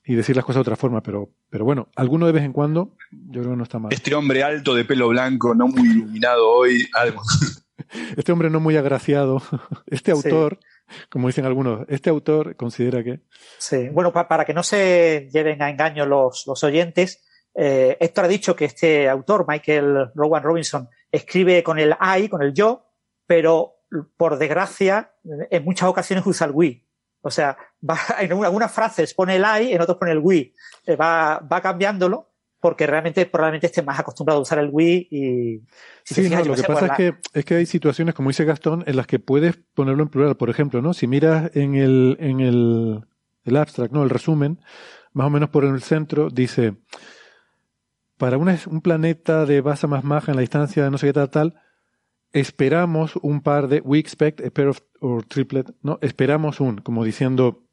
[0.05, 2.53] y, y, decir las cosas de otra forma, pero, pero bueno, alguno de vez en
[2.53, 3.91] cuando yo creo que no está mal.
[3.91, 7.21] Este hombre alto de pelo blanco, no muy iluminado hoy, algo.
[8.15, 9.41] Este hombre no muy agraciado,
[9.87, 10.57] este autor...
[10.61, 10.70] Sí
[11.09, 13.21] como dicen algunos, este autor considera que.
[13.57, 17.23] Sí, bueno, pa para que no se lleven a engaño los, los oyentes,
[17.53, 22.41] eh, Héctor ha dicho que este autor, Michael Rowan Robinson, escribe con el I, con
[22.41, 22.85] el yo,
[23.25, 23.75] pero
[24.17, 26.85] por desgracia, en muchas ocasiones usa el we.
[27.21, 27.57] O sea,
[28.19, 30.53] en algunas frases pone el I, en otras pone el we.
[30.85, 32.30] Eh, va, va cambiándolo
[32.61, 35.61] porque realmente probablemente esté más acostumbrado a usar el Wii y...
[36.03, 38.45] Si sí, fijas, no, lo que pasa es, que, es que hay situaciones, como dice
[38.45, 40.37] Gastón, en las que puedes ponerlo en plural.
[40.37, 40.93] Por ejemplo, ¿no?
[40.93, 43.05] Si miras en el, en el,
[43.43, 44.03] el abstract, ¿no?
[44.03, 44.59] El resumen,
[45.11, 46.75] más o menos por el centro, dice,
[48.17, 51.13] para una, un planeta de base más maja en la distancia de no sé qué
[51.13, 51.61] tal, tal,
[52.31, 55.97] esperamos un par de, we expect a pair of, or triplet, ¿no?
[56.01, 57.63] Esperamos un, como diciendo,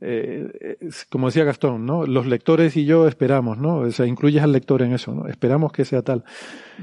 [0.00, 0.76] eh,
[1.10, 2.04] como decía Gastón, ¿no?
[2.04, 3.78] Los lectores y yo esperamos, ¿no?
[3.78, 5.28] O sea, incluyes al lector en eso, ¿no?
[5.28, 6.24] Esperamos que sea tal.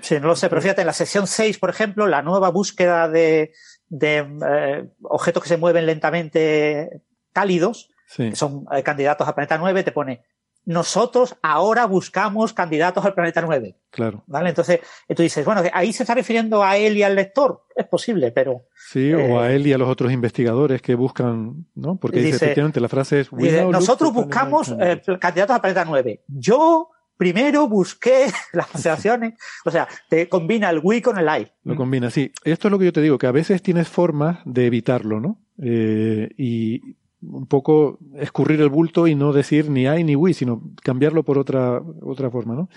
[0.02, 3.08] Sí, no lo sé, pero fíjate, en la sección 6, por ejemplo, la nueva búsqueda
[3.08, 3.54] de,
[3.90, 4.18] de
[4.48, 9.92] eh, objetos que se mueven lentamente cálidos, que son eh, candidatos al planeta 9, te
[9.92, 10.24] pone
[10.66, 13.76] nosotros ahora buscamos candidatos al planeta 9.
[13.90, 14.24] Claro.
[14.28, 14.50] ¿Vale?
[14.50, 14.80] Entonces,
[15.16, 17.64] tú dices, bueno, ahí se está refiriendo a él y al lector.
[17.76, 18.66] Es posible, pero.
[18.76, 21.98] Sí, o a eh, él y a los otros investigadores que buscan, ¿no?
[21.98, 23.32] Porque dice, efectivamente la frase es.
[23.32, 26.24] nosotros buscamos eh, candidatos al planeta 9.
[26.28, 29.34] Yo primero busqué las constelaciones.
[29.66, 31.48] O sea, te combina el we con el I.
[31.64, 32.32] Lo combina, sí.
[32.44, 35.40] Esto es lo que yo te digo, que a veces tienes formas de evitarlo, ¿no?
[35.62, 36.96] Eh, y
[37.32, 41.38] un poco escurrir el bulto y no decir ni I ni we, sino cambiarlo por
[41.38, 42.70] otra, otra forma, ¿no?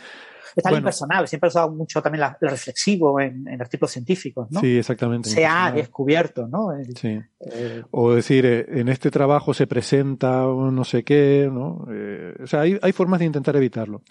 [0.57, 4.61] Es tan impersonal, siempre he usado mucho también la, reflexivo en, artículos científicos, ¿no?
[4.61, 5.29] Sí, exactamente.
[5.29, 6.71] Se ha descubierto, ¿no?
[6.95, 7.21] sí.
[7.41, 11.87] Eh, o decir, eh, en este trabajo se presenta no sé qué, ¿no?
[11.93, 14.03] Eh, o sea, hay, hay formas de intentar evitarlo.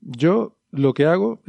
[0.00, 1.40] Yo lo que hago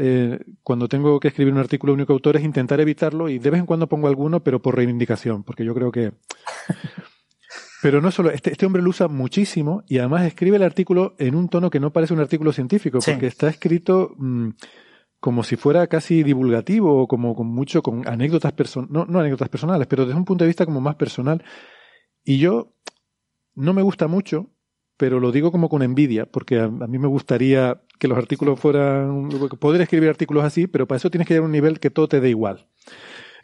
[0.64, 3.66] cuando tengo que escribir un artículo único autor es intentar evitarlo y de vez en
[3.66, 6.14] cuando pongo alguno, pero por reivindicación, porque yo creo que
[7.82, 11.36] pero no solo, este, este, hombre lo usa muchísimo y además escribe el artículo en
[11.36, 14.50] un tono que no parece un artículo científico, porque está escrito mm,
[15.20, 19.50] como si fuera casi divulgativo, o como con mucho, con anécdotas personales, no, no anécdotas
[19.50, 21.44] personales, pero desde un punto de vista como más personal.
[22.24, 22.74] Y yo
[23.56, 24.50] no me gusta mucho,
[24.98, 28.60] pero lo digo como con envidia, porque a, a, mí me gustaría que los artículos
[28.60, 29.30] fueran,
[29.60, 32.08] poder escribir artículos así, pero para eso tienes que llegar a un nivel que todo
[32.08, 32.68] te dé igual.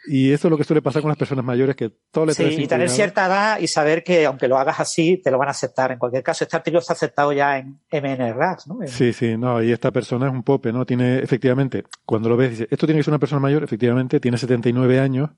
[0.06, 2.44] Y eso es lo que suele pasar con las personas mayores, que todo le Sí,
[2.44, 5.50] y tener cierta edad y saber que aunque lo hagas así, te lo van a
[5.50, 5.90] aceptar.
[5.92, 8.78] En cualquier caso, este artículo está aceptado ya en MNRAS, ¿no?
[8.86, 10.86] Sí, sí, no, y esta persona es un pope, ¿no?
[10.86, 14.38] Tiene, efectivamente, cuando lo ves, dice, esto tiene que ser una persona mayor, efectivamente, tiene
[14.38, 15.30] 79 años,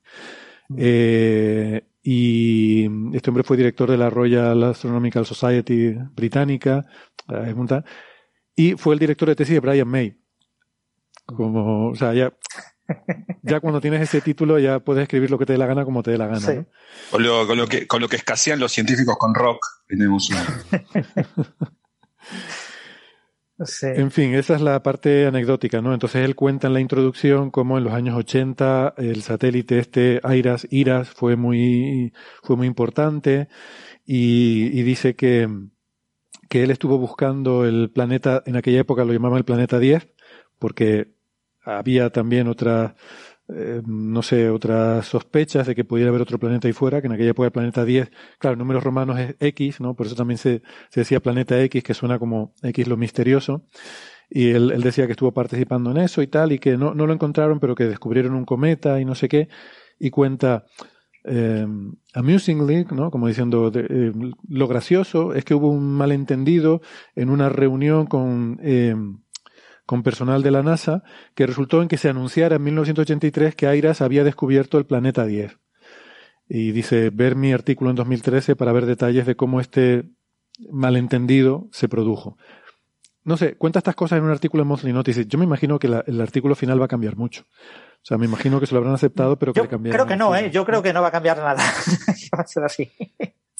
[0.67, 0.75] mm.
[0.77, 6.85] eh, y este hombre fue director de la Royal Astronomical Society británica,
[7.27, 7.55] eh,
[8.55, 10.15] y fue el director de tesis de Brian May.
[11.25, 12.33] Como, o sea, ya
[13.43, 16.03] ya cuando tienes ese título ya puedes escribir lo que te dé la gana como
[16.03, 16.65] te dé la gana.
[17.11, 20.29] Con, lo, que, con lo que escasean los científicos con rock, tenemos
[23.81, 25.93] En fin, esa es la parte anecdótica, ¿no?
[25.93, 30.65] Entonces él cuenta en la introducción cómo en los años 80 el satélite este IRAS,
[30.71, 33.49] IRAS fue muy, fue muy importante
[34.05, 35.49] y, y dice que,
[36.47, 40.07] que él estuvo buscando el planeta, en aquella época lo llamaban el planeta 10,
[40.57, 41.18] porque
[41.77, 42.93] había también otras,
[43.49, 47.13] eh, no sé, otras sospechas de que pudiera haber otro planeta ahí fuera, que en
[47.13, 49.95] aquella época el planeta 10, claro, números romanos es X, ¿no?
[49.95, 50.61] Por eso también se,
[50.93, 53.65] decía planeta X, que suena como X lo misterioso.
[54.29, 57.13] Y él, decía que estuvo participando en eso y tal, y que no, no lo
[57.13, 59.49] encontraron, pero que descubrieron un cometa y no sé qué.
[59.99, 60.65] Y cuenta,
[61.25, 61.65] eh,
[62.13, 63.11] amusingly, ¿no?
[63.11, 64.11] Como diciendo, eh,
[64.47, 66.81] lo gracioso es que hubo un malentendido
[67.15, 68.59] en una reunión con
[69.89, 71.01] con personal de la NASA
[71.33, 75.57] que resultó en que se anunciara en 1983 que AIRAS había descubierto el planeta 10.
[76.47, 80.03] Y dice, ver mi artículo en 2013 para ver detalles de cómo este
[80.71, 82.37] malentendido se produjo.
[83.23, 85.27] No sé, cuenta estas cosas en un artículo en Monthly Notices.
[85.27, 87.45] Yo me imagino que el artículo final va a cambiar mucho.
[87.49, 90.35] O sea, me imagino que se lo habrán aceptado, pero que Yo Creo que no,
[90.35, 90.51] ¿eh?
[90.51, 91.63] Yo creo que no va a cambiar nada.
[92.37, 92.91] va a ser así.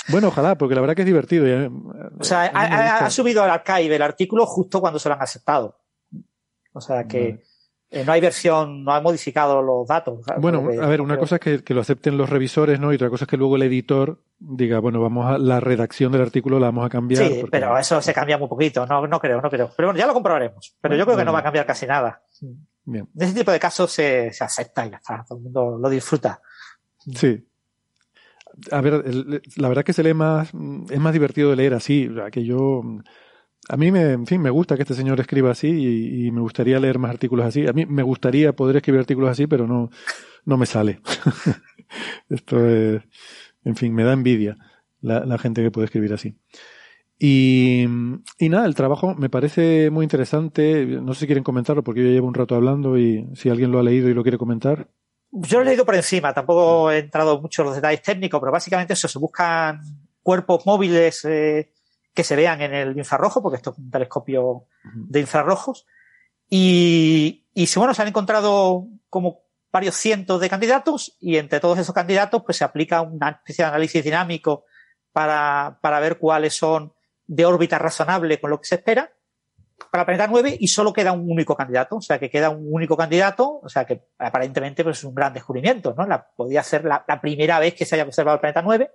[0.09, 1.45] Bueno, ojalá, porque la verdad que es divertido.
[2.19, 5.78] o sea, ha, ha, subido al archive el artículo justo cuando se lo han aceptado.
[6.79, 7.43] O sea que
[7.91, 10.25] eh, no hay versión, no ha modificado los datos.
[10.37, 12.91] Bueno, a ver, una cosa es que, lo acepten los revisores, ¿no?
[12.91, 16.21] Y otra cosa es que luego el editor diga, bueno, vamos a la redacción del
[16.21, 17.27] artículo la vamos a cambiar.
[17.27, 19.69] Sí, pero eso se cambia muy poquito, no, no creo, no creo.
[19.75, 20.75] Pero bueno, ya lo comprobaremos.
[20.81, 22.21] Pero yo creo que no va a cambiar casi nada.
[22.85, 23.07] Bien.
[23.15, 25.89] En ese tipo de casos se, se acepta y ya está, todo el mundo lo
[25.89, 26.41] disfruta.
[27.15, 27.45] Sí,
[28.71, 30.51] a ver, la verdad que se lee más,
[30.89, 32.81] es más divertido de leer así, que yo
[33.67, 35.67] a mí me, en fin, me gusta que este señor escriba así
[36.25, 37.67] y, me gustaría leer más artículos así.
[37.67, 39.89] A mí me gustaría poder escribir artículos así, pero no,
[40.45, 41.01] no me sale.
[42.29, 43.01] Esto es,
[43.63, 44.57] en fin, me da envidia
[45.01, 46.35] la, gente que puede escribir así.
[47.19, 47.85] Y,
[48.39, 50.85] nada, el trabajo me parece muy interesante.
[50.85, 53.79] No sé si quieren comentarlo porque yo llevo un rato hablando y si alguien lo
[53.79, 54.87] ha leído y lo quiere comentar.
[55.31, 58.51] Yo lo he leído por encima, tampoco he entrado mucho en los detalles técnicos, pero
[58.51, 59.79] básicamente eso, se buscan
[60.23, 61.71] cuerpos móviles eh,
[62.13, 65.85] que se vean en el infrarrojo, porque esto es un telescopio de infrarrojos.
[66.49, 69.41] Y, y bueno, se han encontrado como
[69.71, 73.69] varios cientos de candidatos y entre todos esos candidatos pues se aplica una especie de
[73.69, 74.65] análisis dinámico
[75.11, 76.93] para, para ver cuáles son
[77.27, 79.13] de órbita razonable con lo que se espera
[79.91, 82.95] para Planeta 9 y solo queda un único candidato, o sea que queda un único
[82.95, 86.05] candidato, o sea que aparentemente pues, es un gran descubrimiento, ¿no?
[86.05, 88.91] La, podría ser la, primera vez que se haya observado el Planeta 9.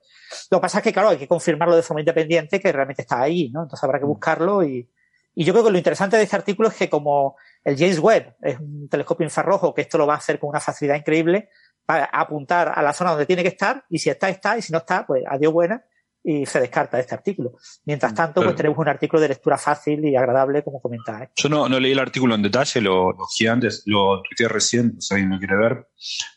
[0.50, 3.20] Lo que pasa es que, claro, hay que confirmarlo de forma independiente que realmente está
[3.20, 3.62] ahí, ¿no?
[3.62, 4.08] Entonces habrá que mm.
[4.08, 4.88] buscarlo y,
[5.34, 8.36] y yo creo que lo interesante de este artículo es que como el James Webb
[8.42, 11.48] es un telescopio infrarrojo, que esto lo va a hacer con una facilidad increíble,
[11.84, 14.72] para apuntar a la zona donde tiene que estar, y si está, está, y si
[14.72, 15.84] no está, pues adiós buena,
[16.24, 17.52] y se descarta este artículo.
[17.84, 21.28] Mientras mm, tanto, pues tenemos un artículo de lectura fácil y agradable, como comentáis.
[21.36, 25.30] Yo no, leí el artículo en detalle, lo, lo antes, lo tuiteé recién, si alguien
[25.30, 25.86] lo quiere ver,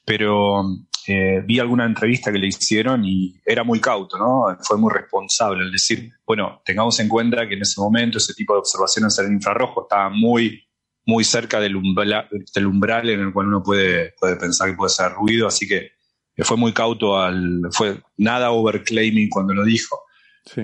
[0.05, 0.63] pero
[1.07, 4.57] eh, vi alguna entrevista que le hicieron y era muy cauto, ¿no?
[4.61, 8.53] Fue muy responsable el decir, bueno, tengamos en cuenta que en ese momento ese tipo
[8.53, 10.67] de observaciones en infrarrojo estaba muy,
[11.05, 14.89] muy cerca del umbral, del umbral en el cual uno puede, puede pensar que puede
[14.89, 15.96] ser ruido, así que
[16.43, 20.01] fue muy cauto al, fue nada overclaiming cuando lo dijo.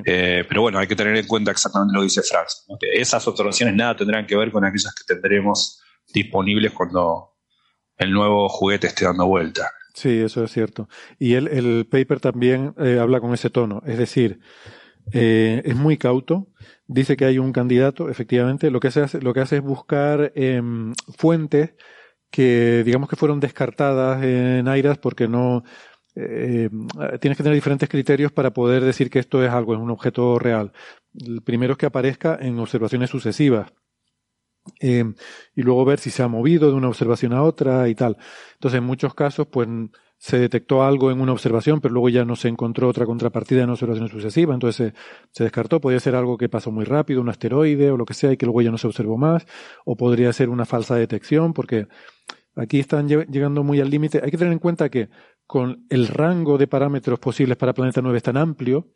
[0.05, 2.65] Eh, pero bueno, hay que tener en cuenta exactamente lo que dice Franz.
[2.93, 5.81] esas observaciones nada tendrán que ver con aquellas que tendremos
[6.13, 7.33] disponibles cuando
[7.97, 9.69] el nuevo juguete esté dando vuelta.
[9.93, 10.87] Sí, eso es cierto.
[11.19, 13.81] Y el, el paper también eh, habla con ese tono.
[13.85, 14.39] Es decir,
[15.11, 16.47] eh, es muy cauto.
[16.87, 18.71] Dice que hay un candidato, efectivamente.
[18.71, 21.73] Lo que hace, lo que hace es buscar em, fuentes
[22.33, 25.63] que digamos que fueron descartadas en AIRAS porque no
[26.15, 26.67] eh,
[27.21, 30.39] tienes que tener diferentes criterios para poder decir que esto es algo, es un objeto
[30.39, 30.73] real.
[31.13, 33.71] El primero es que aparezca en observaciones sucesivas.
[34.79, 35.03] Eh,
[35.55, 38.17] y luego ver si se ha movido de una observación a otra y tal.
[38.53, 39.67] Entonces, en muchos casos, pues
[40.23, 43.69] se detectó algo en una observación, pero luego ya no se encontró otra contrapartida en
[43.69, 44.99] observación sucesiva, entonces se,
[45.31, 45.81] se, descartó.
[45.81, 48.45] Podría ser algo que pasó muy rápido, un asteroide o lo que sea, y que
[48.45, 49.45] luego ya no se observó más,
[49.83, 51.87] o podría ser una falsa detección, porque
[52.55, 54.21] Aquí están llegando muy al límite.
[54.23, 55.09] Hay que tener en cuenta que
[55.47, 58.91] con el rango de parámetros posibles para Planeta 9 es tan amplio,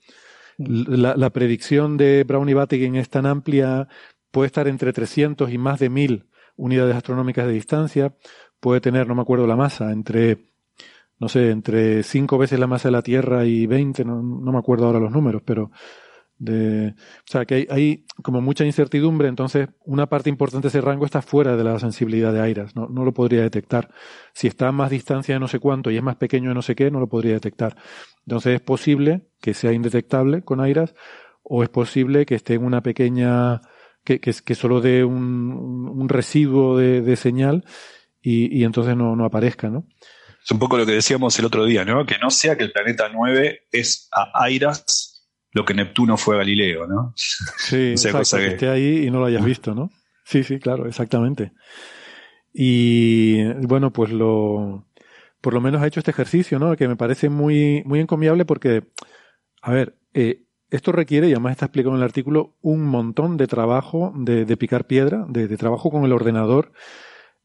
[0.58, 3.88] la, predicción de Brown y Battigan es tan amplia,
[4.32, 8.16] puede estar entre 300 y más de 1000 unidades astronómicas de distancia,
[8.60, 10.38] puede tener, no me acuerdo la masa, entre,
[11.20, 14.60] no sé, entre 5 veces la masa de la Tierra y 20, no, no me
[14.60, 15.72] acuerdo ahora los números, pero
[16.40, 21.06] de, o sea, que hay, como mucha incertidumbre, entonces una parte importante de ese rango
[21.06, 23.90] está fuera de la sensibilidad de AIRAS, no, no lo podría detectar.
[24.34, 26.62] Si está a más distancia de no sé cuánto y es más pequeño de no
[26.62, 27.76] sé qué, no lo podría detectar.
[28.26, 30.94] Entonces es posible que sea indetectable con AIRAS
[31.44, 33.62] o es posible que esté en una pequeña,
[34.04, 37.66] que, que, que solo dé un, un residuo de, de señal
[38.22, 39.86] y, y, entonces no, no aparezca, ¿no?
[40.48, 42.06] Es un poco lo que decíamos el otro día, ¿no?
[42.06, 46.38] Que no sea que el planeta 9 es a AIRAS lo que Neptuno fue a
[46.38, 47.12] Galileo, ¿no?
[47.18, 48.48] Sí, exacto, que...
[48.48, 49.90] esté ahí y no lo hayas visto, ¿no?
[50.24, 51.52] Sí, sí, claro, exactamente.
[52.54, 54.88] Y bueno, pues lo,
[55.42, 56.78] por lo menos ha hecho este ejercicio, ¿no?
[56.78, 58.84] Que me parece muy, muy encomiable porque,
[59.62, 63.48] a ver, eh, esto requiere, y además está explicado en el artículo, un montón de
[63.48, 66.72] trabajo de, de picar piedra, de, de, trabajo con el ordenador,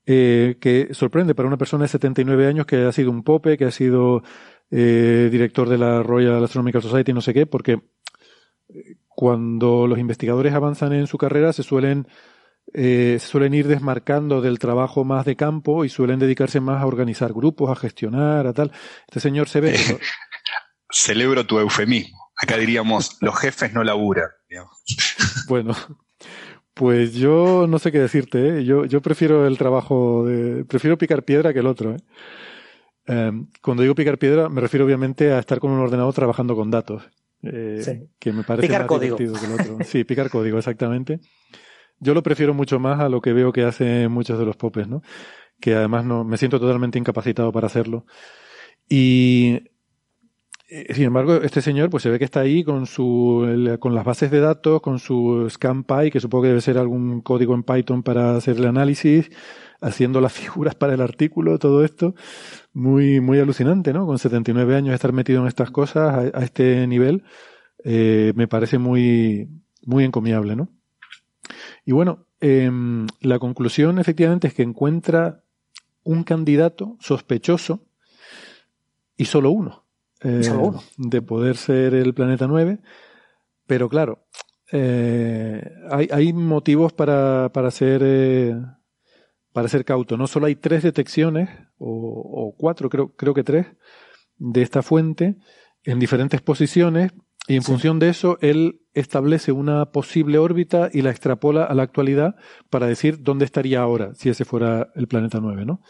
[0.07, 3.67] eh, que sorprende para una persona de 79 años que ha sido un pope, que
[3.67, 4.23] ha sido
[4.71, 7.81] eh, director de la Royal Astronomical Society, no sé qué, porque
[9.09, 12.07] cuando los investigadores avanzan en su carrera se suelen
[12.75, 16.87] eh, se suelen ir desmarcando del trabajo más de campo y suelen dedicarse más a
[16.87, 18.73] organizar grupos, a gestionar, a tal.
[19.07, 19.77] Este señor se ve.
[20.91, 22.19] Celebro tu eufemismo.
[22.37, 24.29] Acá diríamos, los jefes no laburan.
[25.49, 25.75] Bueno,
[26.75, 28.59] pues yo no sé qué decirte.
[28.59, 28.65] ¿eh?
[28.65, 30.65] Yo, yo prefiero el trabajo de.
[30.65, 31.95] Prefiero picar piedra que el otro.
[31.95, 31.99] ¿eh?
[33.07, 36.71] Em, cuando digo picar piedra, me refiero obviamente a estar con un ordenador trabajando con
[36.71, 37.03] datos.
[37.43, 39.17] Eh, que me parece más código.
[39.17, 39.85] divertido que el otro.
[39.85, 41.21] Sí, picar código, exactamente.
[41.99, 44.89] Yo lo prefiero mucho más a lo que veo que hacen muchos de los popes,
[44.89, 45.03] ¿no?
[45.61, 48.07] Que además no, me siento totalmente incapacitado para hacerlo.
[48.89, 49.72] Y
[50.91, 54.31] sin embargo, este señor, pues se ve que está ahí con su, con las bases
[54.31, 58.37] de datos, con su ScanPy, que supongo que debe ser algún código en Python para
[58.37, 59.31] hacer el análisis,
[59.81, 62.15] haciendo las figuras para el artículo, todo esto.
[62.73, 64.07] Muy, muy alucinante, ¿no?
[64.07, 67.25] Con 79 años estar metido en estas cosas a, este nivel,
[67.85, 69.49] eh, me parece muy,
[69.85, 70.71] muy encomiable, ¿no?
[71.85, 75.43] Y bueno, em, la conclusión efectivamente es que encuentra
[76.05, 77.85] un candidato sospechoso
[79.17, 79.82] y solo uno,
[80.25, 80.83] eh, solo uno.
[80.97, 82.79] de poder ser el planeta 9,
[83.67, 84.27] pero claro,
[84.73, 88.55] eh, hay, hay, motivos para, para ser eh,
[89.53, 90.17] para ser cauto.
[90.17, 93.67] No solo hay tres detecciones, o, cuatro, creo, creo que tres,
[94.39, 95.37] de esta fuente
[95.85, 97.13] en diferentes posiciones,
[97.49, 101.83] y en función de eso, él establece una posible órbita y la extrapola a la
[101.83, 102.37] actualidad
[102.71, 105.81] para decir dónde estaría ahora, si ese fuera el planeta 9, ¿no?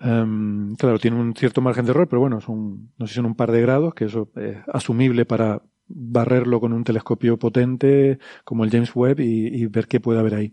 [0.00, 3.26] Um, claro, tiene un cierto margen de error, pero bueno, son, no sé si son
[3.26, 8.64] un par de grados, que eso es asumible para barrerlo con un telescopio potente como
[8.64, 10.52] el James Webb y, y ver qué puede haber ahí.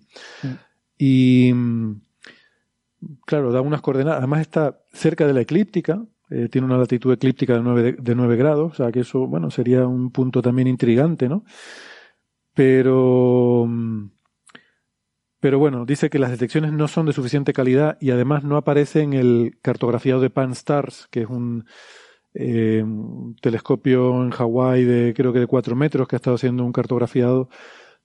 [0.98, 1.54] Y
[3.26, 4.20] claro, da unas coordenadas.
[4.20, 8.36] Además está cerca de la eclíptica, eh, tiene una latitud eclíptica de 9, de 9
[8.36, 11.44] grados, o sea que eso, bueno, sería un punto también intrigante, ¿no?
[12.54, 13.68] Pero,
[15.44, 19.02] pero bueno, dice que las detecciones no son de suficiente calidad y además no aparece
[19.02, 21.66] en el cartografiado de Pan-STARRS, que es un,
[22.34, 22.86] eh,
[23.42, 27.50] telescopio en Hawái de creo que de 4 metros que ha estado haciendo un cartografiado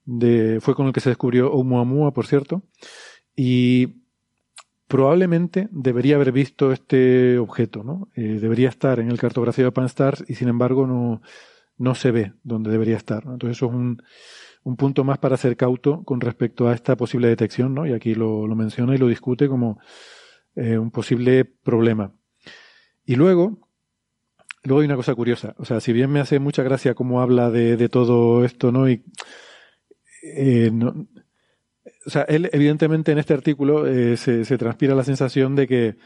[0.04, 2.64] de, fue con el que se descubrió Oumuamua, por cierto,
[3.36, 4.02] y
[4.88, 8.08] probablemente debería haber visto este objeto, ¿no?
[8.16, 11.22] Eh, debería estar en el cartografiado de Pan-STARRS y sin embargo no,
[11.76, 13.22] no se ve donde debería estar.
[13.26, 14.02] Entonces eso es un,
[14.68, 17.86] un punto más para ser cauto con respecto a esta posible detección, ¿no?
[17.86, 19.80] Y aquí lo, lo menciona y lo discute como
[20.56, 22.12] eh, un posible problema.
[23.06, 23.70] Y luego,
[24.64, 25.54] luego hay una cosa curiosa.
[25.56, 28.90] O sea, si bien me hace mucha gracia cómo habla de, de todo esto, ¿no?
[28.90, 29.02] Y,
[30.22, 31.06] eh, no,
[32.04, 35.96] o sea, él evidentemente en este artículo eh, se, se, transpira la sensación de que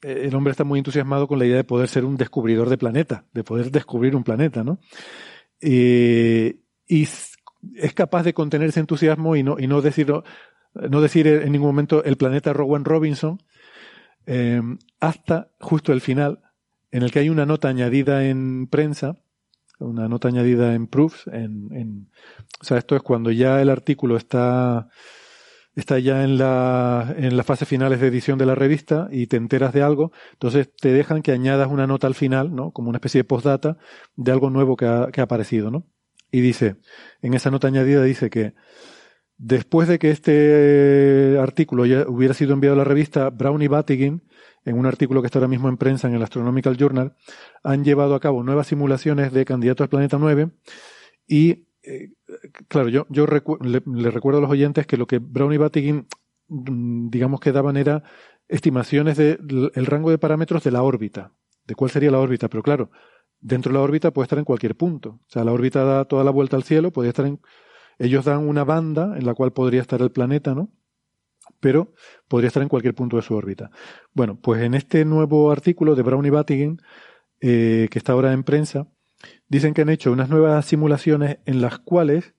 [0.00, 3.26] el hombre está muy entusiasmado con la idea de poder ser un descubridor de planeta,
[3.34, 4.80] de poder descubrir un planeta, ¿no?
[6.92, 7.06] y
[7.74, 10.12] es capaz de contener ese entusiasmo y no, y no decir,
[10.74, 13.38] no decir en ningún momento el planeta Rowan Robinson,
[14.26, 14.60] eh,
[15.00, 16.40] hasta justo el final,
[16.90, 19.16] en el que hay una nota añadida en prensa,
[19.78, 22.10] una nota añadida en proofs, en, en,
[22.60, 24.88] o sea, esto es cuando ya el artículo está,
[25.74, 29.36] está ya en la, en las fases finales de edición de la revista y te
[29.36, 32.70] enteras de algo, entonces te dejan que añadas una nota al final, ¿no?
[32.72, 33.76] Como una especie de postdata
[34.16, 35.86] de algo nuevo que ha, que ha aparecido, ¿no?
[36.32, 36.76] Y dice,
[37.20, 38.54] en esa nota añadida dice que
[39.36, 44.22] después de que este artículo ya hubiera sido enviado a la revista, Brown y Battigin,
[44.64, 47.14] en un artículo que está ahora mismo en prensa en el Astronomical Journal,
[47.62, 50.50] han llevado a cabo nuevas simulaciones de candidatos al planeta 9
[51.26, 52.12] y, eh,
[52.68, 56.06] claro, yo, yo le, recuerdo a los oyentes que lo que Brown y Battigin,
[56.48, 58.04] mm, digamos que daban era
[58.48, 61.32] estimaciones del rango de parámetros de la órbita,
[61.66, 62.90] de cuál sería la órbita, pero claro,
[63.42, 65.20] dentro de la órbita puede estar en cualquier punto.
[65.26, 67.40] O sea, la órbita da toda la vuelta al cielo, podría estar en.
[67.98, 70.70] Ellos dan una banda en la cual podría estar el planeta, ¿no?
[71.60, 71.92] Pero
[72.28, 73.70] podría estar en cualquier punto de su órbita.
[74.14, 76.78] Bueno, pues en este nuevo artículo de Brown y Battigan,
[77.40, 78.88] eh, que está ahora en prensa,
[79.48, 82.34] dicen que han hecho unas nuevas simulaciones en las cuales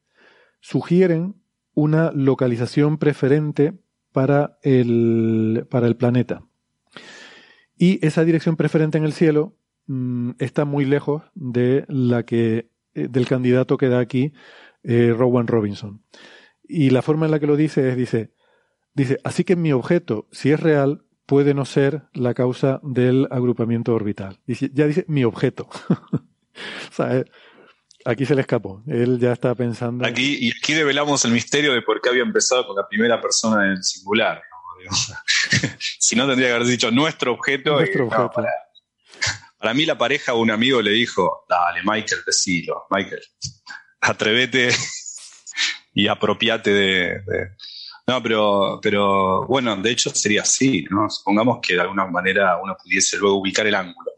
[0.60, 1.36] sugieren
[1.76, 3.74] una localización preferente
[4.12, 6.46] para el, para el planeta.
[7.78, 9.58] Y esa dirección preferente en el cielo
[9.88, 14.34] Mm, está muy lejos de la que eh, del candidato que da aquí
[14.84, 16.04] eh, Rowan Robinson.
[16.68, 18.34] Y la forma en la que lo dice es, dice,
[18.94, 23.94] dice, así que mi objeto, si es real, puede no ser la causa del agrupamiento
[23.94, 24.40] orbital.
[24.46, 25.68] Dice, ya dice mi objeto.
[25.90, 27.26] o sea, eh,
[28.06, 28.84] aquí se le escapó.
[28.88, 30.06] Él ya está pensando.
[30.06, 33.72] Aquí, y aquí develamos el misterio de por qué había empezado con la primera persona
[33.72, 34.42] en singular.
[35.80, 37.74] si no, tendría que haber dicho nuestro objeto.
[37.74, 38.32] Nuestro objeto.
[38.32, 38.50] Para
[39.74, 43.22] mí la pareja un amigo le dijo, dale, Michael, decilo, Michael,
[44.02, 44.70] atrévete
[45.94, 47.22] y apropiate de,
[48.08, 51.10] No, pero, pero bueno, de hecho sería así, ¿no?
[51.10, 54.12] Supongamos que de alguna manera uno pudiese luego ubicar el ángulo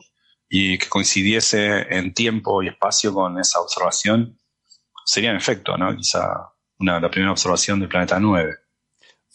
[0.50, 4.40] y que coincidiese en tiempo y espacio con esa observación,
[5.06, 5.96] sería en efecto, ¿no?
[5.96, 8.56] Quizá una, la primera observación del planeta 9.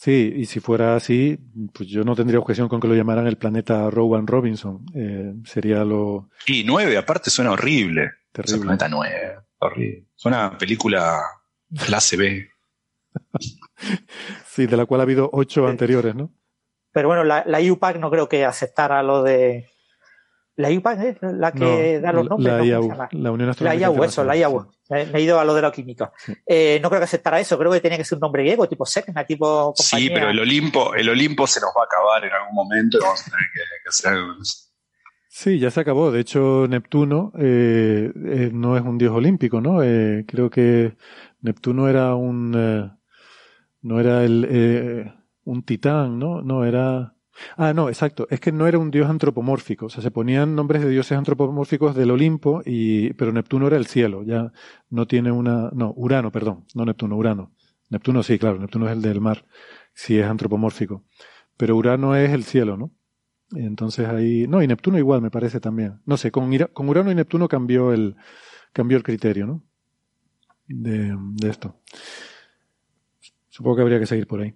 [0.00, 1.38] Sí, y si fuera así,
[1.74, 4.86] pues yo no tendría objeción con que lo llamaran el planeta Rowan Robinson.
[4.94, 6.30] Eh, sería lo.
[6.46, 8.10] Y nueve, aparte suena horrible.
[8.32, 8.54] Terrible.
[8.54, 10.06] el planeta nueve, horrible.
[10.14, 11.20] Suena película
[11.84, 12.48] clase B.
[14.46, 16.32] sí, de la cual ha habido ocho anteriores, ¿no?
[16.92, 19.68] Pero bueno, la, la IUPAC no creo que aceptara lo de
[20.60, 22.54] la IUPAC es la que da los nombres.
[22.54, 24.66] La, IAU, la Unión Astronómica La IAU, eso, la IAU.
[24.90, 26.12] Me he ido a lo de la química.
[26.46, 28.84] Eh, no creo que aceptara eso, creo que tenía que ser un nombre griego, tipo
[28.84, 30.08] Secna, tipo compañía.
[30.08, 33.00] Sí, pero el Olimpo, el Olimpo se nos va a acabar en algún momento y
[33.00, 34.34] vamos a tener que, hacer algo.
[35.28, 36.10] Sí, ya se acabó.
[36.10, 39.82] De hecho, Neptuno eh, eh, no es un dios olímpico, ¿no?
[39.82, 40.96] Eh, creo que
[41.40, 42.54] Neptuno era un...
[42.56, 42.90] Eh,
[43.82, 44.46] no era el...
[44.50, 45.14] Eh,
[45.44, 46.42] un titán, ¿no?
[46.42, 47.14] No, era...
[47.56, 48.26] Ah, no, exacto.
[48.30, 49.86] Es que no era un dios antropomórfico.
[49.86, 53.86] O sea, se ponían nombres de dioses antropomórficos del Olimpo, y, pero Neptuno era el
[53.86, 54.22] cielo.
[54.22, 54.52] Ya
[54.90, 55.70] no tiene una.
[55.72, 56.64] No, Urano, perdón.
[56.74, 57.52] No Neptuno, Urano.
[57.88, 58.58] Neptuno sí, claro.
[58.58, 59.44] Neptuno es el del mar.
[59.94, 61.04] Sí es antropomórfico.
[61.56, 62.92] Pero Urano es el cielo, ¿no?
[63.54, 64.46] entonces ahí.
[64.46, 66.00] No, y Neptuno igual, me parece también.
[66.06, 66.50] No sé, con,
[66.88, 68.16] Urano y Neptuno cambió el,
[68.72, 69.64] cambió el criterio, ¿no?
[70.68, 71.76] De, de esto.
[73.48, 74.54] Supongo que habría que seguir por ahí.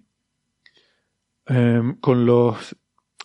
[1.47, 2.75] Em, con los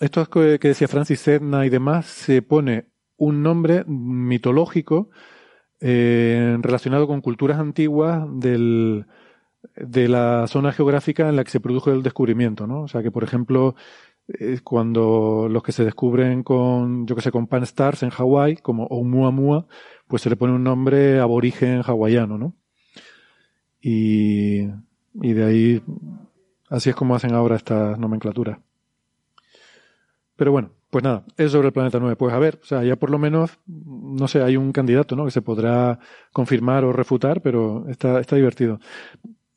[0.00, 2.86] estos que, decía Francis Sedna y demás, se pone
[3.16, 5.10] un nombre mitológico
[5.80, 9.06] eh, relacionado con culturas antiguas del,
[9.76, 12.82] de la zona geográfica en la que se produjo el descubrimiento, ¿no?
[12.82, 13.74] O sea que, por ejemplo,
[14.64, 18.86] cuando los que se descubren con, yo que sé, con Pan Stars en Hawái, como
[18.86, 19.66] Oumuamua,
[20.06, 22.54] pues se le pone un nombre aborigen hawaiano, ¿no?
[23.80, 24.62] Y,
[25.14, 25.82] y de ahí
[26.70, 28.58] Así es como hacen ahora estas nomenclaturas.
[30.36, 32.16] Pero bueno, Pues nada, es sobre el planeta 9.
[32.16, 35.24] Pues a ver, o sea, ya por lo menos, no sé, hay un candidato, ¿no?
[35.24, 36.00] Que se podrá
[36.32, 38.80] confirmar o refutar, pero está, está divertido.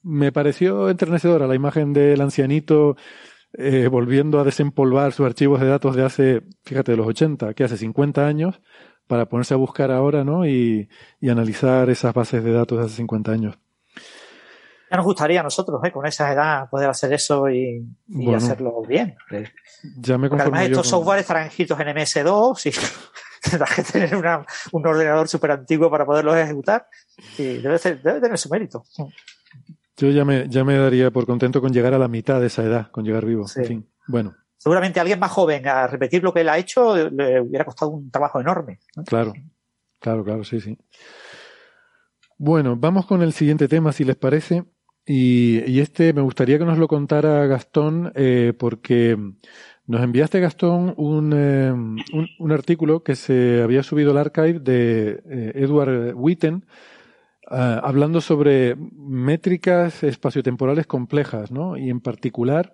[0.03, 2.97] Me pareció enternecedora la imagen del ancianito
[3.53, 7.63] eh, volviendo a desempolvar sus archivos de datos de hace, fíjate, de los 80, que
[7.63, 8.61] hace 50 años,
[9.07, 10.45] para ponerse a buscar ahora, ¿no?
[10.47, 10.89] Y,
[11.21, 13.57] y analizar esas bases de datos de hace 50 años.
[14.93, 15.91] Ya nos gustaría a nosotros, ¿eh?
[15.91, 17.83] con esa edad, poder hacer eso y,
[18.35, 19.15] hacerlo bien.
[19.97, 25.27] Ya me además estos software estarán escritos en MS2 y tendrás que tener un ordenador
[25.27, 26.85] súper antiguo para poderlos ejecutar
[27.39, 28.85] y debe, debe tener su mérito.
[29.97, 32.61] Yo ya me, ya me daría por contento con llegar a la mitad de esa
[32.61, 33.47] edad, con llegar vivo.
[33.55, 34.35] En fin, bueno.
[34.57, 38.11] Seguramente alguien más joven a repetir lo que él ha hecho le hubiera costado un
[38.11, 38.79] trabajo enorme.
[39.07, 39.33] Claro,
[39.99, 40.77] claro, claro, sí, sí.
[42.37, 44.65] Bueno, vamos con el siguiente tema, si les parece.
[45.05, 49.17] Y, este me gustaría que nos lo contara Gastón, eh, porque
[49.85, 55.51] nos enviaste, Gastón, un, eh, un, artículo que se había subido al archive de eh,
[55.55, 56.65] Edward Witten,
[57.45, 61.77] hablando sobre métricas espaciotemporales complejas, ¿no?
[61.77, 62.73] Y en particular,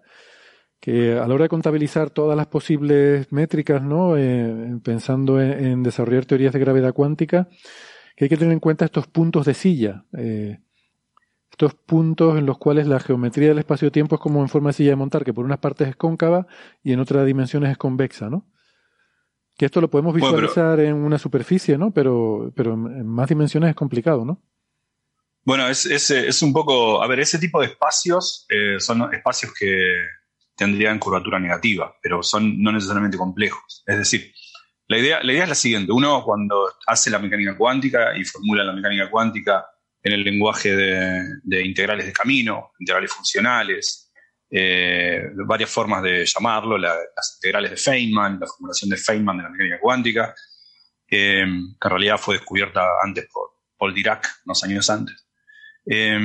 [0.80, 4.14] que a la hora de contabilizar todas las posibles métricas, ¿no?
[4.84, 7.50] pensando en, en, desarrollar teorías de gravedad cuántica,
[8.16, 10.06] que hay que tener en cuenta estos puntos de silla
[11.60, 14.92] estos puntos en los cuales la geometría del espacio-tiempo es como en forma de silla
[14.92, 16.48] de montar, que por unas partes es cóncava
[16.82, 18.48] y en otras dimensiones es convexa, ¿no?
[19.58, 21.92] Que esto lo podemos visualizar en una superficie, ¿no?
[21.92, 24.42] Pero, pero en más dimensiones es complicado, ¿no?
[25.44, 29.98] Bueno, es, es, un poco, a ver, ese tipo de espacios eh, son espacios que
[30.56, 33.84] tendrían curvatura negativa, pero son no necesariamente complejos.
[33.86, 34.32] Es decir,
[34.88, 38.64] la idea, la idea es la siguiente, uno cuando hace la mecánica cuántica y formula
[38.64, 39.66] la mecánica cuántica
[40.02, 44.12] en el lenguaje de, integrales de camino, integrales funcionales,
[44.50, 49.50] eh, varias formas de llamarlo, las integrales de Feynman, la formulación de Feynman de la
[49.50, 50.36] mecánica cuántica,
[51.06, 55.28] que en realidad fue descubierta antes por Paul Dirac, unos años antes.
[55.86, 56.20] Eh,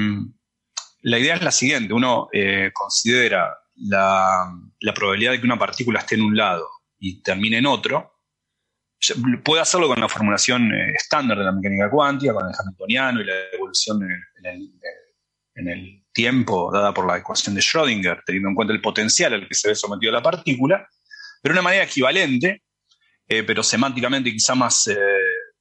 [1.02, 6.14] la idea es la siguiente, uno eh, considera la probabilidad de que una partícula esté
[6.14, 6.68] en un lado
[6.98, 8.13] y termine en otro,
[9.42, 13.24] puede hacerlo con la formulación eh, estándar de la mecánica cuántica, con el hamiltoniano y
[13.24, 14.00] la evolución
[15.56, 19.48] en el, tiempo dada por la ecuación de Schrödinger, teniendo en cuenta el potencial al
[19.48, 20.88] que se ve sometido la partícula,
[21.42, 22.62] pero de una manera equivalente,
[23.26, 24.96] eh, pero semánticamente quizá más, eh,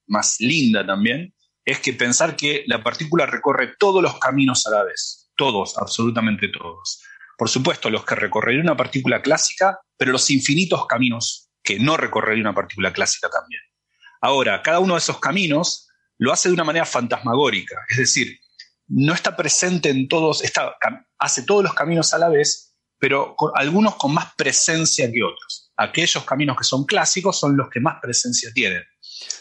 [0.06, 1.34] más linda también,
[1.66, 6.50] es que pensar que la partícula recorre todos los caminos a la vez, todos, absolutamente
[6.50, 7.02] todos.
[7.36, 12.42] Por supuesto, los que recorrería una partícula clásica, pero los infinitos caminos que no recorrería
[12.42, 13.62] una partícula clásica también.
[14.22, 18.40] Ahora, cada uno de esos caminos lo hace de una manera fantasmagórica, es decir,
[18.88, 20.44] no está presente en todos,
[21.18, 25.72] hace todos los caminos a la vez, pero algunos con más presencia que otros.
[25.76, 28.84] Aquellos caminos que son clásicos son los que más presencia tienen.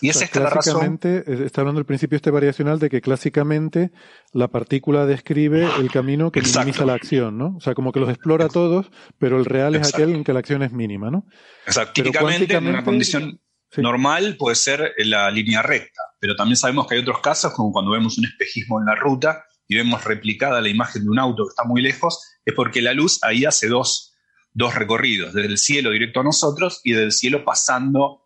[0.01, 0.99] Y esa es la razón.
[1.03, 3.93] Está hablando el principio este variacional de que clásicamente
[4.33, 7.57] la partícula describe el camino que minimiza la acción, ¿no?
[7.57, 10.41] O sea, como que los explora todos, pero el real es aquel en que la
[10.41, 11.27] acción es mínima, ¿no?
[11.67, 12.03] Exacto.
[12.03, 13.41] Típicamente, en una condición
[13.77, 17.93] normal puede ser la línea recta, pero también sabemos que hay otros casos, como cuando
[17.93, 21.51] vemos un espejismo en la ruta y vemos replicada la imagen de un auto que
[21.51, 24.15] está muy lejos, es porque la luz ahí hace dos,
[24.53, 28.22] dos recorridos, desde el cielo directo a nosotros y desde el cielo pasando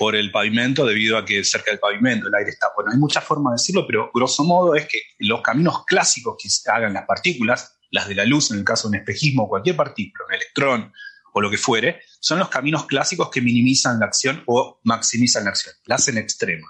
[0.00, 2.68] por el pavimento debido a que cerca del pavimento el aire está.
[2.74, 6.48] Bueno, hay muchas formas de decirlo, pero grosso modo es que los caminos clásicos que
[6.70, 10.24] hagan las partículas, las de la luz en el caso de un espejismo, cualquier partícula,
[10.26, 10.92] un electrón
[11.34, 15.50] o lo que fuere, son los caminos clásicos que minimizan la acción o maximizan la
[15.50, 16.66] acción, la hacen extrema.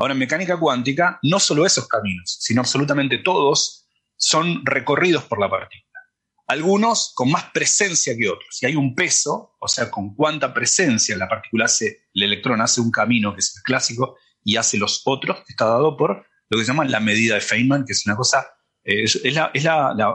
[0.00, 3.84] Ahora, en mecánica cuántica, no solo esos caminos, sino absolutamente todos
[4.16, 5.89] son recorridos por la partícula
[6.50, 8.48] algunos con más presencia que otros.
[8.50, 12.80] Si hay un peso, o sea, con cuánta presencia la partícula hace, el electrón hace
[12.80, 16.64] un camino, que es el clásico, y hace los otros, está dado por lo que
[16.64, 18.48] se llama la medida de Feynman, que es una cosa,
[18.82, 19.52] eh, es, la,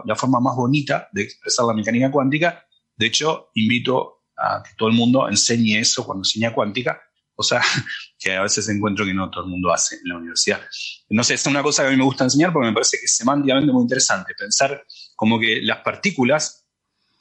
[0.05, 2.65] la, forma más bonita de expresar la mecánica cuántica.
[2.97, 7.01] De hecho, invito a que todo el mundo enseñe eso cuando enseña cuántica,
[7.35, 7.61] o sea,
[8.19, 10.61] que a veces encuentro que no todo el mundo hace en la universidad.
[11.09, 13.05] No sé, es una cosa que a mí me gusta enseñar porque me parece que
[13.05, 14.83] es semánticamente muy interesante, pensar
[15.15, 16.65] como que las partículas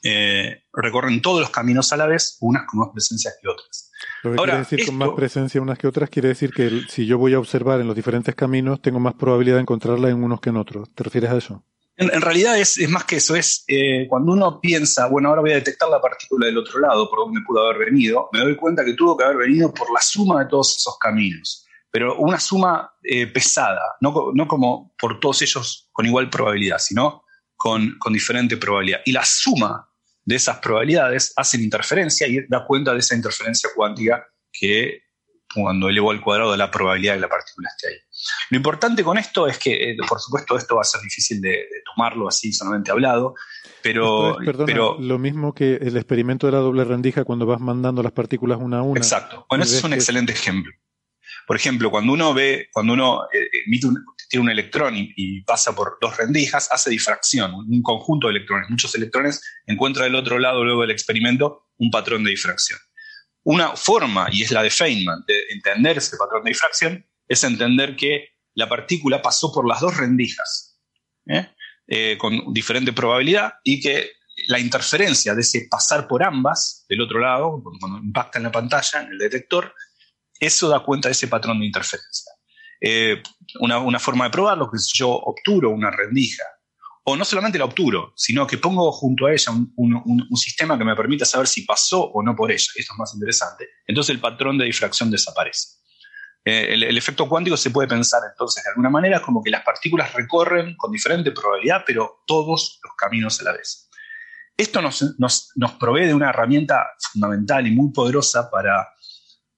[0.03, 3.91] eh, recorren todos los caminos a la vez, unas con más presencia que otras.
[4.23, 7.17] Lo que quiere decir con más presencia unas que otras quiere decir que si yo
[7.17, 10.49] voy a observar en los diferentes caminos, tengo más probabilidad de encontrarla en unos que
[10.49, 10.93] en otros.
[10.93, 11.63] ¿Te refieres a eso?
[11.97, 15.55] En, realidad es, más que eso, es eh, cuando uno piensa, bueno, ahora voy a
[15.55, 18.93] detectar la partícula del otro lado, por donde pudo haber venido, me doy cuenta que
[18.93, 23.27] tuvo que haber venido por la suma de todos esos caminos, pero una suma eh,
[23.27, 24.13] pesada, no,
[24.45, 27.23] como por todos ellos con igual probabilidad, sino
[27.55, 28.99] con, con diferente probabilidad.
[29.05, 29.89] Y la suma
[30.25, 35.04] de esas probabilidades hacen interferencia y da cuenta de esa interferencia cuántica que
[35.63, 37.99] cuando elevo al cuadrado de la probabilidad de que la partícula esté ahí.
[38.49, 41.65] Lo importante con esto es que, eh, por supuesto, esto va a ser difícil de,
[41.85, 43.35] tomarlo así solamente hablado,
[43.81, 44.97] pero, pero...
[44.99, 48.79] Lo mismo que el experimento de la doble rendija cuando vas mandando las partículas una
[48.79, 48.99] a una.
[48.99, 49.45] Exacto.
[49.49, 50.71] Bueno, ese es un excelente ejemplo.
[51.47, 55.75] Por ejemplo, cuando uno ve, cuando uno eh, emite un, tiene un electrón y, pasa
[55.75, 60.63] por dos rendijas, hace difracción, un conjunto de electrones, muchos electrones, encuentra del otro lado,
[60.63, 62.79] luego del experimento, un patrón de difracción.
[63.45, 67.95] Una forma, y es la de Feynman, de entender ese patrón de difracción, es entender
[67.95, 70.79] que la partícula pasó por las dos rendijas,
[71.27, 71.49] ¿eh?
[71.87, 74.13] Eh, con diferente probabilidad, y que
[74.47, 79.01] la interferencia de ese pasar por ambas, del otro lado, cuando impacta en la pantalla,
[79.01, 79.73] en el detector,
[80.39, 82.31] eso da cuenta de ese patrón de interferencia.
[82.81, 83.21] Eh,
[83.59, 86.43] una, forma de probarlo que yo obturo una rendija,
[87.07, 90.95] o no solamente la obturo, sino que pongo junto a ella un, sistema que me
[90.95, 92.65] permita saber si pasó o no por ella.
[92.75, 93.69] Esto es más interesante.
[93.85, 95.77] Entonces el patrón de difracción desaparece.
[96.43, 100.13] Eh, el, efecto cuántico se puede pensar entonces de alguna manera como que las partículas
[100.13, 103.87] recorren con diferente probabilidad, pero todos los caminos a la vez.
[104.57, 108.87] Esto nos, nos provee de una herramienta fundamental y muy poderosa para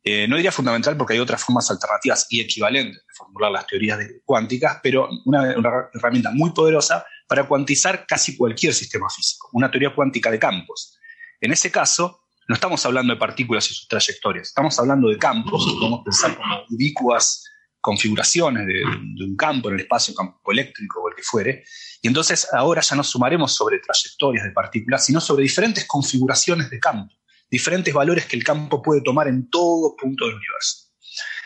[0.09, 3.99] eh, no diría fundamental porque hay otras formas alternativas y equivalentes de formular las teorías
[4.23, 5.53] cuánticas, pero una,
[5.93, 10.97] herramienta muy poderosa para cuantizar casi cualquier sistema físico, una teoría cuántica de campos.
[11.41, 15.65] En ese caso, no estamos hablando de partículas y sus trayectorias, estamos hablando de campos,
[15.79, 17.43] podemos pensar como ubicuas
[17.81, 21.63] configuraciones de, un campo en el espacio, campo eléctrico o el que fuere,
[22.01, 26.79] y entonces ahora ya no sumaremos sobre trayectorias de partículas, sino sobre diferentes configuraciones de
[26.79, 27.13] campo
[27.49, 30.87] diferentes valores que el campo puede tomar en todo punto del universo.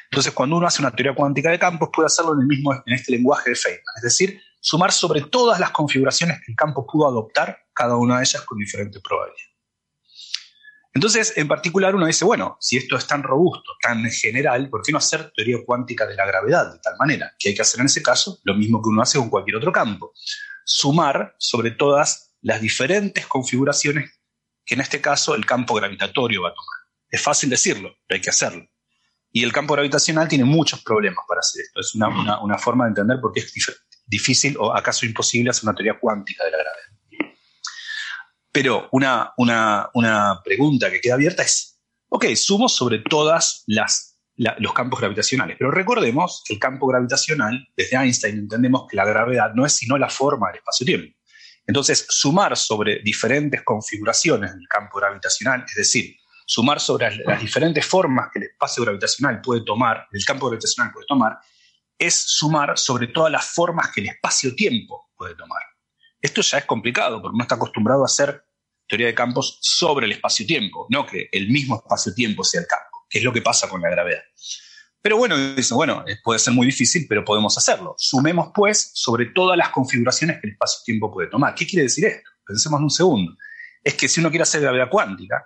[0.09, 2.93] Entonces, cuando uno hace una teoría cuántica de campos, puede hacerlo en, el mismo, en
[2.93, 7.07] este lenguaje de Feynman, es decir, sumar sobre todas las configuraciones que el campo pudo
[7.07, 9.51] adoptar, cada una de ellas con diferente probabilidad.
[10.93, 14.91] Entonces, en particular, uno dice, bueno, si esto es tan robusto, tan general, ¿por qué
[14.91, 17.33] no hacer teoría cuántica de la gravedad de tal manera?
[17.39, 19.71] Que hay que hacer en ese caso lo mismo que uno hace con cualquier otro
[19.71, 20.13] campo.
[20.65, 24.11] Sumar sobre todas las diferentes configuraciones
[24.65, 26.77] que en este caso el campo gravitatorio va a tomar.
[27.09, 28.67] Es fácil decirlo, pero hay que hacerlo.
[29.31, 31.79] Y el campo gravitacional tiene muchos problemas para hacer esto.
[31.79, 33.51] Es una, forma de entender por qué es
[34.11, 37.35] difícil o acaso imposible hacer una teoría cuántica de la gravedad.
[38.51, 41.79] Pero una, una, pregunta que queda abierta es,
[42.09, 47.95] ok, sumo sobre todas las, los campos gravitacionales, pero recordemos que el campo gravitacional, desde
[47.95, 51.17] Einstein entendemos que la gravedad no es sino la forma del espacio-tiempo.
[51.65, 58.29] Entonces, sumar sobre diferentes configuraciones del campo gravitacional, es decir, sumar sobre las diferentes formas
[58.33, 61.37] que el espacio gravitacional puede tomar, el campo gravitacional puede tomar,
[62.01, 65.61] es sumar sobre todas las formas que el espacio-tiempo puede tomar.
[66.19, 68.43] Esto ya es complicado porque uno está acostumbrado a hacer
[68.87, 73.19] teoría de campos sobre el espacio-tiempo, no que el mismo espacio-tiempo sea el campo, que
[73.19, 74.23] es lo que pasa con la gravedad.
[74.99, 75.35] Pero bueno,
[75.71, 77.95] bueno, eh, puede ser muy difícil, pero podemos hacerlo.
[77.97, 81.53] Sumemos, pues, sobre todas las configuraciones que el espacio-tiempo puede tomar.
[81.53, 82.29] ¿Qué quiere decir esto?
[82.45, 83.37] Pensemos en un segundo.
[83.83, 85.43] Es que si uno quiere hacer gravedad cuántica,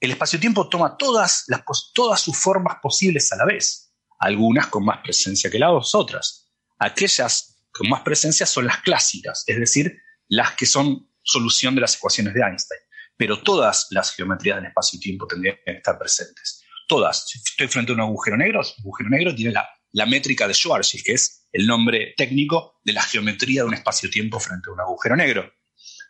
[0.00, 3.91] el espacio-tiempo toma todas, las, todas sus formas posibles a la vez.
[4.22, 6.48] Algunas con más presencia que las otras.
[6.78, 11.96] Aquellas con más presencia son las clásicas, es decir, las que son solución de las
[11.96, 12.80] ecuaciones de Einstein.
[13.16, 17.26] Pero todas las geometrías del espacio-tiempo tendrían que estar presentes todas.
[17.26, 21.04] Si estoy frente a un agujero negro, un agujero negro tiene la, métrica de Schwarzschild,
[21.04, 25.16] que es el nombre técnico de la geometría de un espacio-tiempo frente a un agujero
[25.16, 25.52] negro.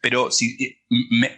[0.03, 0.57] Pero si,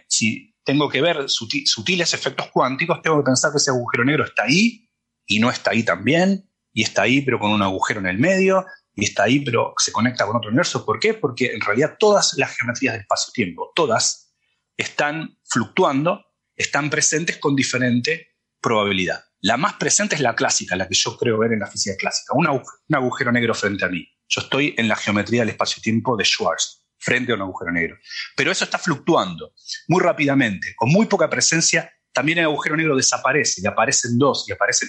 [0.09, 4.45] si tengo que ver sutiles efectos cuánticos, tengo que pensar que ese agujero negro está
[4.45, 4.89] ahí
[5.27, 8.67] y no está ahí también, y está ahí pero con un agujero en el medio,
[8.95, 10.85] y está ahí pero se conecta con otro universo.
[10.85, 11.15] ¿Por qué?
[11.15, 14.35] Porque en realidad todas las geometrías del espacio-tiempo, todas,
[14.77, 16.23] están fluctuando,
[16.55, 19.25] están presentes con diferente probabilidad.
[19.41, 22.33] La más presente es la clásica, la que yo creo ver en la física clásica,
[22.35, 24.07] un, agujero, negro frente a mí.
[24.27, 27.97] Yo estoy en la geometría del espacio-tiempo de Schwarz, frente a un agujero negro.
[28.37, 29.53] Pero eso está fluctuando
[29.89, 31.93] muy rápidamente, con muy poca presencia.
[32.13, 34.89] También el agujero negro desaparece y aparecen dos y aparecen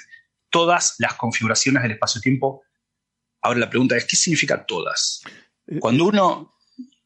[0.56, 2.64] todas las configuraciones del espacio-tiempo.
[3.42, 5.22] Ahora la pregunta es, ¿qué significa todas?
[5.68, 6.54] Eh, Cuando uno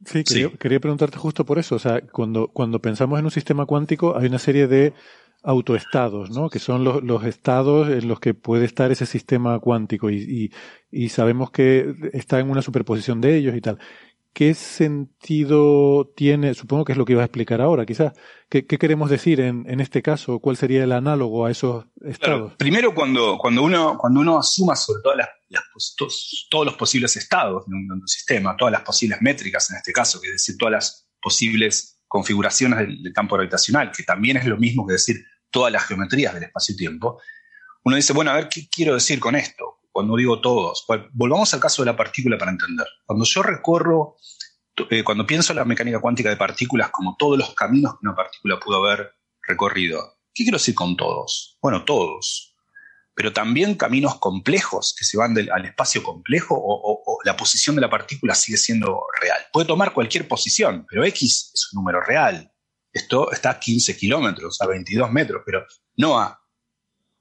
[0.06, 1.74] Sí, quería, quería, preguntarte justo por eso.
[1.76, 4.94] O sea, cuando, cuando pensamos en un sistema cuántico, hay una serie de
[5.42, 6.50] autoestados, ¿no?
[6.50, 10.52] que son los, los, estados en los que puede estar ese sistema cuántico y,
[10.92, 13.80] y, y, sabemos que está en una superposición de ellos y tal.
[14.34, 16.53] ¿Qué sentido tiene?
[16.53, 18.14] Supongo que es lo que iba a explicar ahora, quizás.
[18.49, 20.39] ¿Qué, qué queremos decir en, en, este caso?
[20.39, 22.53] ¿Cuál sería el análogo a esos estados?
[22.56, 25.64] primero, cuando, cuando, uno, cuando uno suma sobre todas las, las
[25.97, 29.77] todos, todos, los posibles estados de un, de un sistema, todas las posibles métricas en
[29.77, 34.45] este caso, que es decir, todas las posibles configuraciones del, campo gravitacional, que también es
[34.45, 37.22] lo mismo que decir todas las geometrías del espacio-tiempo,
[37.84, 39.80] uno dice, bueno, a ver, ¿qué quiero decir con esto?
[39.91, 42.88] Cuando digo todos, volvamos al caso de la partícula para entender.
[43.06, 44.18] Cuando yo recorro,
[44.89, 48.15] eh, cuando pienso en la mecánica cuántica de partículas como todos los caminos que una
[48.15, 49.11] partícula pudo haber
[49.47, 51.57] recorrido, ¿qué quiero decir con todos?
[51.61, 52.49] Bueno, todos
[53.19, 57.89] pero también caminos complejos que se van al espacio complejo o, la posición de la
[57.89, 59.41] partícula sigue siendo real.
[59.51, 62.49] Puede tomar cualquier posición, pero X es un número real.
[62.93, 65.65] Esto está a 15 kilómetros, a 22 metros, pero
[65.97, 66.39] no a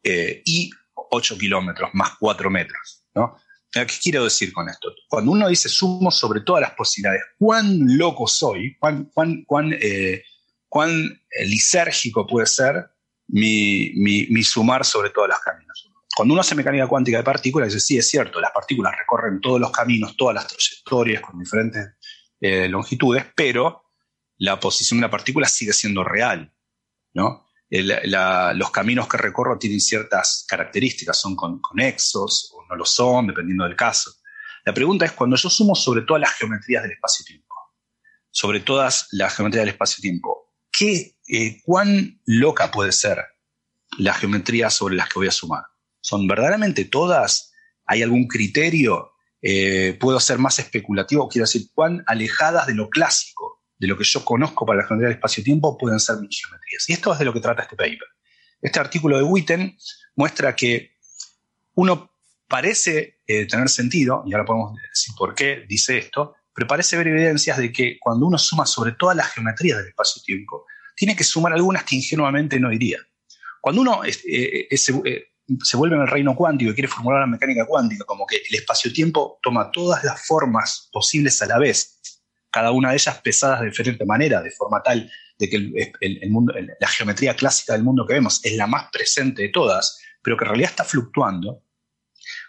[0.08, 3.04] eh, Y 8 kilómetros más 4 metros.
[3.14, 3.36] ¿no?
[3.70, 4.92] ¿Qué quiero decir con esto?
[5.08, 8.76] Cuando uno dice sumo sobre todas las posibilidades, ¿cuán loco soy?
[8.78, 10.22] ¿Cuán, cuán, cuán, eh,
[10.68, 10.90] cuán
[11.30, 12.90] eh, lisérgico puede ser
[13.28, 15.90] mi, mi, sumar sobre todas las caminos?
[16.16, 19.60] Cuando uno hace mecánica cuántica de partículas, dice, sí, es cierto, las partículas recorren todos
[19.60, 21.86] los caminos, todas las trayectorias con diferentes
[22.40, 23.84] longitudes, pero
[24.38, 26.52] la posición de la partícula sigue siendo real,
[27.12, 27.47] ¿no?
[27.70, 33.76] Los caminos que recorro tienen ciertas características, son conexos o no lo son, dependiendo del
[33.76, 34.12] caso.
[34.64, 37.54] La pregunta es, cuando yo sumo sobre todas las geometrías del espacio-tiempo,
[38.30, 43.18] sobre todas las geometrías del espacio-tiempo, ¿qué, eh, ¿cuán loca puede ser
[43.98, 45.64] la geometría sobre las que voy a sumar?
[46.00, 47.52] ¿Son verdaderamente todas?
[47.86, 49.12] ¿Hay algún criterio?
[49.40, 51.28] Eh, ¿Puedo ser más especulativo?
[51.28, 55.08] Quiero decir, ¿cuán alejadas de lo clásico, de lo que yo conozco para la geometría
[55.08, 56.88] del espacio-tiempo pueden ser mis geometrías?
[56.88, 58.08] Y esto es de lo que trata este paper.
[58.60, 59.76] Este artículo de Witten
[60.16, 60.96] muestra que
[61.74, 62.10] uno
[62.48, 67.08] parece eh, tener sentido, y ahora podemos decir por qué dice esto, pero parece ver
[67.08, 71.52] evidencias de que cuando uno suma sobre todas las geometrías del espacio-tiempo, tiene que sumar
[71.52, 72.98] algunas que ingenuamente no iría.
[73.60, 78.04] Cuando uno eh, se vuelve en el reino cuántico y quiere formular la mecánica cuántica,
[78.04, 82.00] como que el espacio-tiempo toma todas las formas posibles a la vez,
[82.58, 85.08] cada una de ellas pesadas de diferente manera, de forma tal
[85.38, 85.56] de que
[86.00, 90.00] el, mundo, la geometría clásica del mundo que vemos es la más presente de todas,
[90.20, 91.62] pero que en realidad está fluctuando.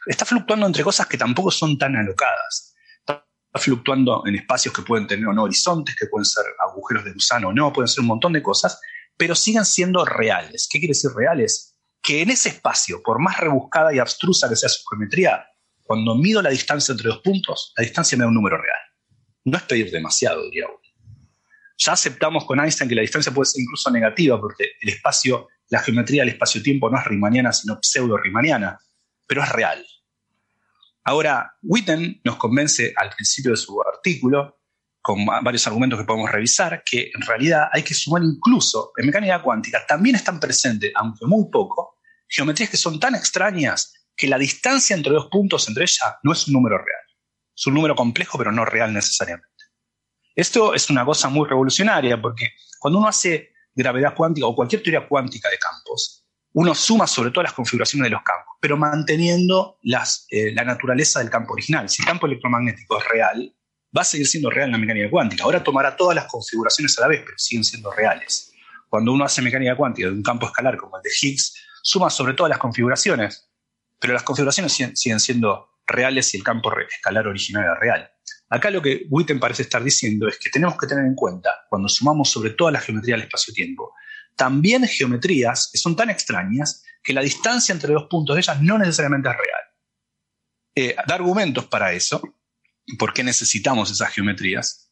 [0.07, 2.73] Está fluctuando entre cosas que tampoco son tan alocadas.
[2.97, 3.23] Está
[3.53, 7.49] fluctuando en espacios que pueden tener o no horizontes, que pueden ser agujeros de gusano
[7.49, 8.81] o no, pueden ser un montón de cosas,
[9.15, 10.67] pero siguen siendo reales.
[10.71, 11.69] ¿Qué quiere decir reales?
[12.01, 15.45] que en ese espacio, por más rebuscada y abstrusa que sea su geometría,
[15.83, 18.78] cuando mido la distancia entre dos puntos, la distancia me da un número real.
[19.49, 20.79] No es pedir demasiado, diría uno.
[21.77, 25.79] Ya aceptamos con Einstein que la distancia puede ser incluso negativa, porque el espacio, la
[25.79, 28.77] geometría del espacio-tiempo no es riemanniana, sino pseudo-riemanniana,
[29.25, 29.85] pero es real.
[31.05, 34.59] Ahora, Witten nos convence al principio de su artículo,
[35.01, 39.41] con varios argumentos que podemos revisar, que en realidad hay que sumar incluso en mecánica
[39.41, 41.97] cuántica, también están presentes, aunque muy poco,
[42.27, 46.45] geometrías que son tan extrañas que la distancia entre dos puntos entre ellas no es
[46.47, 47.08] un número real.
[47.59, 49.49] Es un número complejo, pero no real necesariamente.
[50.33, 55.05] Esto es una cosa muy revolucionaria porque cuando uno hace gravedad cuántica o cualquier teoría
[55.05, 60.53] cuántica de campos, uno suma sobre todas las configuraciones de los campos, pero manteniendo eh,
[60.53, 61.89] la naturaleza del campo original.
[61.89, 63.53] Si el campo electromagnético es real,
[63.95, 65.43] va a seguir siendo real en la mecánica cuántica.
[65.43, 68.53] Ahora tomará todas las configuraciones a la vez, pero siguen siendo reales.
[68.87, 72.33] Cuando uno hace mecánica cuántica de un campo escalar como el de Higgs, suma sobre
[72.33, 73.51] todas las configuraciones,
[73.99, 78.11] pero las configuraciones siguen siendo reales si el campo escalar original era real.
[78.49, 81.87] Acá lo que Witten parece estar diciendo es que tenemos que tener en cuenta, cuando
[81.87, 83.93] sumamos sobre toda la geometría del espacio-tiempo,
[84.35, 88.77] también geometrías que son tan extrañas que la distancia entre dos puntos de ellas no
[88.77, 89.61] necesariamente es real.
[90.75, 92.21] Eh, da argumentos para eso,
[92.97, 94.91] por qué necesitamos esas geometrías.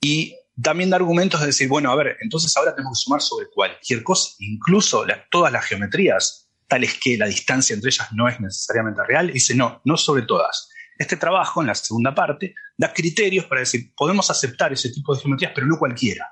[0.00, 3.48] Y también da argumentos de decir, bueno, a ver, entonces ahora tenemos que sumar sobre
[3.50, 9.00] cualquier cosa, incluso todas las geometrías, tales que la distancia entre ellas no es necesariamente
[9.06, 9.32] real.
[9.32, 10.68] Dice, no, no sobre todas.
[10.98, 15.20] Este trabajo, en la segunda parte, da criterios para decir, podemos aceptar ese tipo de
[15.20, 16.26] geometrías, pero no cualquiera.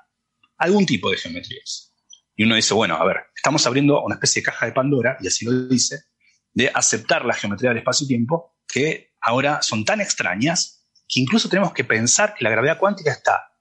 [0.57, 1.95] Algún tipo de geometrías.
[2.35, 5.27] Y uno dice, bueno, a ver, estamos abriendo una especie de caja de Pandora, y
[5.27, 6.03] así lo dice,
[6.53, 11.83] de aceptar la geometría del espacio-tiempo, que ahora son tan extrañas que incluso tenemos que
[11.83, 13.56] pensar que la gravedad cuántica está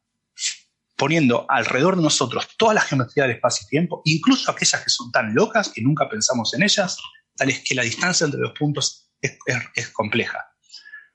[0.97, 5.12] poniendo alrededor de nosotros toda la geometría del espacio y tiempo, incluso aquellas que son
[5.12, 6.98] tan locas que nunca pensamos en ellas,
[7.36, 10.39] tales que la distancia entre los puntos es, compleja.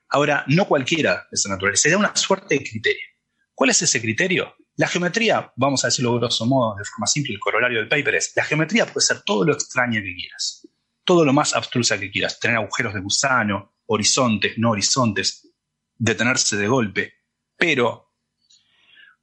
[0.08, 3.06] Ahora, no cualquiera de esa naturaleza, se da una suerte de criterio.
[3.54, 4.54] ¿Cuál es ese criterio?
[4.76, 8.32] La geometría, vamos a decirlo grosso modo, de forma simple, el corolario del paper es,
[8.36, 10.66] la geometría puede ser todo lo extraña que quieras,
[11.04, 15.50] todo lo más abstrusa que quieras, tener agujeros de gusano, horizontes, no horizontes,
[15.96, 17.12] detenerse de golpe,
[17.56, 18.11] pero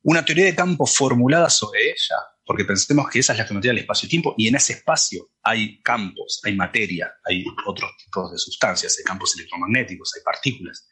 [0.03, 2.15] una teoría de campo formulada sobre ella,
[2.45, 6.41] porque pensemos que esa es la geometría del espacio-tiempo, y en ese espacio hay campos,
[6.43, 10.87] hay materia, hay otros tipos de sustancias, hay campos electromagnéticos, hay partículas.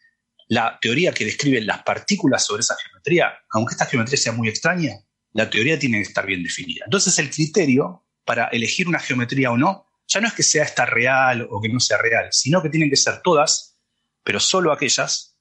[0.50, 4.94] La teoría que describe las partículas sobre esa geometría, aunque esta geometría sea muy extraña,
[5.32, 6.86] la teoría tiene que estar bien definida.
[6.86, 10.86] Entonces el criterio para elegir una geometría o no, ya no es que sea esta
[10.86, 13.78] real o que no sea real, sino que tienen que ser todas,
[14.24, 15.38] pero solo aquellas,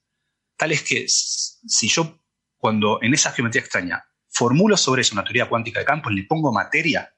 [0.57, 2.21] tales que si yo
[2.57, 6.53] cuando en esa geometría extraña formulo sobre eso una teoría cuántica de campos, le pongo
[6.53, 7.15] materia,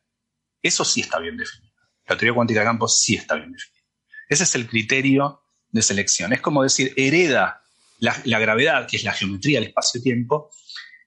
[0.62, 1.74] eso sí está bien definido.
[2.06, 3.84] La teoría cuántica de campos sí está bien definida.
[4.28, 6.32] Ese es el criterio de selección.
[6.32, 7.62] Es como decir, hereda
[7.98, 10.50] la, gravedad, que es la geometría del espacio-tiempo,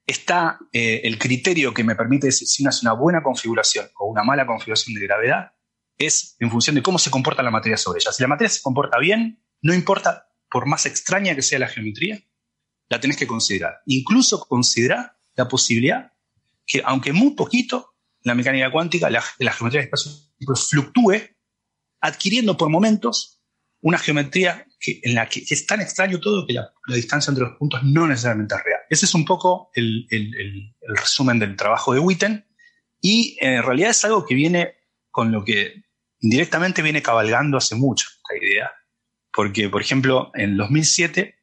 [0.05, 4.07] está eh, el criterio que me permite decir si uno hace una buena configuración o
[4.07, 5.51] una mala configuración de gravedad,
[5.97, 8.11] es en función de cómo se comporta la materia sobre ella.
[8.11, 12.19] Si la materia se comporta bien, no importa por más extraña que sea la geometría,
[12.91, 13.79] la tenés que considerar.
[13.85, 16.11] Incluso considerar la posibilidad
[16.67, 20.11] que, aunque muy poquito, la mecánica cuántica, la, geometría del espacio
[20.69, 21.15] fluctúe,
[22.01, 23.41] adquiriendo por momentos
[23.79, 27.81] una geometría en la que es tan extraño todo que la, distancia entre los puntos
[27.83, 28.79] no necesariamente es real.
[28.89, 30.05] Ese es un poco el,
[30.81, 32.45] resumen del trabajo de Witten
[32.99, 34.75] y en realidad es algo que viene
[35.11, 35.85] con lo que
[36.19, 38.71] indirectamente viene cabalgando hace mucho, esta idea,
[39.31, 41.40] porque por ejemplo en 2007,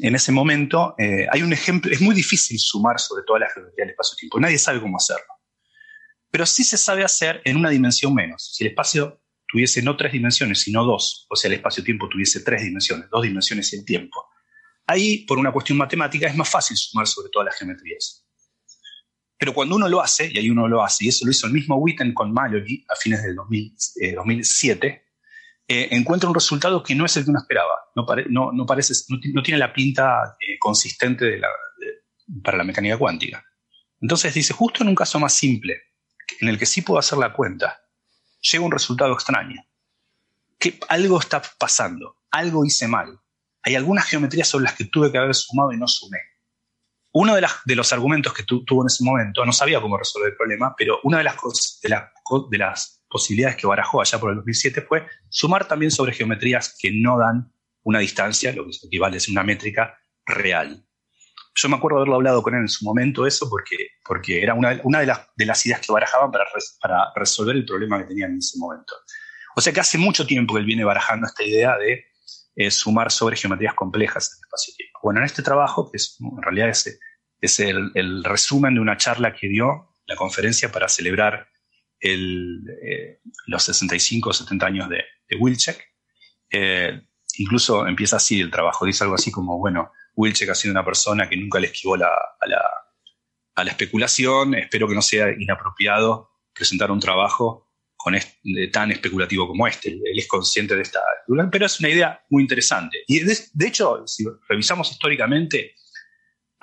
[0.00, 3.84] en ese momento, eh, hay un ejemplo, es muy difícil sumar sobre toda la geometría
[3.84, 5.24] del espacio-tiempo, nadie sabe cómo hacerlo,
[6.30, 8.52] pero sí se sabe hacer en una dimensión menos.
[8.54, 12.62] Si el espacio tuviese no tres dimensiones, sino dos, o sea, el espacio-tiempo tuviese tres
[12.62, 14.26] dimensiones, dos dimensiones y el tiempo.
[14.86, 18.26] Ahí, por una cuestión matemática, es más fácil sumar sobre todas las geometrías.
[19.38, 21.52] Pero cuando uno lo hace, y ahí uno lo hace, y eso lo hizo el
[21.52, 25.03] mismo Witten con Mallory a fines del 2007, eh,
[25.66, 27.72] eh, encuentra un resultado que no es el que uno esperaba.
[27.94, 31.40] No, no, parece, no, tiene la pinta eh, consistente
[32.42, 33.44] para la mecánica cuántica.
[34.00, 35.80] Entonces dice, justo en un caso más simple,
[36.40, 37.80] en el que sí puedo hacer la cuenta,
[38.40, 39.62] llega un resultado extraño.
[40.58, 43.18] Que algo está pasando, algo hice mal.
[43.62, 46.18] Hay algunas geometrías sobre las que tuve que haber sumado y no sumé.
[47.12, 50.36] Uno de, de los argumentos que tuvo en ese momento, no sabía cómo resolver el
[50.36, 51.36] problema, pero una de las,
[51.80, 51.88] de,
[52.50, 56.90] de las posibilidades que barajó allá por el 2007 fue sumar también sobre geometrías que
[56.90, 57.52] no dan
[57.84, 59.96] una distancia, lo que equivale a una métrica
[60.26, 60.84] real.
[61.54, 64.80] Yo me acuerdo haberlo hablado con él en su momento eso porque, porque era una,
[64.82, 66.44] una de, las, de, las, ideas que barajaban para,
[66.80, 68.92] para resolver el problema que tenían en ese momento.
[69.54, 72.06] O sea que hace mucho tiempo que él viene barajando esta idea de
[72.56, 74.98] eh, sumar sobre geometrías complejas en el espacio-tiempo.
[75.04, 76.98] Bueno, en este trabajo, que es, en realidad es,
[77.40, 81.46] es el, el, resumen de una charla que dio la conferencia para celebrar
[82.04, 85.82] eh, los 65 o 70 años de, de Wilczek,
[86.50, 87.00] eh,
[87.38, 91.28] incluso empieza así el trabajo, dice algo así como, bueno, Wilczek ha sido una persona
[91.28, 92.60] que nunca le esquivó la, a, la,
[93.54, 94.54] a, la, especulación.
[94.54, 97.64] Espero que no sea inapropiado presentar un trabajo
[97.96, 98.14] con
[98.70, 99.88] tan especulativo como este.
[99.88, 101.00] Él, es consciente de esta
[101.50, 102.98] pero es una idea muy interesante.
[103.06, 105.74] Y de, hecho, si revisamos históricamente,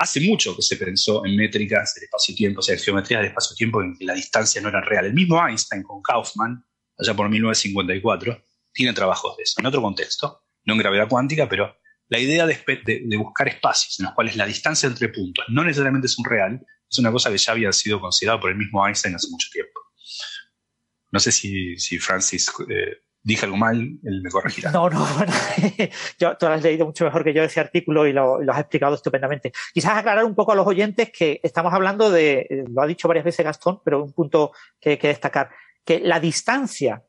[0.02, 3.82] hace mucho que se pensó en métricas del espacio-tiempo, o sea, en geometrías del espacio-tiempo
[3.82, 5.06] en que la distancia no era real.
[5.06, 6.64] El mismo Einstein con Kaufman,
[6.98, 11.76] allá por 1954, tiene trabajos de eso, en otro contexto, no en gravedad cuántica, pero
[12.08, 16.18] la idea de, buscar espacios en los cuales la distancia entre puntos no necesariamente es
[16.18, 16.60] un real,
[16.90, 19.80] es una cosa que ya había sido considerada por el mismo Einstein hace mucho tiempo.
[21.10, 24.70] No sé si, Francis eh, dije algo mal, él me corregirá.
[24.70, 25.32] No, no, bueno,
[26.18, 29.52] yo, tú has leído mucho mejor que yo ese artículo y lo, has explicado estupendamente.
[29.72, 33.24] Quizás aclarar un poco a los oyentes que estamos hablando de, lo ha dicho varias
[33.24, 35.50] veces Gastón, pero un punto que destacar,
[35.84, 37.02] que la distancia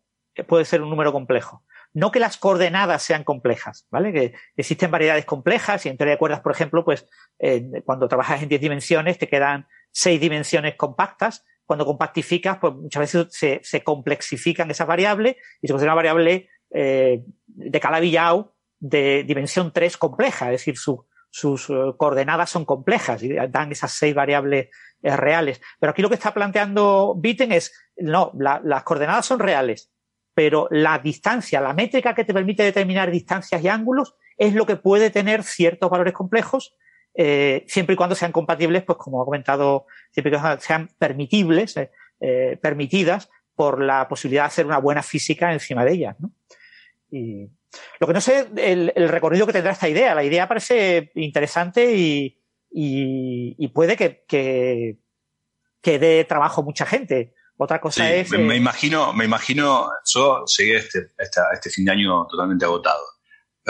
[0.47, 1.63] puede ser un número complejo.
[1.93, 4.11] No que las coordenadas sean complejas, ¿vale?
[4.11, 7.07] Que existen variedades complejas y en teoría de cuerdas, por ejemplo, pues
[7.37, 11.45] eh, cuando trabajas en 10 dimensiones te quedan 6 dimensiones compactas.
[11.65, 16.49] Cuando compactificas, pues muchas veces se, se complexifican esas variables y se considera una variable
[16.71, 20.75] eh, de Calabi-Yau de dimensión 3 compleja, es decir,
[21.29, 24.69] sus eh, coordenadas son complejas y dan esas seis variables
[25.01, 25.61] eh, reales.
[25.79, 29.91] Pero aquí lo que está planteando Bitten es, no, las coordenadas son reales,
[30.33, 34.75] pero la distancia, la métrica que te permite determinar distancias y ángulos es lo que
[34.75, 36.75] puede tener ciertos valores complejos,
[37.15, 41.77] eh, siempre y cuando sean compatibles, pues como ha comentado, siempre y cuando sean permitibles,
[41.77, 46.15] eh, eh, permitidas por la posibilidad de hacer una buena física encima de ellas.
[46.19, 46.31] ¿no?
[47.11, 47.49] Y
[47.99, 50.15] lo que no sé, el, el, recorrido que tendrá esta idea.
[50.15, 52.39] La idea parece interesante y,
[52.71, 54.97] y, y puede que, que,
[55.81, 57.33] que dé trabajo a mucha gente.
[57.57, 58.31] Otra cosa es.
[58.31, 61.11] Me, imagino, me imagino, yo llegué a este,
[61.53, 63.03] este fin de año totalmente agotado.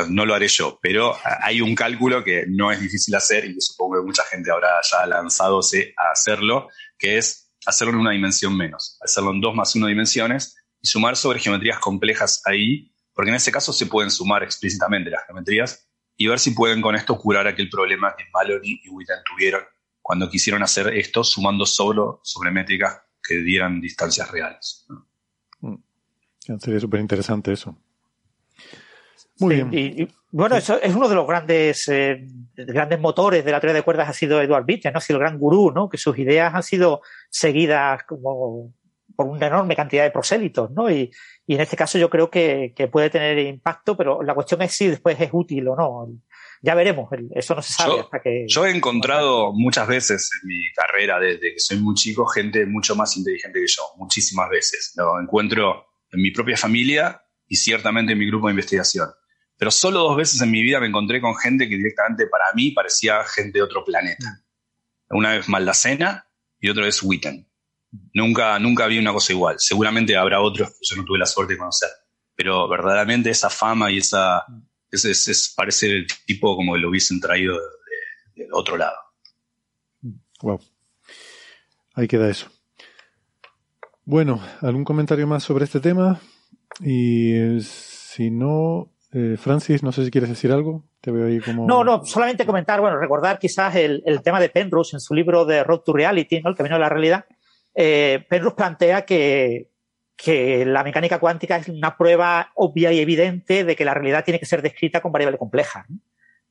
[0.10, 4.02] No lo haré yo, pero hay un cálculo que no es difícil hacer y supongo
[4.02, 8.98] que mucha gente habrá ya lanzadose a hacerlo, que es hacerlo en una dimensión menos,
[9.02, 13.52] hacerlo en dos más uno dimensiones y sumar sobre geometrías complejas ahí, porque en ese
[13.52, 15.88] caso se pueden sumar explícitamente las geometrías
[16.18, 19.64] y ver si pueden con esto curar aquel problema que Mallory y Witten tuvieron
[20.02, 24.86] cuando quisieron hacer esto sumando solo sobre métricas que dieran distancias reales.
[25.62, 25.76] Mm.
[26.60, 27.78] Sería súper interesante eso.
[29.40, 29.70] Muy bien.
[29.72, 33.84] Y, bueno, eso es uno de los grandes, eh, grandes motores de la teoría de
[33.84, 34.98] cuerdas ha sido Edward Witten, ¿no?
[34.98, 35.90] ha sido el gran gurú, ¿no?
[35.90, 38.74] que sus ideas han sido seguidas como
[39.16, 40.90] por una enorme cantidad de prosélitos, ¿no?
[40.90, 41.12] Y,
[41.46, 44.72] y en este caso yo creo que, que, puede tener impacto, pero la cuestión es
[44.72, 46.10] si después es útil o no
[46.64, 48.46] ya veremos, eso no se sabe hasta que...
[48.48, 52.96] Yo he encontrado muchas veces en mi carrera, desde que soy muy chico, gente mucho
[52.96, 54.94] más inteligente que yo, muchísimas veces.
[54.96, 59.10] Lo encuentro en mi propia familia y ciertamente en mi grupo de investigación.
[59.58, 62.72] Pero solo dos veces en mi vida me encontré con gente que directamente para mí
[62.72, 64.42] parecía gente de otro planeta.
[65.10, 66.28] Una vez Maldacena
[66.60, 67.48] y otra vez Witten.
[68.14, 69.56] Nunca, nunca vi una cosa igual.
[69.60, 71.90] Seguramente habrá otros que yo no tuve la suerte de conocer.
[72.36, 74.44] Pero verdaderamente esa fama y esa
[74.92, 77.58] es, parece el tipo como que lo hubiesen traído
[78.36, 78.98] de otro lado.
[80.42, 80.60] Wow.
[81.94, 82.48] Ahí queda eso.
[84.06, 86.20] Bueno, ¿algún comentario más sobre este tema?
[86.82, 90.84] Y eh, si no, eh, Francis, no sé si quieres decir algo.
[91.68, 95.64] No, no, solamente comentar, bueno, recordar quizás el, tema de Penrose en su libro de
[95.64, 96.50] Road to Reality, ¿no?
[96.50, 97.26] El camino de la realidad.
[97.76, 99.70] Eh, Penrose plantea que,
[100.16, 104.40] que la mecánica cuántica es una prueba obvia y evidente de que la realidad tiene
[104.40, 105.86] que ser descrita con variable compleja.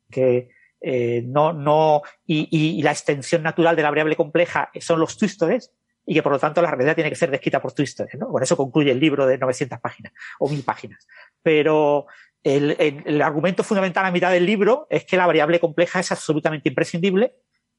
[0.08, 5.16] Que eh, no, no, y, y, la extensión natural de la variable compleja son los
[5.16, 5.72] twistores
[6.04, 8.14] y que por lo tanto la realidad tiene que ser descrita por twistores.
[8.16, 8.28] ¿no?
[8.28, 11.06] Con eso concluye el libro de 900 páginas o 1000 páginas.
[11.42, 12.06] Pero
[12.44, 16.10] el, el, el argumento fundamental a mitad del libro es que la variable compleja es
[16.12, 17.34] absolutamente imprescindible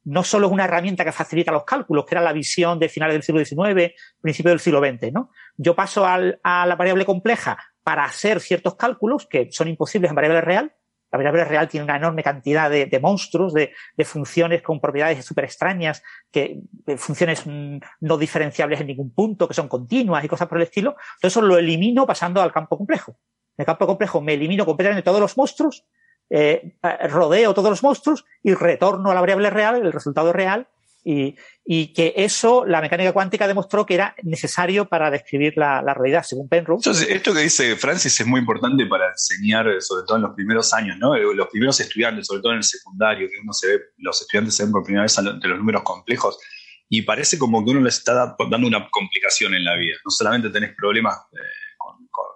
[0.06, 3.16] no solo es una herramienta que facilita los cálculos, que era la visión de finales
[3.16, 5.30] del siglo XIX, principios del siglo XX, ¿no?
[5.56, 10.16] Yo paso al, a la variable compleja para hacer ciertos cálculos que son imposibles en
[10.16, 10.74] variable real.
[11.12, 15.24] La variable real tiene una enorme cantidad de, de monstruos, de, de, funciones con propiedades
[15.24, 16.60] súper extrañas, que,
[16.98, 20.96] funciones mm, no diferenciables en ningún punto, que son continuas y cosas por el estilo.
[21.22, 23.16] Todo eso lo elimino pasando al campo complejo.
[23.58, 25.86] En el campo complejo me elimino completamente todos los monstruos
[26.30, 26.78] eh,
[27.10, 30.68] rodeo todos los monstruos y retorno a la variable real, el resultado real,
[31.06, 31.36] y,
[31.66, 36.24] y, que eso la mecánica cuántica demostró que era necesario para describir la, la realidad,
[36.24, 36.90] según Penrose.
[37.14, 40.98] esto que dice Francis es muy importante para enseñar, sobre todo en los primeros años,
[40.98, 41.14] ¿no?
[41.14, 44.56] Eh, los primeros estudiantes, sobre todo en el secundario, que uno se ve, los estudiantes
[44.56, 46.40] se ven por primera vez ante los números complejos,
[46.88, 49.98] y parece como que uno les está dando una complicación en la vida.
[50.06, 51.38] No solamente tenés problemas eh,
[51.78, 52.28] con, con,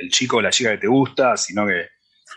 [0.00, 1.88] el chico o la chica que te gusta, sino que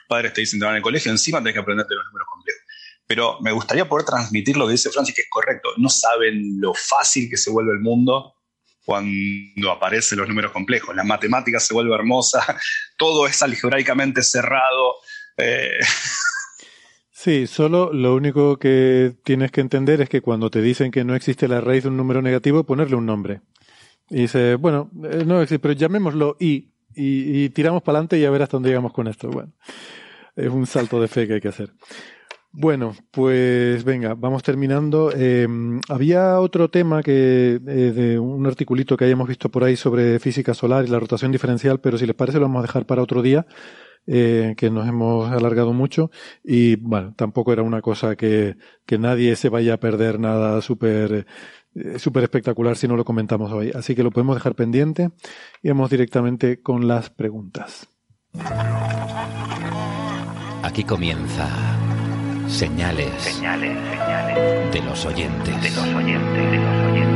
[0.08, 2.62] padres te dicen te van al colegio, encima tenés que aprenderte los números complejos.
[3.08, 5.70] Pero me gustaría poder transmitir lo que dice Francis, que es correcto.
[5.78, 8.36] No saben lo fácil que se vuelve el mundo
[8.86, 10.96] cuando aparecen los números complejos.
[10.96, 12.46] La matemática se vuelve hermosa,
[12.98, 14.96] todo es algebraicamente cerrado.
[15.38, 15.80] Eh.
[17.12, 21.16] Sí, solo lo único que tienes que entender es que cuando te dicen que no
[21.16, 23.42] existe la raíz de un número negativo, ponerle un nombre.
[24.10, 28.30] Y dice, bueno, eh, no existe, pero llamémoslo i y, tiramos para adelante y a
[28.30, 29.30] ver hasta dónde llegamos con esto.
[29.30, 29.52] Bueno,
[30.36, 31.72] es un salto de fe que hay que hacer.
[32.54, 35.12] Bueno, pues venga, vamos terminando.
[35.14, 40.20] Em, había otro tema que eh, de un articulito que hayamos visto por ahí sobre
[40.20, 43.04] física solar y la rotación diferencial, pero si les parece lo vamos a dejar para
[43.04, 43.46] otro día,
[44.08, 46.10] eh, que nos hemos alargado mucho
[46.44, 51.28] y bueno, tampoco era una cosa que, que nadie se vaya a perder nada súper
[51.76, 53.72] es súper espectacular si no lo comentamos hoy.
[53.74, 55.12] Así que lo podemos dejar pendiente
[55.62, 57.88] y vamos directamente con las preguntas.
[60.64, 61.50] Aquí comienza
[62.48, 65.62] señales, señales, señales de los oyentes.
[65.62, 67.11] De los oyentes, de los oyentes.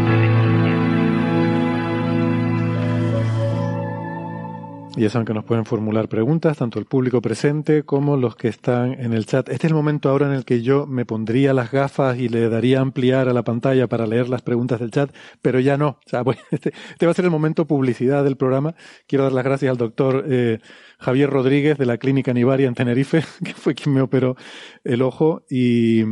[4.98, 8.94] Ya saben que nos pueden formular preguntas, tanto el público presente como los que están
[8.94, 9.50] en el chat.
[9.50, 12.50] Este es el momento ahora en el que yo me pondría las gafas y le
[12.50, 16.00] daría ampliar a la pantalla para leer las preguntas del chat, pero ya no.
[16.06, 18.76] O sea, este, este, va a ser el momento publicidad del programa.
[19.08, 20.60] Quiero dar las gracias al doctor eh,
[21.00, 24.36] Javier Rodríguez de la Clínica Nivaria en Tenerife, que fue quien me operó
[24.84, 26.04] el ojo y,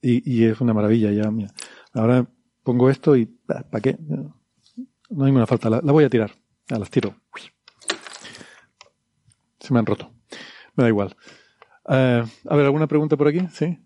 [0.00, 1.30] y, es una maravilla ya.
[1.92, 2.26] Ahora
[2.62, 3.98] pongo esto y ¿para qué?
[5.10, 6.30] No hay ninguna falta, la, la voy a tirar.
[6.70, 7.14] A las tiro.
[9.64, 10.12] Se me han roto.
[10.74, 11.16] Me da igual.
[11.88, 13.40] Eh, a ver, ¿alguna pregunta por aquí?
[13.50, 13.78] Sí.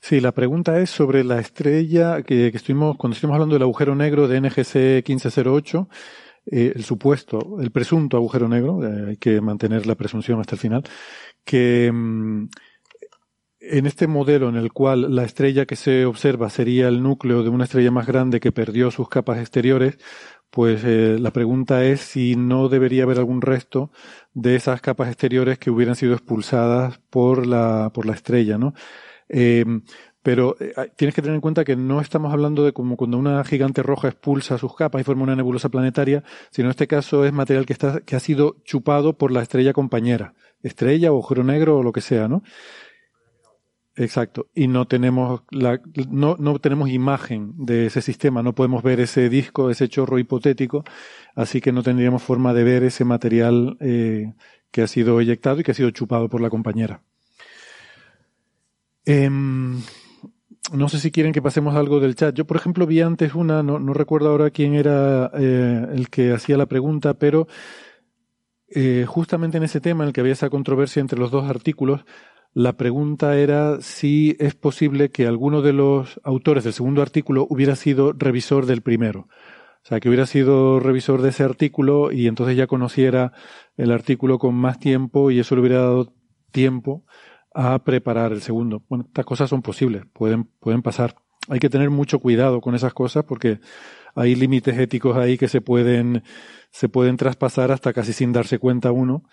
[0.00, 4.28] Sí, la pregunta es sobre la estrella que, estuvimos, cuando estuvimos hablando del agujero negro
[4.28, 5.88] de NGC 1508,
[6.46, 10.60] eh, el supuesto, el presunto agujero negro, eh, hay que mantener la presunción hasta el
[10.60, 10.84] final,
[11.44, 12.48] que, mm,
[13.62, 17.48] en este modelo en el cual la estrella que se observa sería el núcleo de
[17.48, 19.98] una estrella más grande que perdió sus capas exteriores,
[20.50, 23.90] pues eh, la pregunta es si no debería haber algún resto
[24.34, 28.74] de esas capas exteriores que hubieran sido expulsadas por la, por la estrella, ¿no?
[29.28, 29.64] Eh,
[30.22, 33.42] pero eh, tienes que tener en cuenta que no estamos hablando de como cuando una
[33.44, 37.32] gigante roja expulsa sus capas y forma una nebulosa planetaria, sino en este caso es
[37.32, 41.78] material que, está, que ha sido chupado por la estrella compañera, estrella o agujero negro
[41.78, 42.42] o lo que sea, ¿no?
[43.94, 44.48] Exacto.
[44.54, 49.28] Y no tenemos la, no, no tenemos imagen de ese sistema, no podemos ver ese
[49.28, 50.84] disco, ese chorro hipotético,
[51.34, 54.32] así que no tendríamos forma de ver ese material eh,
[54.70, 57.02] que ha sido eyectado y que ha sido chupado por la compañera.
[59.04, 59.82] Em,
[60.72, 62.34] no sé si quieren que pasemos algo del chat.
[62.34, 66.32] Yo, por ejemplo, vi antes una, no, no recuerdo ahora quién era eh, el que
[66.32, 67.46] hacía la pregunta, pero
[68.68, 72.06] eh, justamente en ese tema, en el que había esa controversia entre los dos artículos,
[72.54, 77.76] la pregunta era si es posible que alguno de los autores del segundo artículo hubiera
[77.76, 79.28] sido revisor del primero.
[79.84, 83.32] O sea, que hubiera sido revisor de ese artículo y entonces ya conociera
[83.76, 86.12] el artículo con más tiempo y eso le hubiera dado
[86.52, 87.04] tiempo
[87.54, 88.84] a preparar el segundo.
[88.88, 91.16] Bueno, estas cosas son posibles, pueden, pueden pasar.
[91.48, 93.58] Hay que tener mucho cuidado con esas cosas porque
[94.14, 96.22] hay límites éticos ahí que se pueden,
[96.70, 99.24] se pueden traspasar hasta casi sin darse cuenta uno.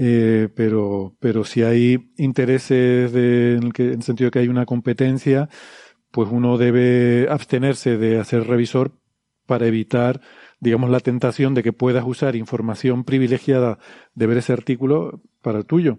[0.00, 5.48] Eh, pero, pero si hay intereses de, en, el sentido de que hay una competencia,
[6.12, 8.92] pues uno debe abstenerse de hacer revisor
[9.44, 10.20] para evitar,
[10.60, 13.80] digamos, la tentación de que puedas usar información privilegiada
[14.14, 15.98] de ver ese artículo para el tuyo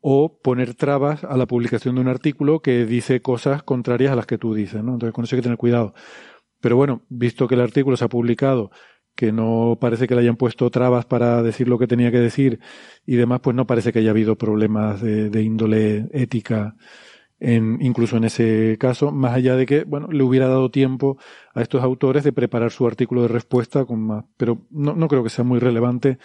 [0.00, 4.26] o poner trabas a la publicación de un artículo que dice cosas contrarias a las
[4.26, 4.92] que tú dices, ¿no?
[4.92, 5.94] Entonces con eso hay que tener cuidado.
[6.60, 8.70] Pero bueno, visto que el artículo se ha publicado,
[9.14, 12.60] que no parece que le hayan puesto trabas para decir lo que tenía que decir
[13.06, 16.76] y demás, pues no parece que haya habido problemas de, índole ética
[17.40, 21.18] en, incluso en ese caso, más allá de que, bueno, le hubiera dado tiempo
[21.54, 25.24] a estos autores de preparar su artículo de respuesta con más, pero no, no creo
[25.24, 26.18] que sea muy relevante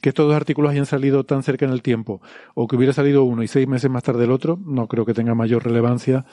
[0.00, 2.22] que estos dos artículos hayan salido tan cerca en el tiempo
[2.54, 5.14] o que hubiera salido uno y seis meses más tarde el otro, no creo que
[5.14, 6.24] tenga mayor relevancia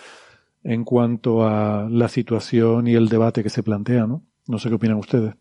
[0.64, 4.24] en cuanto a la situación y el debate que se plantea, ¿no?
[4.48, 5.36] No sé qué opinan ustedes.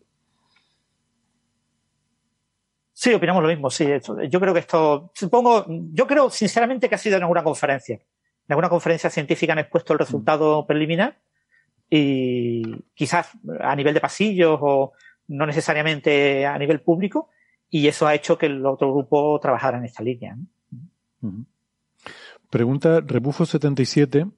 [2.99, 3.85] Sí, opinamos lo mismo, sí.
[4.27, 7.93] Yo creo que esto, supongo, yo creo sinceramente que ha sido en alguna conferencia.
[7.93, 11.15] En alguna conferencia científica han expuesto el resultado preliminar
[11.91, 12.63] y
[12.95, 14.93] quizás a nivel de pasillos o
[15.27, 17.29] no necesariamente a nivel público
[17.69, 20.35] y eso ha hecho que el otro grupo trabajara en esta línea.
[22.49, 24.31] Pregunta Rebufo77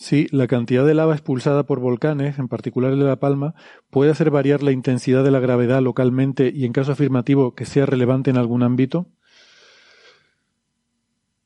[0.00, 3.54] si la cantidad de lava expulsada por volcanes, en particular el de La Palma,
[3.90, 7.84] puede hacer variar la intensidad de la gravedad localmente y, en caso afirmativo, que sea
[7.84, 9.08] relevante en algún ámbito.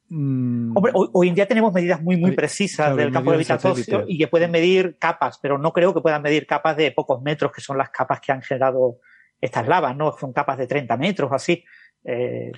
[0.09, 0.77] Mm.
[0.77, 4.29] Hombre, hoy, en día tenemos medidas muy, muy precisas del campo de habitatorio y que
[4.29, 7.77] pueden medir capas, pero no creo que puedan medir capas de pocos metros, que son
[7.77, 8.99] las capas que han generado
[9.41, 10.17] estas lavas, ¿no?
[10.17, 11.65] Son capas de 30 metros o así.
[12.05, 12.53] Eh,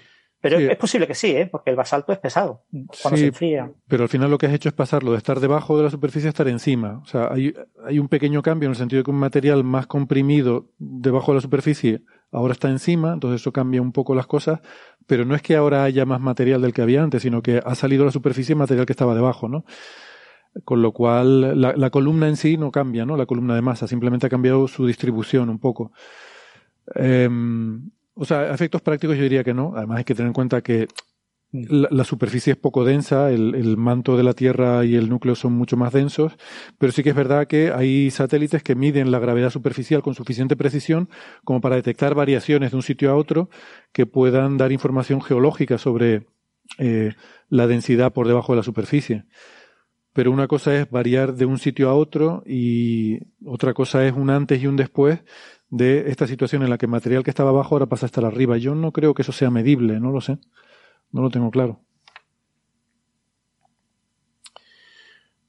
[0.49, 1.47] pero es posible que sí, ¿eh?
[1.47, 2.63] porque el basalto es pesado
[3.03, 3.71] cuando se enfría.
[3.89, 6.29] Pero al final lo que has hecho es pasarlo de estar debajo de la superficie
[6.29, 7.01] a estar encima.
[7.03, 9.87] O sea, hay, hay un pequeño cambio en el sentido de que un material más
[9.87, 14.61] comprimido debajo de la superficie ahora está encima, entonces eso cambia un poco las cosas,
[15.07, 17.75] pero no es que ahora haya más material del que había antes, sino que ha
[17.75, 19.65] salido a la superficie material que estaba debajo, ¿no?
[20.65, 23.17] Con lo cual la, la columna en sí no cambia, ¿no?
[23.17, 25.93] La columna de masa, simplemente ha cambiado su distribución un poco.
[26.95, 27.29] Eh,
[28.17, 29.75] o sea, efectos prácticos yo diría que no.
[29.77, 30.89] Además hay que tener en cuenta que
[31.53, 35.77] la, superficie es poco densa, el, manto de la Tierra y el núcleo son mucho
[35.77, 36.37] más densos,
[36.79, 40.57] pero sí que es verdad que hay satélites que miden la gravedad superficial con suficiente
[40.57, 41.09] precisión
[41.45, 43.49] como para detectar variaciones de un sitio a otro
[43.93, 46.27] que puedan dar información geológica sobre
[46.79, 47.13] eh,
[47.49, 49.25] la densidad por debajo de la superficie.
[50.13, 54.31] Pero una cosa es variar de un sitio a otro y otra cosa es un
[54.31, 55.21] antes y un después
[55.71, 58.57] de esta situación en la que material que estaba abajo ahora pasa a estar arriba.
[58.57, 60.39] Yo no creo que eso sea medible, no lo sé.
[61.13, 61.81] No lo tengo claro.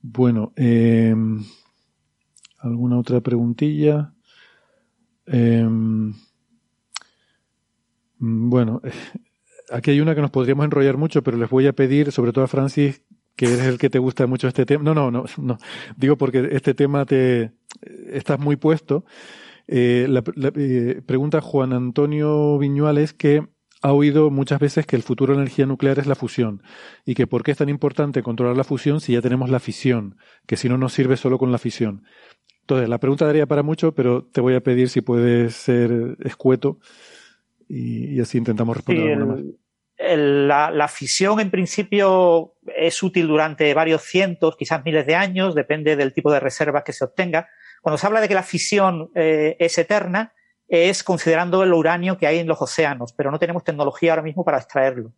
[0.01, 1.43] Bueno, em,
[2.59, 4.13] ¿alguna otra preguntilla?
[5.25, 6.13] Em,
[8.19, 8.81] bueno,
[9.71, 12.45] aquí hay una que nos podríamos enrollar mucho, pero les voy a pedir, sobre todo
[12.45, 13.03] a Francis,
[13.35, 14.83] que es el que te gusta mucho este tema.
[14.83, 15.57] No, no, no, no.
[15.95, 17.51] Digo porque este tema te
[18.11, 19.05] estás muy puesto.
[19.67, 20.23] Eh, la,
[20.55, 23.45] eh, pregunta Juan Antonio Viñuales que
[23.81, 26.63] ha oído muchas veces que el futuro de la energía nuclear es la fusión
[27.05, 30.17] y que por qué es tan importante controlar la fusión si ya tenemos la fisión,
[30.47, 32.03] que si no nos sirve solo con la fisión.
[32.61, 36.79] Entonces, la pregunta daría para mucho, pero te voy a pedir si puedes ser escueto
[37.67, 39.17] y, así intentamos responder.
[39.25, 39.39] más.
[39.99, 45.95] la, la, fisión en principio es útil durante varios cientos, quizás miles de años, depende
[45.95, 47.47] del tipo de reservas que se obtenga.
[47.87, 50.33] Cuando se habla de que la fisión eh, es eterna,
[50.67, 54.43] es considerando el uranio que hay en los océanos, pero no tenemos tecnología ahora mismo
[54.43, 55.13] para extraerlo.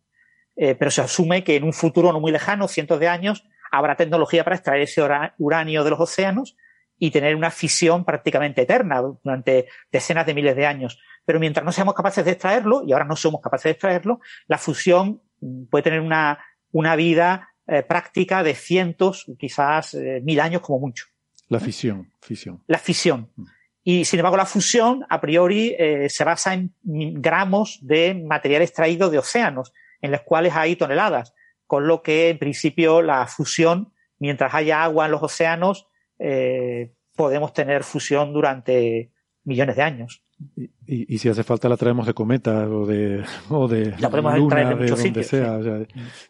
[0.54, 3.96] Eh, pero se asume que en un futuro no muy lejano, cientos de años, habrá
[3.96, 5.02] tecnología para extraer ese
[5.38, 6.56] uranio de los océanos
[6.96, 11.00] y tener una fisión prácticamente eterna durante decenas de miles de años.
[11.24, 14.58] Pero mientras no seamos capaces de extraerlo, y ahora no somos capaces de extraerlo, la
[14.58, 16.38] fusión mm, puede tener una,
[16.70, 21.09] una vida eh, práctica de cientos, quizás mil años como mucho.
[21.50, 22.62] La fisión, fisión.
[22.66, 23.28] La fisión.
[23.36, 23.44] Mm.
[23.82, 29.10] Y sin embargo, la fusión, a priori, eh, se basa en gramos de material extraído
[29.10, 31.34] de océanos, en los cuales hay toneladas.
[31.66, 35.88] Con lo que, en principio, la fusión, mientras haya agua en los océanos,
[36.18, 39.10] eh, podemos tener fusión durante
[39.44, 40.22] millones de años.
[40.86, 44.56] Y, si hace falta la traemos de cometa o de, o de la podemos luna,
[44.56, 45.58] traer de, donde sea.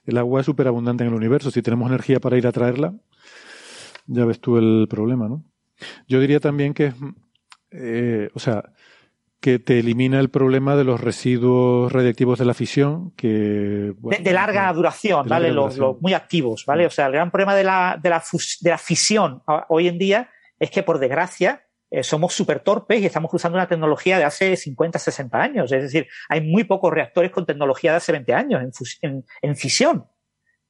[0.05, 1.51] el agua es súper abundante en el universo.
[1.51, 2.95] Si tenemos energía para ir a traerla,
[4.11, 5.45] ya ves tú el problema, ¿no?
[6.07, 6.93] Yo diría también que,
[7.71, 8.73] eh, o sea,
[9.41, 13.95] que te elimina el problema de los residuos radiactivos de la fisión, que...
[13.97, 15.51] de, larga duración, ¿vale?
[15.51, 16.85] los, muy activos, ¿vale?
[16.85, 18.23] O sea, el gran problema de la, de la,
[18.61, 23.07] de la fisión hoy en día es que, por desgracia, eh, somos súper torpes y
[23.07, 25.73] estamos usando una tecnología de hace 50, 60 años.
[25.73, 28.63] Es decir, hay muy pocos reactores con tecnología de hace 20 años
[29.01, 30.07] en, en, fisión.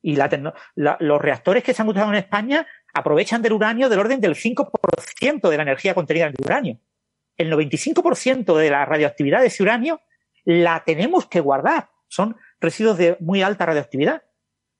[0.01, 0.31] Y la,
[0.77, 5.49] los reactores que se han usado en España aprovechan del uranio del orden del 5%
[5.49, 6.81] de la energía contenida en el uranio
[7.41, 10.01] el 95% de la radioactividad de ese uranio
[10.45, 11.91] la tenemos que guardar.
[12.09, 14.23] Son residuos de muy alta radioactividad.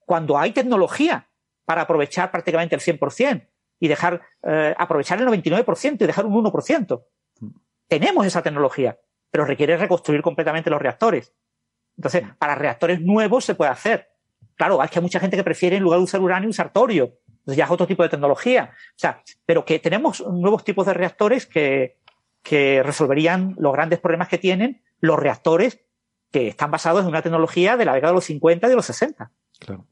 [0.05, 1.29] Cuando hay tecnología
[1.65, 3.47] para aprovechar prácticamente el 100%
[3.79, 7.03] y dejar, eh, aprovechar el 99% y dejar un 1%.
[7.87, 8.99] Tenemos esa tecnología,
[9.31, 11.33] pero requiere reconstruir completamente los reactores.
[11.97, 14.09] Entonces, para reactores nuevos se puede hacer.
[14.55, 17.17] Claro, hay que hay mucha gente que prefiere en lugar de usar uranio usar torio.
[17.45, 18.71] Ya es otro tipo de tecnología.
[18.73, 21.97] O sea, pero que tenemos nuevos tipos de reactores que,
[22.43, 25.79] que resolverían los grandes problemas que tienen los reactores
[26.31, 28.85] que están basados en una tecnología de la década de los 50 y de los
[28.85, 29.31] 60.
[29.59, 29.85] Claro.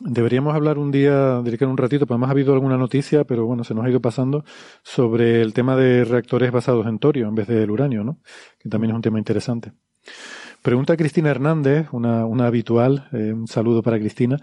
[0.00, 3.64] Deberíamos hablar un día, dedicar un ratito, pues además ha habido alguna noticia, pero bueno,
[3.64, 4.44] se nos ha ido pasando,
[4.82, 8.18] sobre el tema de reactores basados en torio en vez del uranio, ¿no?
[8.58, 9.72] Que también es un tema interesante.
[10.60, 14.36] Pregunta Cristina Hernández, una, una habitual, eh, un saludo para Cristina,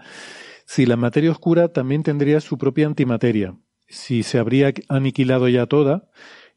[0.70, 3.56] si la materia oscura también tendría su propia antimateria,
[3.88, 6.04] si se habría aniquilado ya toda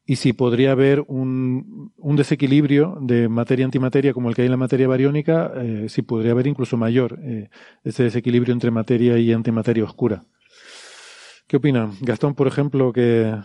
[0.06, 4.58] y si podría haber un, un desequilibrio de materia-antimateria como el que hay en la
[4.58, 7.50] materia bariónica, eh, si podría haber incluso mayor eh,
[7.83, 10.24] ese desequilibrio entre materia y antimateria oscura.
[11.48, 11.98] ¿Qué opinan?
[12.01, 13.35] Gastón, por ejemplo, que,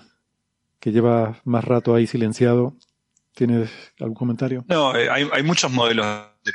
[0.81, 2.77] que lleva más rato ahí silenciado,
[3.35, 4.67] ¿tienes algún comentario?
[4.69, 6.05] No, eh, hay, hay, muchos modelos
[6.45, 6.53] de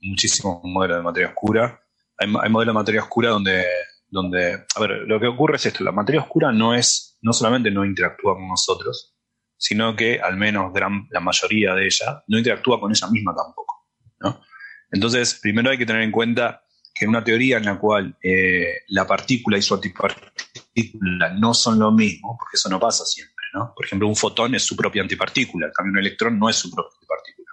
[0.00, 1.82] muchísimos modelos de materia oscura.
[2.18, 3.64] Hay, hay modelos de materia oscura donde
[4.08, 7.70] donde, a ver, lo que ocurre es esto, la materia oscura no es, no solamente
[7.70, 9.14] no interactúa con nosotros,
[9.56, 13.74] sino que al menos gran, la mayoría de ella no interactúa con ella misma tampoco.
[14.90, 16.62] Entonces, primero hay que tener en cuenta
[16.94, 21.78] que en una teoría en la cual eh, la partícula y su antipartícula no son
[21.78, 23.74] lo mismo, porque eso no pasa siempre, ¿no?
[23.74, 26.70] Por ejemplo, un fotón es su propia antipartícula, en cambio un electrón no es su
[26.70, 27.50] propia antipartícula.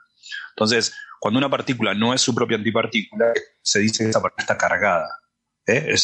[0.51, 4.57] Entonces, cuando una partícula no es su propia antipartícula, se dice que esa partícula está
[4.57, 5.07] cargada.
[5.65, 5.95] ¿eh?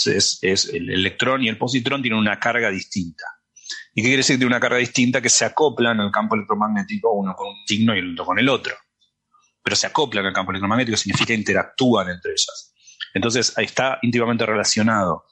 [0.72, 3.26] El electrón y el positrón tienen una carga distinta.
[3.94, 5.20] ¿Y qué quiere decir que tiene una carga distinta?
[5.20, 8.48] Que se acoplan al campo electromagnético uno con un signo y el otro con el
[8.48, 8.74] otro.
[9.62, 12.74] Pero se acoplan al campo electromagnético significa interactúan entre ellas.
[13.14, 15.26] Entonces está íntimamente relacionado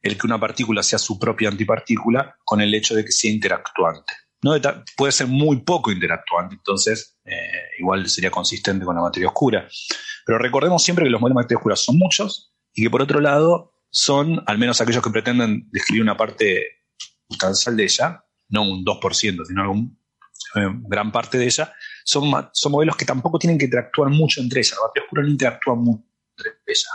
[0.00, 4.14] el que una partícula sea su propia antipartícula con el hecho de que sea interactuante.
[4.42, 4.54] ¿No?
[4.96, 9.68] Puede ser muy poco interactuante, entonces eh, igual sería consistente con la materia oscura.
[10.24, 13.20] Pero recordemos siempre que los modelos de materia oscura son muchos y que por otro
[13.20, 16.64] lado son, al menos aquellos que pretenden describir una parte
[17.28, 19.98] sustancial de ella, no un 2%, sino algún,
[20.54, 21.72] eh, gran parte de ella,
[22.04, 24.76] son, son modelos que tampoco tienen que interactuar mucho entre ellas.
[24.78, 26.04] La materia oscura no interactúa mucho
[26.36, 26.88] entre ellas.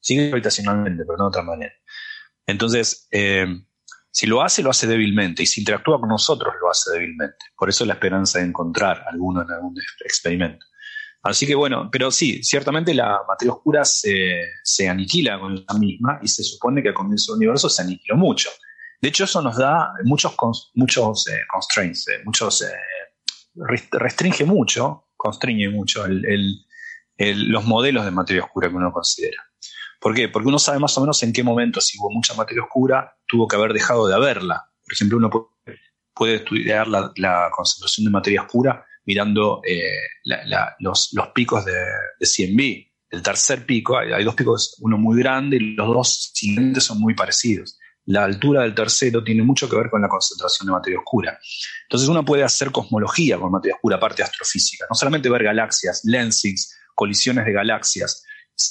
[0.00, 1.72] Sigue gravitacionalmente, pero no de otra manera.
[2.46, 3.46] Entonces, eh,
[4.12, 5.42] si lo hace, lo hace débilmente.
[5.42, 7.46] Y si interactúa con nosotros, lo hace débilmente.
[7.56, 9.74] Por eso la esperanza de encontrar alguno en algún
[10.04, 10.64] experimento.
[11.22, 16.18] Así que bueno, pero sí, ciertamente la materia oscura se, se aniquila con la misma
[16.20, 18.50] y se supone que al comienzo del universo se aniquiló mucho.
[19.00, 20.36] De hecho, eso nos da muchos,
[20.74, 22.72] muchos eh, constraints, eh, muchos, eh,
[23.92, 26.04] restringe mucho, constriñe mucho
[27.18, 29.42] los modelos de materia oscura que uno considera.
[30.02, 30.28] ¿Por qué?
[30.28, 33.46] Porque uno sabe más o menos en qué momento, si hubo mucha materia oscura, tuvo
[33.46, 34.68] que haber dejado de haberla.
[34.84, 35.30] Por ejemplo, uno
[36.12, 39.92] puede, estudiar la, concentración de materia oscura mirando eh,
[40.80, 41.72] los, picos de,
[42.18, 42.90] de 100B.
[43.10, 47.14] El tercer pico, hay, dos picos, uno muy grande y los dos siguientes son muy
[47.14, 47.78] parecidos.
[48.06, 51.38] la altura del tercero tiene mucho que ver con la concentración de materia oscura.
[51.84, 54.84] Entonces uno puede hacer cosmología con materia oscura, aparte astrofísica.
[54.90, 58.24] No solamente ver galaxias, lensings, colisiones de galaxias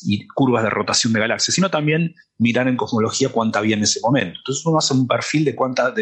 [0.04, 4.00] y curvas de rotación de galaxias, sino también mirar en cosmología cuánta había en ese
[4.02, 4.40] momento.
[4.40, 5.94] Entonces uno hace un perfil de cuánta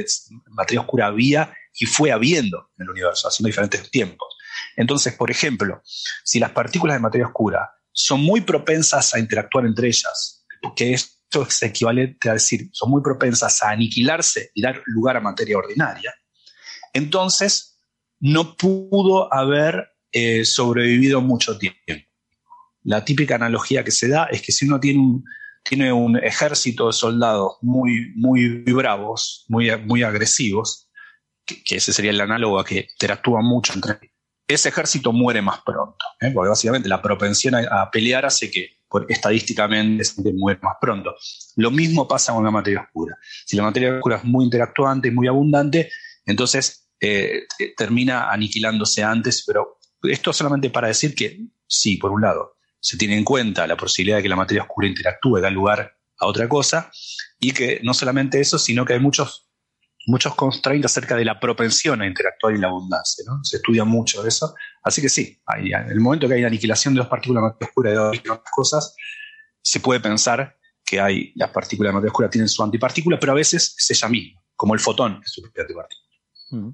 [0.47, 4.27] materia oscura había y fue habiendo en el universo, haciendo diferentes tiempos.
[4.75, 5.81] Entonces, por ejemplo,
[6.23, 11.43] si las partículas de materia oscura son muy propensas a interactuar entre ellas, porque esto
[11.47, 16.13] es equivalente a decir, son muy propensas a aniquilarse y dar lugar a materia ordinaria,
[16.93, 17.79] entonces
[18.19, 22.08] no pudo haber eh, sobrevivido mucho tiempo.
[22.83, 25.23] La típica analogía que se da es que si uno tiene un,
[25.63, 30.89] tiene un ejército de soldados muy, muy bravos, muy, muy agresivos,
[31.45, 33.99] que, ese sería el análogo a que interactúan mucho entre
[34.49, 36.31] ese ejército muere más pronto, ¿eh?
[36.33, 41.15] porque básicamente la propensión a, pelear hace que estadísticamente se muere más pronto.
[41.55, 43.15] Lo mismo pasa con la materia oscura.
[43.45, 45.91] Si la materia oscura es muy interactuante y muy abundante,
[46.25, 47.43] entonces eh,
[47.77, 53.17] termina aniquilándose antes, pero esto solamente para decir que sí, por un lado, se tiene
[53.17, 56.91] en cuenta la posibilidad de que la materia oscura interactúe, da lugar a otra cosa,
[57.39, 59.49] y que no solamente eso, sino que hay muchos
[60.07, 63.23] muchos constraints acerca de la propensión a interactuar y la abundancia.
[63.27, 63.43] ¿no?
[63.43, 64.55] Se estudia mucho eso.
[64.83, 67.67] Así que sí, hay, en el momento que hay aniquilación de dos partículas de materia
[67.67, 68.95] oscura y de otras cosas,
[69.61, 73.35] se puede pensar que hay las partículas de materia oscura tienen su antipartícula, pero a
[73.35, 76.09] veces es ella misma, como el fotón es su propia antipartícula.
[76.51, 76.69] Mm,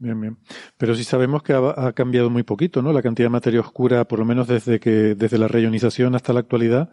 [0.00, 0.38] bien, bien.
[0.76, 2.92] Pero sí sabemos que ha, ha, cambiado muy poquito, ¿no?
[2.92, 6.40] La cantidad de materia oscura, por lo menos desde que desde la reionización hasta la
[6.40, 6.90] actualidad,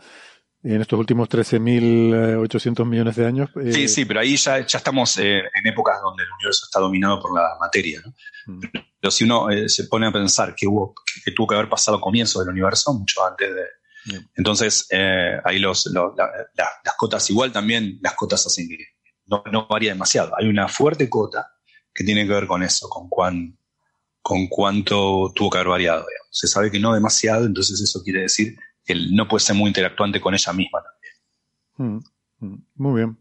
[0.64, 3.50] en estos últimos 13.800 millones de años.
[3.64, 6.80] Eh, sí, sí, pero ahí ya, ya estamos eh, en épocas donde el universo está
[6.80, 8.02] dominado por la materia.
[8.04, 8.14] ¿no?
[8.54, 8.62] Mm.
[9.00, 12.02] Pero si uno eh, se pone a pensar que, hubo, que, tuvo que haber pasado
[12.02, 13.62] comienzo del universo, mucho antes de...
[14.38, 14.88] Entonces,
[15.44, 18.78] ahí los, las cotas, igual también las cotas hacen que
[19.26, 20.32] no, no varía demasiado.
[20.38, 21.57] Hay una fuerte cota
[21.98, 23.58] que tiene que ver con eso, con cuán,
[24.22, 26.06] con cuánto tuvo que haber variado.
[26.30, 28.56] Se sabe que no demasiado, entonces eso quiere decir
[28.88, 32.02] él no puede ser muy interactuante con ella misma también.
[32.40, 33.18] Mm, mm, muy bien.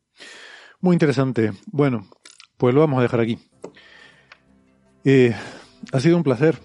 [0.81, 1.53] Muy interesante.
[1.67, 2.09] Bueno,
[2.57, 3.39] pues lo vamos a dejar aquí.
[5.05, 5.35] Eh,
[5.93, 6.59] ha sido un placer.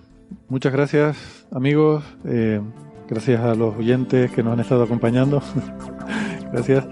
[0.48, 1.18] Muchas gracias,
[1.52, 2.04] amigos.
[2.26, 2.62] Eh,
[3.08, 5.42] gracias a los oyentes que nos han estado acompañando.
[6.52, 6.86] gracias.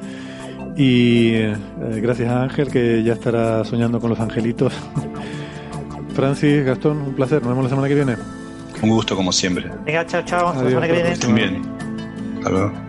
[0.80, 1.58] Y eh,
[2.02, 4.72] gracias a Ángel, que ya estará soñando con los angelitos.
[6.16, 7.42] Francis, Gastón, un placer.
[7.42, 8.16] Nos vemos la semana que viene.
[8.82, 9.70] Un gusto, como siempre.
[9.84, 10.48] Venga, chao, chao.
[10.48, 11.12] Hasta la semana que viene.
[11.12, 11.62] Estén bien.
[12.38, 12.89] Hasta